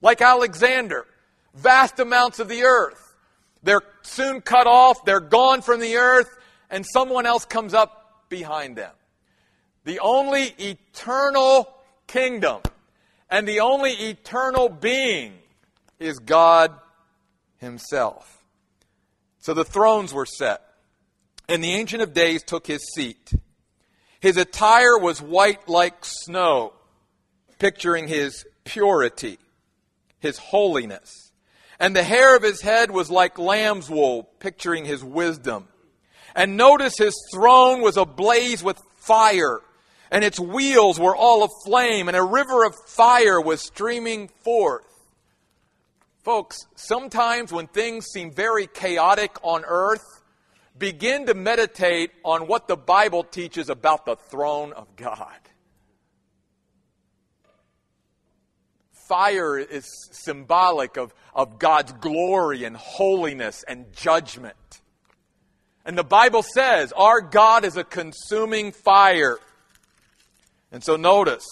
like 0.00 0.22
Alexander, 0.22 1.04
vast 1.56 1.98
amounts 1.98 2.38
of 2.38 2.48
the 2.48 2.62
earth. 2.62 3.14
They're 3.62 3.82
soon 4.02 4.40
cut 4.40 4.66
off, 4.66 5.04
they're 5.04 5.20
gone 5.20 5.62
from 5.62 5.80
the 5.80 5.96
earth, 5.96 6.36
and 6.70 6.84
someone 6.86 7.26
else 7.26 7.44
comes 7.44 7.74
up 7.74 8.28
behind 8.28 8.76
them. 8.76 8.92
The 9.84 10.00
only 10.00 10.54
eternal 10.58 11.68
kingdom 12.06 12.60
and 13.30 13.46
the 13.46 13.60
only 13.60 13.90
eternal 13.90 14.68
being 14.68 15.34
is 15.98 16.18
God 16.18 16.72
Himself. 17.58 18.44
So 19.38 19.54
the 19.54 19.64
thrones 19.64 20.12
were 20.12 20.26
set, 20.26 20.62
and 21.48 21.62
the 21.62 21.72
Ancient 21.72 22.02
of 22.02 22.12
Days 22.12 22.42
took 22.42 22.66
his 22.66 22.82
seat. 22.94 23.32
His 24.20 24.36
attire 24.36 24.98
was 24.98 25.22
white 25.22 25.68
like 25.68 26.04
snow, 26.04 26.72
picturing 27.58 28.08
his 28.08 28.44
purity, 28.64 29.38
his 30.18 30.38
holiness. 30.38 31.25
And 31.78 31.94
the 31.94 32.02
hair 32.02 32.36
of 32.36 32.42
his 32.42 32.60
head 32.60 32.90
was 32.90 33.10
like 33.10 33.38
lamb's 33.38 33.90
wool, 33.90 34.24
picturing 34.40 34.84
his 34.84 35.04
wisdom. 35.04 35.68
And 36.34 36.56
notice 36.56 36.98
his 36.98 37.14
throne 37.32 37.82
was 37.82 37.96
ablaze 37.96 38.62
with 38.62 38.80
fire, 38.96 39.60
and 40.10 40.24
its 40.24 40.40
wheels 40.40 40.98
were 40.98 41.16
all 41.16 41.44
aflame, 41.44 42.08
and 42.08 42.16
a 42.16 42.22
river 42.22 42.64
of 42.64 42.74
fire 42.86 43.40
was 43.40 43.60
streaming 43.60 44.28
forth. 44.28 44.84
Folks, 46.22 46.66
sometimes 46.74 47.52
when 47.52 47.68
things 47.68 48.06
seem 48.06 48.32
very 48.32 48.66
chaotic 48.66 49.36
on 49.42 49.64
earth, 49.66 50.04
begin 50.76 51.26
to 51.26 51.34
meditate 51.34 52.10
on 52.24 52.46
what 52.48 52.68
the 52.68 52.76
Bible 52.76 53.22
teaches 53.22 53.68
about 53.70 54.04
the 54.04 54.16
throne 54.16 54.72
of 54.72 54.94
God. 54.96 55.45
Fire 59.08 59.58
is 59.58 59.86
symbolic 60.12 60.96
of, 60.96 61.14
of 61.34 61.58
God's 61.58 61.92
glory 61.92 62.64
and 62.64 62.76
holiness 62.76 63.64
and 63.66 63.92
judgment. 63.94 64.56
And 65.84 65.96
the 65.96 66.04
Bible 66.04 66.42
says 66.42 66.92
our 66.96 67.20
God 67.20 67.64
is 67.64 67.76
a 67.76 67.84
consuming 67.84 68.72
fire. 68.72 69.38
And 70.72 70.82
so 70.82 70.96
notice, 70.96 71.44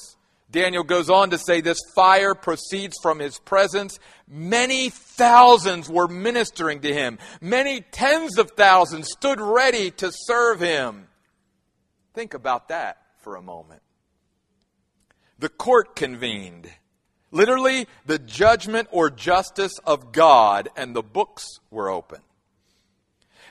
Daniel 0.50 0.84
goes 0.84 1.09
on 1.09 1.30
to 1.30 1.38
say 1.38 1.61
this 1.61 1.78
fire 1.94 2.34
proceeds 2.34 2.96
from 3.02 3.18
his 3.18 3.38
presence. 3.38 3.98
Many 4.28 4.90
thousands 4.90 5.88
were 5.88 6.09
ministering 6.09 6.80
to 6.80 6.92
him. 6.92 7.18
Many 7.40 7.80
tens 7.80 8.38
of 8.38 8.52
thousands 8.52 9.09
stood 9.11 9.40
ready 9.40 9.90
to 9.92 10.11
serve 10.12 10.61
him. 10.61 11.09
Think 12.12 12.34
about 12.34 12.68
that 12.68 12.98
for 13.18 13.36
a 13.36 13.42
moment. 13.42 13.82
The 15.38 15.48
court 15.48 15.96
convened. 15.96 16.70
Literally, 17.35 17.89
the 18.07 18.20
judgment 18.20 18.87
or 18.93 19.11
justice 19.11 19.80
of 19.85 20.12
God, 20.12 20.68
and 20.76 20.95
the 20.95 21.03
books 21.03 21.59
were 21.68 21.91
open. 21.91 22.20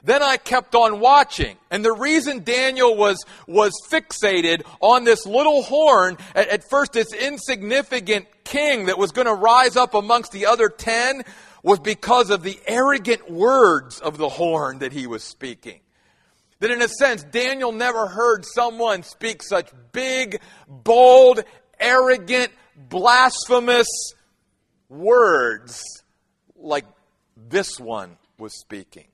Then 0.05 0.23
I 0.23 0.37
kept 0.37 0.73
on 0.73 1.01
watching. 1.01 1.57
And 1.69 1.83
the 1.83 1.91
reason 1.91 2.45
Daniel 2.45 2.95
was, 2.95 3.25
was 3.45 3.73
fixated 3.89 4.63
on 4.79 5.03
this 5.03 5.25
little 5.25 5.63
horn, 5.63 6.17
at, 6.33 6.47
at 6.47 6.69
first 6.69 6.93
this 6.93 7.13
insignificant 7.13 8.27
king 8.45 8.85
that 8.85 8.97
was 8.97 9.11
going 9.11 9.27
to 9.27 9.33
rise 9.33 9.75
up 9.75 9.95
amongst 9.95 10.31
the 10.31 10.45
other 10.45 10.69
ten, 10.69 11.23
was 11.61 11.79
because 11.79 12.29
of 12.29 12.41
the 12.41 12.57
arrogant 12.65 13.29
words 13.29 13.99
of 13.99 14.17
the 14.17 14.29
horn 14.29 14.79
that 14.79 14.93
he 14.93 15.07
was 15.07 15.25
speaking. 15.25 15.81
That 16.59 16.71
in 16.71 16.81
a 16.81 16.87
sense, 16.87 17.23
Daniel 17.23 17.73
never 17.73 18.07
heard 18.07 18.45
someone 18.45 19.03
speak 19.03 19.43
such 19.43 19.69
big, 19.91 20.39
bold, 20.69 21.43
arrogant, 21.81 22.49
blasphemous 22.75 23.87
words 24.89 25.83
like 26.55 26.85
this 27.35 27.79
one 27.79 28.17
was 28.37 28.59
speaking. 28.59 29.05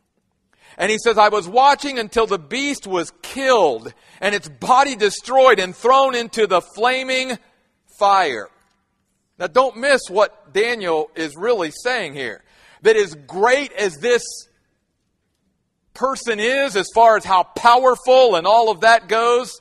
And 0.78 0.92
he 0.92 0.98
says, 0.98 1.18
I 1.18 1.30
was 1.30 1.48
watching 1.48 2.00
until 2.00 2.28
the 2.28 2.40
beast 2.40 2.86
was 2.86 3.12
killed 3.22 3.94
and 4.22 4.36
its 4.36 4.48
body 4.48 4.96
destroyed 4.96 5.60
and 5.60 5.76
thrown 5.76 6.16
into 6.16 6.48
the 6.48 6.62
flaming 6.62 7.38
fire. 7.98 8.50
Now, 9.38 9.48
don't 9.48 9.78
miss 9.78 10.02
what 10.10 10.54
Daniel 10.54 11.10
is 11.16 11.36
really 11.36 11.72
saying 11.72 12.14
here. 12.14 12.44
That 12.82 12.96
as 12.96 13.16
great 13.16 13.72
as 13.74 13.98
this 13.98 14.24
person 15.94 16.40
is, 16.40 16.76
as 16.76 16.88
far 16.94 17.18
as 17.18 17.26
how 17.26 17.44
powerful 17.44 18.36
and 18.36 18.46
all 18.46 18.70
of 18.70 18.82
that 18.82 19.08
goes, 19.08 19.60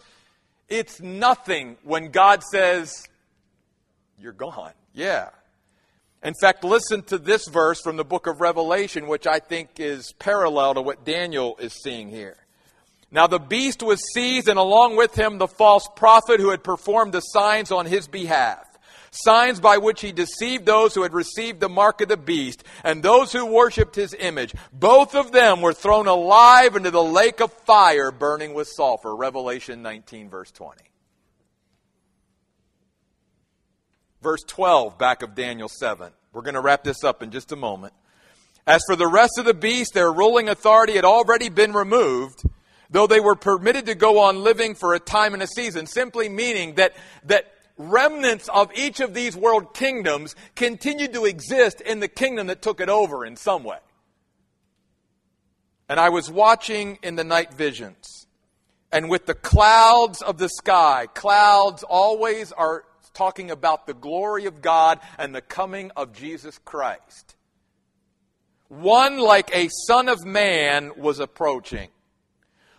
it's 0.68 1.00
nothing 1.00 1.76
when 1.82 2.10
God 2.10 2.42
says, 2.42 3.08
You're 4.20 4.32
gone. 4.32 4.72
Yeah. 4.92 5.30
In 6.22 6.34
fact, 6.40 6.64
listen 6.64 7.02
to 7.04 7.18
this 7.18 7.46
verse 7.46 7.80
from 7.80 7.96
the 7.96 8.04
book 8.04 8.26
of 8.26 8.40
Revelation, 8.40 9.06
which 9.06 9.26
I 9.26 9.38
think 9.38 9.78
is 9.78 10.12
parallel 10.18 10.74
to 10.74 10.82
what 10.82 11.04
Daniel 11.04 11.56
is 11.58 11.72
seeing 11.72 12.08
here. 12.08 12.36
Now 13.10 13.26
the 13.26 13.38
beast 13.38 13.82
was 13.82 14.02
seized, 14.12 14.48
and 14.48 14.58
along 14.58 14.96
with 14.96 15.14
him 15.14 15.38
the 15.38 15.46
false 15.46 15.88
prophet 15.96 16.40
who 16.40 16.50
had 16.50 16.64
performed 16.64 17.12
the 17.12 17.20
signs 17.20 17.70
on 17.70 17.86
his 17.86 18.08
behalf. 18.08 18.64
Signs 19.10 19.60
by 19.60 19.78
which 19.78 20.02
he 20.02 20.12
deceived 20.12 20.66
those 20.66 20.94
who 20.94 21.02
had 21.02 21.14
received 21.14 21.60
the 21.60 21.68
mark 21.68 22.02
of 22.02 22.08
the 22.08 22.16
beast 22.16 22.62
and 22.84 23.02
those 23.02 23.32
who 23.32 23.46
worshipped 23.46 23.96
his 23.96 24.14
image. 24.18 24.54
Both 24.70 25.14
of 25.14 25.32
them 25.32 25.62
were 25.62 25.72
thrown 25.72 26.06
alive 26.08 26.76
into 26.76 26.90
the 26.90 27.02
lake 27.02 27.40
of 27.40 27.50
fire 27.50 28.10
burning 28.10 28.52
with 28.52 28.68
sulfur. 28.68 29.16
Revelation 29.16 29.80
19, 29.80 30.28
verse 30.28 30.50
20. 30.50 30.82
Verse 34.22 34.42
12 34.46 34.98
back 34.98 35.22
of 35.22 35.34
Daniel 35.34 35.68
7. 35.68 36.12
We're 36.32 36.42
going 36.42 36.54
to 36.54 36.60
wrap 36.60 36.84
this 36.84 37.04
up 37.04 37.22
in 37.22 37.30
just 37.30 37.52
a 37.52 37.56
moment. 37.56 37.94
As 38.66 38.82
for 38.86 38.96
the 38.96 39.08
rest 39.08 39.38
of 39.38 39.44
the 39.44 39.54
beasts, 39.54 39.94
their 39.94 40.12
ruling 40.12 40.48
authority 40.48 40.94
had 40.94 41.04
already 41.04 41.48
been 41.48 41.72
removed, 41.72 42.42
though 42.90 43.06
they 43.06 43.20
were 43.20 43.34
permitted 43.34 43.86
to 43.86 43.94
go 43.94 44.20
on 44.20 44.42
living 44.42 44.74
for 44.74 44.94
a 44.94 45.00
time 45.00 45.34
and 45.34 45.42
a 45.42 45.46
season, 45.46 45.86
simply 45.86 46.28
meaning 46.28 46.74
that, 46.74 46.94
that 47.24 47.50
remnants 47.78 48.48
of 48.48 48.70
each 48.74 49.00
of 49.00 49.14
these 49.14 49.36
world 49.36 49.72
kingdoms 49.72 50.36
continued 50.54 51.14
to 51.14 51.24
exist 51.24 51.80
in 51.80 52.00
the 52.00 52.08
kingdom 52.08 52.48
that 52.48 52.60
took 52.60 52.80
it 52.80 52.88
over 52.90 53.24
in 53.24 53.36
some 53.36 53.64
way. 53.64 53.78
And 55.88 55.98
I 55.98 56.10
was 56.10 56.30
watching 56.30 56.98
in 57.02 57.16
the 57.16 57.24
night 57.24 57.54
visions, 57.54 58.26
and 58.92 59.08
with 59.08 59.24
the 59.24 59.34
clouds 59.34 60.20
of 60.20 60.36
the 60.36 60.50
sky, 60.50 61.06
clouds 61.14 61.82
always 61.82 62.52
are 62.52 62.84
talking 63.18 63.50
about 63.50 63.88
the 63.88 63.94
glory 63.94 64.46
of 64.46 64.62
God 64.62 65.00
and 65.18 65.34
the 65.34 65.42
coming 65.42 65.90
of 65.96 66.12
Jesus 66.12 66.56
Christ. 66.64 67.34
One 68.68 69.18
like 69.18 69.50
a 69.52 69.68
son 69.88 70.08
of 70.08 70.24
man 70.24 70.92
was 70.96 71.18
approaching. 71.18 71.88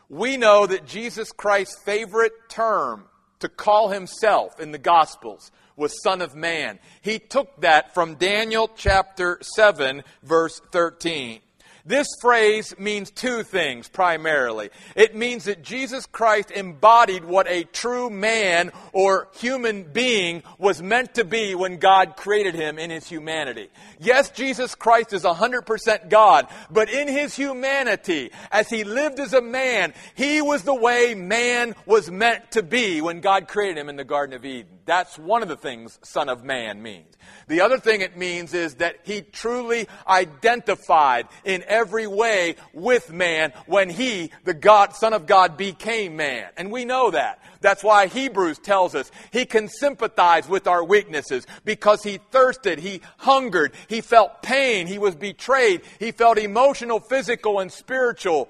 We 0.08 0.38
know 0.38 0.66
that 0.66 0.86
Jesus 0.86 1.34
Christ's 1.34 1.84
favorite 1.84 2.32
term 2.48 3.04
to 3.40 3.50
call 3.50 3.90
himself 3.90 4.62
in 4.62 4.72
the 4.72 4.78
Gospels 4.78 5.52
was 5.76 6.02
Son 6.02 6.22
of 6.22 6.36
Man. 6.36 6.80
He 7.02 7.20
took 7.20 7.60
that 7.60 7.94
from 7.94 8.16
Daniel 8.16 8.70
chapter 8.76 9.40
7, 9.42 10.04
verse 10.24 10.62
13. 10.72 11.42
This 11.90 12.08
phrase 12.22 12.78
means 12.78 13.10
two 13.10 13.42
things 13.42 13.90
primarily. 13.90 14.70
It 14.96 15.16
means 15.16 15.46
that 15.46 15.64
Jesus 15.64 16.06
Christ 16.06 16.52
embodied 16.52 17.26
what 17.26 17.48
a 17.50 17.64
true 17.64 18.12
man 18.12 18.72
or 18.94 19.28
human 19.34 19.86
being 19.86 20.44
was 20.60 20.84
meant 20.84 21.16
to 21.16 21.24
be 21.24 21.56
when 21.56 21.78
God 21.78 22.16
created 22.16 22.54
him 22.54 22.78
in 22.78 22.92
his 22.92 23.08
humanity. 23.08 23.70
Yes, 24.00 24.30
Jesus 24.30 24.76
Christ 24.76 25.14
is 25.14 25.24
100% 25.24 26.10
God, 26.10 26.48
but 26.70 26.92
in 26.92 27.08
his 27.08 27.36
humanity, 27.36 28.30
as 28.52 28.70
he 28.70 28.84
lived 28.84 29.20
as 29.20 29.34
a 29.34 29.42
man, 29.42 29.96
he 30.14 30.44
was 30.44 30.62
the 30.62 30.76
way 30.76 31.16
man 31.16 31.74
was 31.88 32.12
meant 32.12 32.52
to 32.52 32.62
be 32.62 33.02
when 33.02 33.20
God 33.20 33.48
created 33.48 33.80
him 33.80 33.90
in 33.90 33.96
the 33.96 34.04
Garden 34.04 34.36
of 34.36 34.46
Eden. 34.46 34.78
That's 34.86 35.18
one 35.18 35.42
of 35.42 35.50
the 35.50 35.58
things 35.58 35.98
Son 36.04 36.30
of 36.30 36.44
Man 36.44 36.84
means. 36.84 37.16
The 37.48 37.62
other 37.62 37.80
thing 37.80 38.02
it 38.02 38.18
means 38.18 38.54
is 38.54 38.76
that 38.76 38.98
he 39.04 39.22
truly 39.22 39.88
identified 40.08 41.28
in 41.44 41.64
every 41.68 42.08
way 42.08 42.56
with 42.74 43.12
man 43.12 43.54
when 43.66 43.90
he, 43.90 44.32
the 44.44 44.54
God, 44.54 44.96
Son 44.96 45.14
of 45.14 45.26
God, 45.26 45.58
became 45.58 46.16
man. 46.16 46.50
And 46.58 46.72
we 46.72 46.86
know 46.86 47.12
that. 47.12 47.40
That's 47.62 47.84
why 47.84 48.08
Hebrews 48.08 48.60
tells 48.60 48.96
us 48.96 49.12
he 49.32 49.46
can 49.46 49.68
sympathize 49.68 50.48
with 50.48 50.68
our 50.68 50.84
weaknesses 50.84 51.46
because 51.66 52.04
he 52.04 52.20
thirsted, 52.32 52.80
he 52.80 53.02
hungered, 53.18 53.74
he 53.88 54.02
felt 54.02 54.42
pain, 54.42 54.88
he 54.88 54.98
was 54.98 55.16
betrayed, 55.16 55.82
he 56.00 56.12
felt 56.12 56.38
emotional, 56.38 57.00
physical, 57.00 57.60
and 57.60 57.72
spiritual 57.72 58.50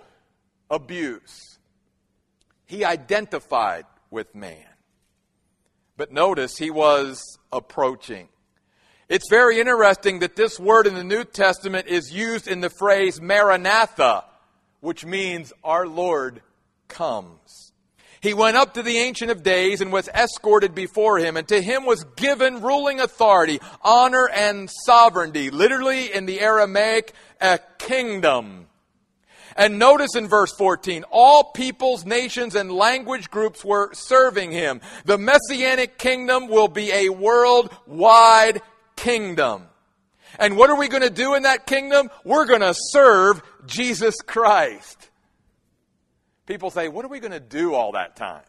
abuse. 0.70 1.58
He 2.66 2.86
identified 2.86 3.86
with 4.12 4.36
man. 4.36 4.66
But 5.98 6.12
notice 6.12 6.58
he 6.58 6.70
was 6.70 7.22
approaching. 7.52 8.30
It's 9.10 9.28
very 9.28 9.60
interesting 9.60 10.20
that 10.20 10.36
this 10.36 10.60
word 10.60 10.86
in 10.86 10.93
the 10.93 11.03
New 11.03 11.24
Testament 11.24 11.88
is 11.88 12.14
used 12.14 12.47
in 12.47 12.62
the 12.62 12.70
phrase 12.70 13.20
Maranatha, 13.20 14.24
which 14.82 15.03
means 15.03 15.51
our 15.64 15.88
Lord 15.88 16.43
comes. 16.88 17.74
He 18.22 18.36
went 18.36 18.55
up 18.55 18.76
to 18.76 18.84
the 18.84 18.99
Ancient 18.99 19.32
of 19.32 19.41
Days 19.41 19.82
and 19.82 19.91
was 19.91 20.10
escorted 20.10 20.76
before 20.76 21.18
him, 21.18 21.38
and 21.38 21.47
to 21.47 21.60
him 21.60 21.88
was 21.88 22.03
given 22.18 22.62
ruling 22.62 22.99
authority, 22.99 23.60
honor, 23.82 24.30
and 24.30 24.70
sovereignty. 24.86 25.49
Literally, 25.49 26.14
in 26.14 26.28
the 26.28 26.39
Aramaic, 26.39 27.14
a 27.41 27.60
kingdom. 27.80 28.68
And 29.55 29.80
notice 29.80 30.16
in 30.16 30.28
verse 30.28 30.53
14, 30.53 31.03
all 31.10 31.45
peoples, 31.45 32.05
nations, 32.05 32.53
and 32.53 32.72
language 32.72 33.32
groups 33.32 33.66
were 33.66 33.91
serving 33.93 34.51
him. 34.51 34.82
The 35.05 35.18
messianic 35.18 35.97
kingdom 35.97 36.47
will 36.47 36.68
be 36.68 36.91
a 36.91 37.10
worldwide 37.10 38.62
kingdom. 39.00 39.64
And 40.38 40.58
what 40.58 40.70
are 40.70 40.78
we 40.78 40.88
going 40.88 41.04
to 41.04 41.10
do 41.10 41.36
in 41.36 41.43
that 41.43 41.66
kingdom? 41.66 42.10
We're 42.24 42.45
going 42.45 42.62
to 42.62 42.74
serve 42.76 43.41
Jesus 43.66 44.16
Christ. 44.22 45.10
People 46.45 46.70
say, 46.70 46.88
what 46.88 47.06
are 47.06 47.10
we 47.10 47.20
going 47.20 47.32
to 47.32 47.39
do 47.39 47.74
all 47.74 47.93
that 47.93 48.16
time? 48.16 48.43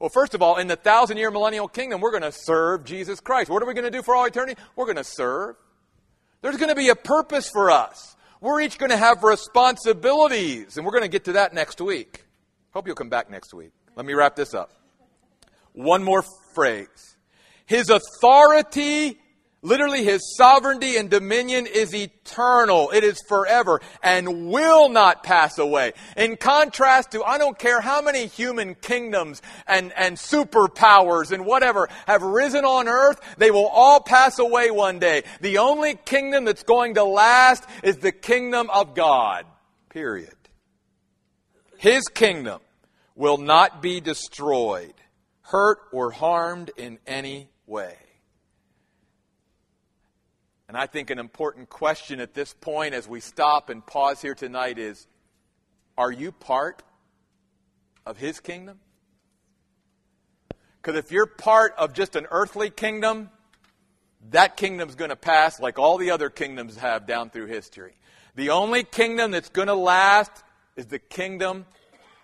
Well, 0.00 0.10
first 0.10 0.34
of 0.34 0.42
all, 0.42 0.56
in 0.56 0.68
the 0.68 0.76
thousand 0.76 1.16
year 1.16 1.30
millennial 1.30 1.66
kingdom, 1.66 2.00
we're 2.00 2.12
going 2.12 2.22
to 2.22 2.32
serve 2.32 2.84
Jesus 2.84 3.20
Christ. 3.20 3.50
What 3.50 3.62
are 3.62 3.66
we 3.66 3.74
going 3.74 3.90
to 3.90 3.90
do 3.90 4.02
for 4.02 4.14
all 4.14 4.24
eternity? 4.26 4.60
We're 4.76 4.84
going 4.84 4.96
to 4.96 5.04
serve. 5.04 5.56
There's 6.40 6.56
going 6.56 6.68
to 6.68 6.76
be 6.76 6.88
a 6.88 6.94
purpose 6.94 7.48
for 7.48 7.70
us. 7.70 8.16
We're 8.40 8.60
each 8.60 8.78
going 8.78 8.90
to 8.90 8.96
have 8.96 9.24
responsibilities, 9.24 10.76
and 10.76 10.86
we're 10.86 10.92
going 10.92 11.02
to 11.02 11.08
get 11.08 11.24
to 11.24 11.32
that 11.32 11.52
next 11.52 11.80
week. 11.80 12.24
Hope 12.70 12.86
you'll 12.86 12.94
come 12.94 13.08
back 13.08 13.28
next 13.28 13.52
week. 13.52 13.72
Let 13.96 14.06
me 14.06 14.14
wrap 14.14 14.36
this 14.36 14.54
up. 14.54 14.70
One 15.72 16.04
more 16.04 16.22
phrase. 16.54 17.16
His 17.66 17.90
authority 17.90 19.18
Literally, 19.60 20.04
his 20.04 20.36
sovereignty 20.36 20.96
and 20.96 21.10
dominion 21.10 21.66
is 21.66 21.92
eternal. 21.92 22.90
It 22.90 23.02
is 23.02 23.20
forever 23.28 23.80
and 24.04 24.50
will 24.50 24.88
not 24.88 25.24
pass 25.24 25.58
away. 25.58 25.94
In 26.16 26.36
contrast 26.36 27.10
to, 27.10 27.24
I 27.24 27.38
don't 27.38 27.58
care 27.58 27.80
how 27.80 28.00
many 28.00 28.26
human 28.26 28.76
kingdoms 28.76 29.42
and, 29.66 29.92
and 29.96 30.16
superpowers 30.16 31.32
and 31.32 31.44
whatever 31.44 31.88
have 32.06 32.22
risen 32.22 32.64
on 32.64 32.86
earth, 32.86 33.20
they 33.36 33.50
will 33.50 33.66
all 33.66 34.00
pass 34.00 34.38
away 34.38 34.70
one 34.70 35.00
day. 35.00 35.24
The 35.40 35.58
only 35.58 35.96
kingdom 35.96 36.44
that's 36.44 36.62
going 36.62 36.94
to 36.94 37.02
last 37.02 37.64
is 37.82 37.96
the 37.96 38.12
kingdom 38.12 38.70
of 38.70 38.94
God. 38.94 39.44
Period. 39.88 40.34
His 41.78 42.06
kingdom 42.06 42.60
will 43.16 43.38
not 43.38 43.82
be 43.82 44.00
destroyed, 44.00 44.94
hurt, 45.42 45.78
or 45.90 46.12
harmed 46.12 46.70
in 46.76 47.00
any 47.08 47.48
way. 47.66 47.96
And 50.68 50.76
I 50.76 50.86
think 50.86 51.08
an 51.08 51.18
important 51.18 51.70
question 51.70 52.20
at 52.20 52.34
this 52.34 52.52
point 52.52 52.92
as 52.94 53.08
we 53.08 53.20
stop 53.20 53.70
and 53.70 53.84
pause 53.84 54.20
here 54.20 54.34
tonight 54.34 54.78
is 54.78 55.06
Are 55.96 56.12
you 56.12 56.30
part 56.30 56.82
of 58.04 58.18
His 58.18 58.38
kingdom? 58.38 58.78
Because 60.80 60.98
if 60.98 61.10
you're 61.10 61.26
part 61.26 61.74
of 61.78 61.94
just 61.94 62.16
an 62.16 62.26
earthly 62.30 62.70
kingdom, 62.70 63.30
that 64.30 64.56
kingdom's 64.56 64.94
going 64.94 65.10
to 65.10 65.16
pass 65.16 65.58
like 65.58 65.78
all 65.78 65.96
the 65.96 66.10
other 66.10 66.28
kingdoms 66.28 66.76
have 66.76 67.06
down 67.06 67.30
through 67.30 67.46
history. 67.46 67.94
The 68.34 68.50
only 68.50 68.84
kingdom 68.84 69.30
that's 69.30 69.48
going 69.48 69.68
to 69.68 69.74
last 69.74 70.30
is 70.76 70.86
the 70.86 70.98
kingdom 70.98 71.66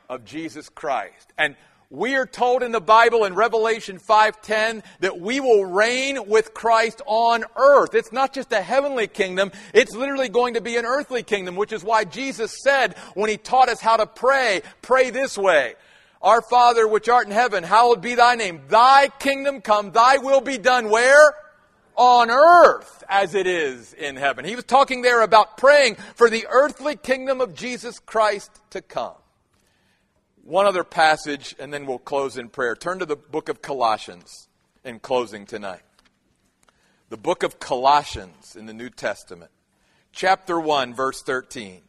of 0.08 0.24
Jesus 0.24 0.68
Christ. 0.68 1.32
And 1.38 1.56
we 1.90 2.14
are 2.16 2.26
told 2.26 2.62
in 2.62 2.72
the 2.72 2.80
Bible 2.80 3.24
in 3.24 3.34
Revelation 3.34 3.98
5:10 3.98 4.82
that 5.00 5.20
we 5.20 5.40
will 5.40 5.64
reign 5.64 6.26
with 6.26 6.54
Christ 6.54 7.02
on 7.06 7.44
earth. 7.56 7.94
It's 7.94 8.12
not 8.12 8.32
just 8.32 8.52
a 8.52 8.60
heavenly 8.60 9.06
kingdom, 9.06 9.52
it's 9.72 9.94
literally 9.94 10.28
going 10.28 10.54
to 10.54 10.60
be 10.60 10.76
an 10.76 10.84
earthly 10.84 11.22
kingdom, 11.22 11.56
which 11.56 11.72
is 11.72 11.84
why 11.84 12.04
Jesus 12.04 12.62
said 12.62 12.96
when 13.14 13.30
he 13.30 13.36
taught 13.36 13.68
us 13.68 13.80
how 13.80 13.96
to 13.96 14.06
pray, 14.06 14.62
pray 14.82 15.10
this 15.10 15.36
way. 15.38 15.74
Our 16.22 16.40
Father 16.40 16.88
which 16.88 17.08
art 17.08 17.26
in 17.26 17.32
heaven, 17.32 17.62
hallowed 17.62 18.00
be 18.00 18.14
thy 18.14 18.34
name. 18.34 18.62
Thy 18.68 19.08
kingdom 19.18 19.60
come, 19.60 19.92
thy 19.92 20.16
will 20.16 20.40
be 20.40 20.58
done 20.58 20.88
where? 20.88 21.34
On 21.96 22.30
earth 22.30 23.04
as 23.08 23.34
it 23.34 23.46
is 23.46 23.92
in 23.92 24.16
heaven. 24.16 24.44
He 24.44 24.56
was 24.56 24.64
talking 24.64 25.02
there 25.02 25.20
about 25.20 25.58
praying 25.58 25.96
for 26.16 26.28
the 26.28 26.46
earthly 26.50 26.96
kingdom 26.96 27.40
of 27.40 27.54
Jesus 27.54 27.98
Christ 27.98 28.50
to 28.70 28.80
come. 28.80 29.14
One 30.44 30.66
other 30.66 30.84
passage, 30.84 31.56
and 31.58 31.72
then 31.72 31.86
we'll 31.86 31.98
close 31.98 32.36
in 32.36 32.50
prayer. 32.50 32.76
Turn 32.76 32.98
to 32.98 33.06
the 33.06 33.16
book 33.16 33.48
of 33.48 33.62
Colossians 33.62 34.48
in 34.84 34.98
closing 35.00 35.46
tonight. 35.46 35.80
The 37.08 37.16
book 37.16 37.42
of 37.42 37.58
Colossians 37.58 38.54
in 38.54 38.66
the 38.66 38.74
New 38.74 38.90
Testament, 38.90 39.50
chapter 40.12 40.60
1, 40.60 40.92
verse 40.92 41.22
13. 41.22 41.80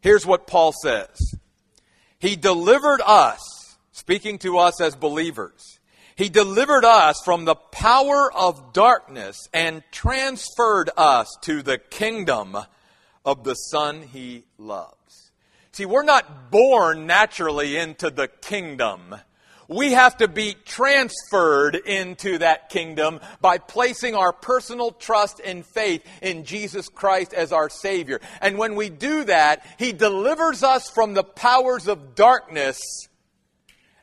Here's 0.00 0.24
what 0.24 0.46
Paul 0.46 0.72
says 0.72 1.34
He 2.18 2.34
delivered 2.34 3.02
us, 3.04 3.76
speaking 3.92 4.38
to 4.38 4.56
us 4.56 4.80
as 4.80 4.96
believers 4.96 5.76
he 6.16 6.30
delivered 6.30 6.84
us 6.84 7.20
from 7.24 7.44
the 7.44 7.54
power 7.86 8.32
of 8.32 8.72
darkness 8.72 9.48
and 9.54 9.80
transferred 9.92 10.90
us 10.96 11.28
to 11.40 11.62
the 11.62 11.78
kingdom 11.78 12.56
of 13.24 13.44
the 13.44 13.54
Son 13.54 14.02
he 14.02 14.42
loves. 14.58 15.30
See, 15.70 15.86
we're 15.86 16.02
not 16.02 16.50
born 16.50 17.06
naturally 17.06 17.76
into 17.76 18.10
the 18.10 18.26
kingdom. 18.26 19.14
We 19.68 19.92
have 19.92 20.16
to 20.16 20.26
be 20.26 20.56
transferred 20.64 21.76
into 21.76 22.38
that 22.38 22.70
kingdom 22.70 23.20
by 23.40 23.58
placing 23.58 24.16
our 24.16 24.32
personal 24.32 24.90
trust 24.90 25.40
and 25.44 25.64
faith 25.64 26.04
in 26.20 26.44
Jesus 26.44 26.88
Christ 26.88 27.32
as 27.34 27.52
our 27.52 27.68
Savior. 27.68 28.20
And 28.40 28.58
when 28.58 28.74
we 28.74 28.90
do 28.90 29.22
that, 29.26 29.64
He 29.78 29.92
delivers 29.92 30.64
us 30.64 30.90
from 30.90 31.14
the 31.14 31.22
powers 31.22 31.86
of 31.86 32.16
darkness 32.16 32.80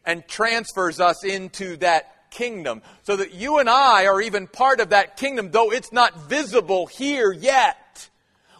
and 0.05 0.25
transfers 0.25 1.01
us 1.01 1.25
into 1.25 1.75
that 1.77 2.12
kingdom. 2.33 2.81
So 3.03 3.15
that 3.15 3.33
you 3.33 3.59
and 3.59 3.69
I 3.69 4.07
are 4.07 4.19
even 4.19 4.47
part 4.47 4.81
of 4.81 4.89
that 4.89 5.15
kingdom, 5.15 5.51
though 5.51 5.71
it's 5.71 5.93
not 5.93 6.27
visible 6.27 6.87
here 6.87 7.31
yet. 7.31 8.09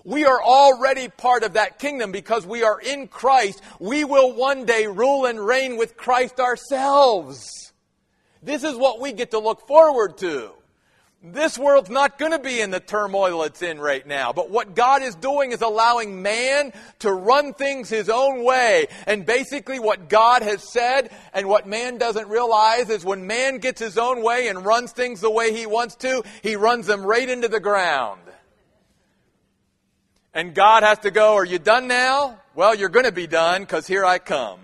We 0.05 0.25
are 0.25 0.41
already 0.41 1.07
part 1.07 1.43
of 1.43 1.53
that 1.53 1.79
kingdom 1.79 2.11
because 2.11 2.45
we 2.45 2.63
are 2.63 2.79
in 2.79 3.07
Christ. 3.07 3.61
We 3.79 4.03
will 4.03 4.33
one 4.33 4.65
day 4.65 4.85
rule 4.87 5.25
and 5.25 5.39
reign 5.39 5.77
with 5.77 5.97
Christ 5.97 6.39
ourselves. 6.39 7.71
This 8.41 8.63
is 8.63 8.75
what 8.75 8.99
we 8.99 9.13
get 9.13 9.31
to 9.31 9.39
look 9.39 9.65
forward 9.67 10.17
to. 10.17 10.51
This 11.25 11.57
world's 11.57 11.89
not 11.89 12.19
going 12.19 12.33
to 12.33 12.39
be 12.39 12.59
in 12.59 12.69
the 12.69 12.81
turmoil 12.81 13.43
it's 13.43 13.61
in 13.61 13.79
right 13.79 14.05
now. 14.05 14.33
But 14.33 14.49
what 14.49 14.75
God 14.75 15.01
is 15.01 15.15
doing 15.15 15.53
is 15.53 15.61
allowing 15.61 16.21
man 16.21 16.73
to 16.99 17.13
run 17.13 17.53
things 17.53 17.87
his 17.87 18.09
own 18.09 18.43
way. 18.43 18.87
And 19.07 19.25
basically 19.25 19.79
what 19.79 20.09
God 20.09 20.41
has 20.41 20.61
said 20.61 21.11
and 21.33 21.47
what 21.47 21.65
man 21.65 21.97
doesn't 21.97 22.27
realize 22.27 22.89
is 22.89 23.05
when 23.05 23.25
man 23.25 23.59
gets 23.59 23.79
his 23.79 23.97
own 23.97 24.21
way 24.21 24.49
and 24.49 24.65
runs 24.65 24.91
things 24.91 25.21
the 25.21 25.31
way 25.31 25.53
he 25.53 25.65
wants 25.65 25.95
to, 25.95 26.23
he 26.41 26.57
runs 26.57 26.87
them 26.87 27.05
right 27.05 27.29
into 27.29 27.47
the 27.47 27.61
ground. 27.61 28.19
And 30.33 30.53
God 30.53 30.83
has 30.83 30.99
to 30.99 31.11
go, 31.11 31.35
are 31.35 31.45
you 31.45 31.57
done 31.57 31.87
now? 31.87 32.37
Well, 32.53 32.75
you're 32.75 32.89
going 32.89 33.05
to 33.05 33.13
be 33.13 33.27
done 33.27 33.61
because 33.61 33.87
here 33.87 34.03
I 34.03 34.19
come. 34.19 34.59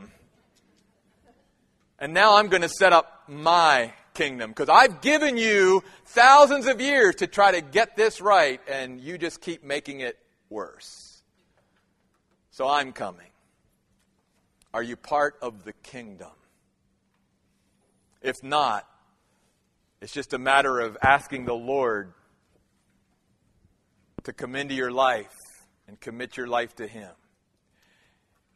And 2.00 2.14
now 2.14 2.36
I'm 2.36 2.48
going 2.48 2.64
to 2.64 2.70
set 2.70 2.92
up 2.92 3.24
my 3.30 3.94
kingdom 4.14 4.50
because 4.50 4.68
I've 4.68 5.00
given 5.00 5.38
you 5.38 5.82
thousands 6.10 6.66
of 6.66 6.82
years 6.82 7.16
to 7.16 7.28
try 7.28 7.52
to 7.52 7.62
get 7.62 7.96
this 7.96 8.20
right, 8.20 8.60
and 8.68 9.00
you 9.00 9.18
just 9.18 9.42
keep 9.42 9.64
making 9.64 10.00
it 10.00 10.18
worse. 10.50 11.22
So 12.50 12.68
I'm 12.68 12.92
coming. 12.92 13.28
Are 14.74 14.84
you 14.84 14.96
part 14.96 15.36
of 15.42 15.64
the 15.64 15.74
kingdom? 15.74 16.32
If 18.22 18.44
not, 18.44 18.88
it's 20.02 20.12
just 20.12 20.34
a 20.34 20.40
matter 20.40 20.80
of 20.80 20.98
asking 21.02 21.46
the 21.46 21.54
Lord 21.54 22.14
to 24.24 24.34
come 24.34 24.56
into 24.56 24.74
your 24.74 24.92
life 24.92 25.36
and 25.88 26.00
commit 26.00 26.38
your 26.38 26.48
life 26.48 26.76
to 26.78 26.88
Him. 26.88 27.12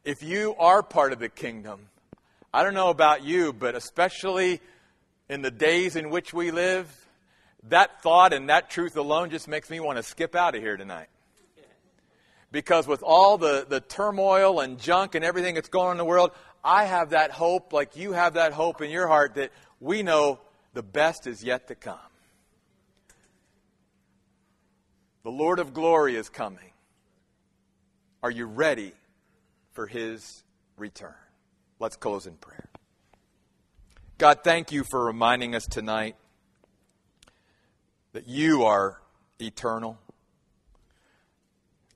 If 0.03 0.23
you 0.23 0.55
are 0.57 0.83
part 0.83 1.13
of 1.13 1.19
the 1.19 1.29
kingdom, 1.29 1.87
I 2.53 2.63
don't 2.63 2.73
know 2.73 2.89
about 2.89 3.23
you, 3.23 3.53
but 3.53 3.75
especially 3.75 4.59
in 5.29 5.41
the 5.41 5.51
days 5.51 5.95
in 5.95 6.09
which 6.09 6.33
we 6.33 6.51
live, 6.51 7.02
that 7.69 8.01
thought 8.01 8.33
and 8.33 8.49
that 8.49 8.69
truth 8.69 8.97
alone 8.97 9.29
just 9.29 9.47
makes 9.47 9.69
me 9.69 9.79
want 9.79 9.97
to 9.97 10.03
skip 10.03 10.35
out 10.35 10.55
of 10.55 10.61
here 10.61 10.77
tonight. 10.77 11.07
Because 12.51 12.85
with 12.87 13.01
all 13.01 13.37
the, 13.37 13.65
the 13.67 13.79
turmoil 13.79 14.59
and 14.59 14.79
junk 14.79 15.15
and 15.15 15.25
everything 15.25 15.55
that's 15.55 15.69
going 15.69 15.87
on 15.87 15.91
in 15.93 15.97
the 15.97 16.05
world, 16.05 16.31
I 16.63 16.85
have 16.85 17.11
that 17.11 17.31
hope, 17.31 17.73
like 17.73 17.95
you 17.95 18.13
have 18.13 18.35
that 18.35 18.53
hope 18.53 18.81
in 18.81 18.91
your 18.91 19.07
heart, 19.07 19.35
that 19.35 19.51
we 19.79 20.03
know 20.03 20.39
the 20.73 20.83
best 20.83 21.25
is 21.25 21.43
yet 21.43 21.67
to 21.69 21.75
come. 21.75 21.97
The 25.23 25.31
Lord 25.31 25.59
of 25.59 25.73
glory 25.73 26.15
is 26.15 26.29
coming. 26.29 26.71
Are 28.21 28.31
you 28.31 28.45
ready 28.45 28.93
for 29.73 29.87
his 29.87 30.43
return. 30.77 31.13
Let's 31.79 31.95
close 31.95 32.25
in 32.27 32.35
prayer. 32.35 32.69
God, 34.17 34.39
thank 34.43 34.71
you 34.71 34.83
for 34.83 35.03
reminding 35.03 35.55
us 35.55 35.65
tonight 35.67 36.15
that 38.13 38.27
you 38.27 38.63
are 38.63 39.01
eternal. 39.39 39.97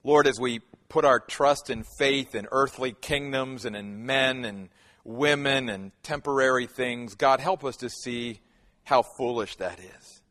Lord, 0.03 0.27
as 0.27 0.39
we 0.39 0.59
put 0.89 1.05
our 1.05 1.19
trust 1.19 1.69
and 1.69 1.85
faith 1.97 2.35
in 2.35 2.47
earthly 2.51 2.93
kingdoms 2.93 3.65
and 3.65 3.75
in 3.75 4.05
men 4.05 4.45
and 4.45 4.69
women 5.03 5.69
and 5.69 5.91
temporary 6.03 6.65
things, 6.65 7.15
God, 7.15 7.39
help 7.39 7.63
us 7.63 7.77
to 7.77 7.89
see 7.89 8.39
how 8.83 9.03
foolish 9.17 9.55
that 9.57 9.79
is. 9.79 10.21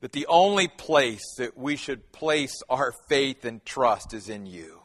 That 0.00 0.12
the 0.12 0.26
only 0.26 0.68
place 0.68 1.24
that 1.36 1.58
we 1.58 1.76
should 1.76 2.12
place 2.12 2.54
our 2.68 2.92
faith 3.08 3.44
and 3.44 3.64
trust 3.64 4.14
is 4.14 4.28
in 4.28 4.46
you. 4.46 4.80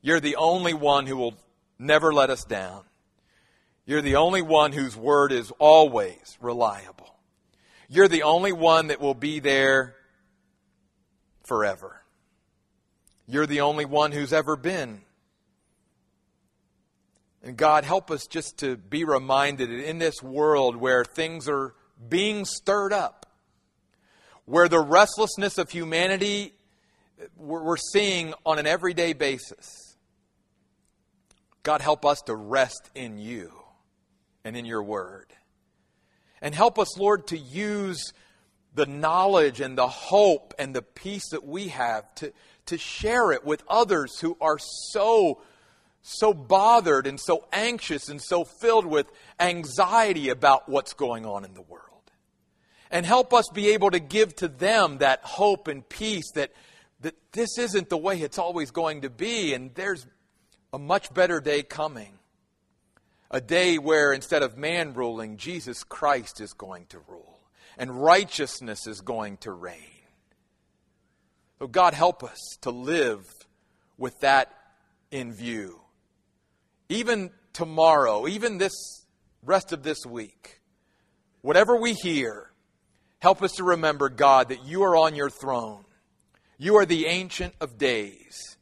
You're 0.00 0.20
the 0.20 0.36
only 0.36 0.74
one 0.74 1.06
who 1.06 1.16
will 1.16 1.34
never 1.78 2.12
let 2.12 2.30
us 2.30 2.44
down. 2.44 2.82
You're 3.84 4.02
the 4.02 4.16
only 4.16 4.42
one 4.42 4.72
whose 4.72 4.96
word 4.96 5.32
is 5.32 5.52
always 5.58 6.36
reliable. 6.40 7.15
You're 7.88 8.08
the 8.08 8.24
only 8.24 8.52
one 8.52 8.88
that 8.88 9.00
will 9.00 9.14
be 9.14 9.40
there 9.40 9.96
forever. 11.44 12.02
You're 13.26 13.46
the 13.46 13.60
only 13.60 13.84
one 13.84 14.12
who's 14.12 14.32
ever 14.32 14.56
been. 14.56 15.02
And 17.42 17.56
God, 17.56 17.84
help 17.84 18.10
us 18.10 18.26
just 18.26 18.58
to 18.58 18.76
be 18.76 19.04
reminded 19.04 19.70
that 19.70 19.88
in 19.88 19.98
this 19.98 20.22
world 20.22 20.76
where 20.76 21.04
things 21.04 21.48
are 21.48 21.74
being 22.08 22.44
stirred 22.44 22.92
up, 22.92 23.26
where 24.44 24.68
the 24.68 24.80
restlessness 24.80 25.58
of 25.58 25.70
humanity 25.70 26.52
we're 27.36 27.76
seeing 27.76 28.34
on 28.44 28.58
an 28.58 28.66
everyday 28.66 29.12
basis, 29.12 29.96
God, 31.62 31.80
help 31.80 32.04
us 32.04 32.20
to 32.22 32.34
rest 32.34 32.90
in 32.94 33.18
you 33.18 33.52
and 34.44 34.56
in 34.56 34.64
your 34.64 34.82
word. 34.82 35.32
And 36.40 36.54
help 36.54 36.78
us, 36.78 36.98
Lord, 36.98 37.26
to 37.28 37.38
use 37.38 38.12
the 38.74 38.86
knowledge 38.86 39.60
and 39.60 39.76
the 39.76 39.88
hope 39.88 40.54
and 40.58 40.74
the 40.74 40.82
peace 40.82 41.30
that 41.30 41.44
we 41.44 41.68
have 41.68 42.14
to, 42.16 42.32
to 42.66 42.78
share 42.78 43.32
it 43.32 43.44
with 43.44 43.64
others 43.68 44.20
who 44.20 44.36
are 44.40 44.58
so, 44.58 45.40
so 46.02 46.34
bothered 46.34 47.06
and 47.06 47.18
so 47.18 47.46
anxious 47.52 48.08
and 48.08 48.20
so 48.20 48.44
filled 48.44 48.86
with 48.86 49.10
anxiety 49.40 50.28
about 50.28 50.68
what's 50.68 50.92
going 50.92 51.24
on 51.24 51.44
in 51.44 51.54
the 51.54 51.62
world. 51.62 51.82
And 52.90 53.04
help 53.06 53.32
us 53.32 53.48
be 53.52 53.70
able 53.70 53.90
to 53.90 53.98
give 53.98 54.36
to 54.36 54.48
them 54.48 54.98
that 54.98 55.20
hope 55.22 55.68
and 55.68 55.88
peace 55.88 56.30
that, 56.34 56.52
that 57.00 57.14
this 57.32 57.58
isn't 57.58 57.88
the 57.88 57.96
way 57.96 58.20
it's 58.20 58.38
always 58.38 58.70
going 58.70 59.02
to 59.02 59.10
be, 59.10 59.54
and 59.54 59.74
there's 59.74 60.06
a 60.72 60.78
much 60.78 61.12
better 61.12 61.40
day 61.40 61.62
coming. 61.62 62.15
A 63.30 63.40
day 63.40 63.78
where 63.78 64.12
instead 64.12 64.42
of 64.42 64.56
man 64.56 64.94
ruling, 64.94 65.36
Jesus 65.36 65.82
Christ 65.82 66.40
is 66.40 66.52
going 66.52 66.86
to 66.86 67.00
rule 67.08 67.36
and 67.76 68.02
righteousness 68.02 68.86
is 68.86 69.00
going 69.00 69.36
to 69.38 69.52
reign. 69.52 69.80
So, 71.58 71.66
God, 71.66 71.94
help 71.94 72.22
us 72.22 72.38
to 72.62 72.70
live 72.70 73.26
with 73.96 74.18
that 74.20 74.52
in 75.10 75.32
view. 75.32 75.80
Even 76.88 77.30
tomorrow, 77.52 78.28
even 78.28 78.58
this 78.58 79.06
rest 79.42 79.72
of 79.72 79.82
this 79.82 80.04
week, 80.06 80.60
whatever 81.40 81.76
we 81.76 81.94
hear, 81.94 82.50
help 83.20 83.42
us 83.42 83.52
to 83.52 83.64
remember, 83.64 84.08
God, 84.08 84.50
that 84.50 84.64
you 84.64 84.82
are 84.82 84.96
on 84.96 85.14
your 85.14 85.30
throne. 85.30 85.84
You 86.58 86.76
are 86.76 86.86
the 86.86 87.06
Ancient 87.06 87.54
of 87.60 87.78
Days. 87.78 88.55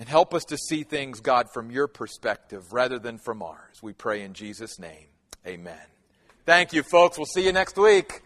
And 0.00 0.08
help 0.08 0.32
us 0.32 0.44
to 0.44 0.56
see 0.56 0.82
things, 0.82 1.20
God, 1.20 1.48
from 1.52 1.70
your 1.70 1.86
perspective 1.86 2.72
rather 2.72 2.98
than 2.98 3.18
from 3.18 3.42
ours. 3.42 3.82
We 3.82 3.92
pray 3.92 4.22
in 4.22 4.32
Jesus' 4.32 4.78
name. 4.78 5.08
Amen. 5.46 5.78
Thank 6.46 6.72
you, 6.72 6.82
folks. 6.82 7.18
We'll 7.18 7.26
see 7.26 7.44
you 7.44 7.52
next 7.52 7.76
week. 7.76 8.22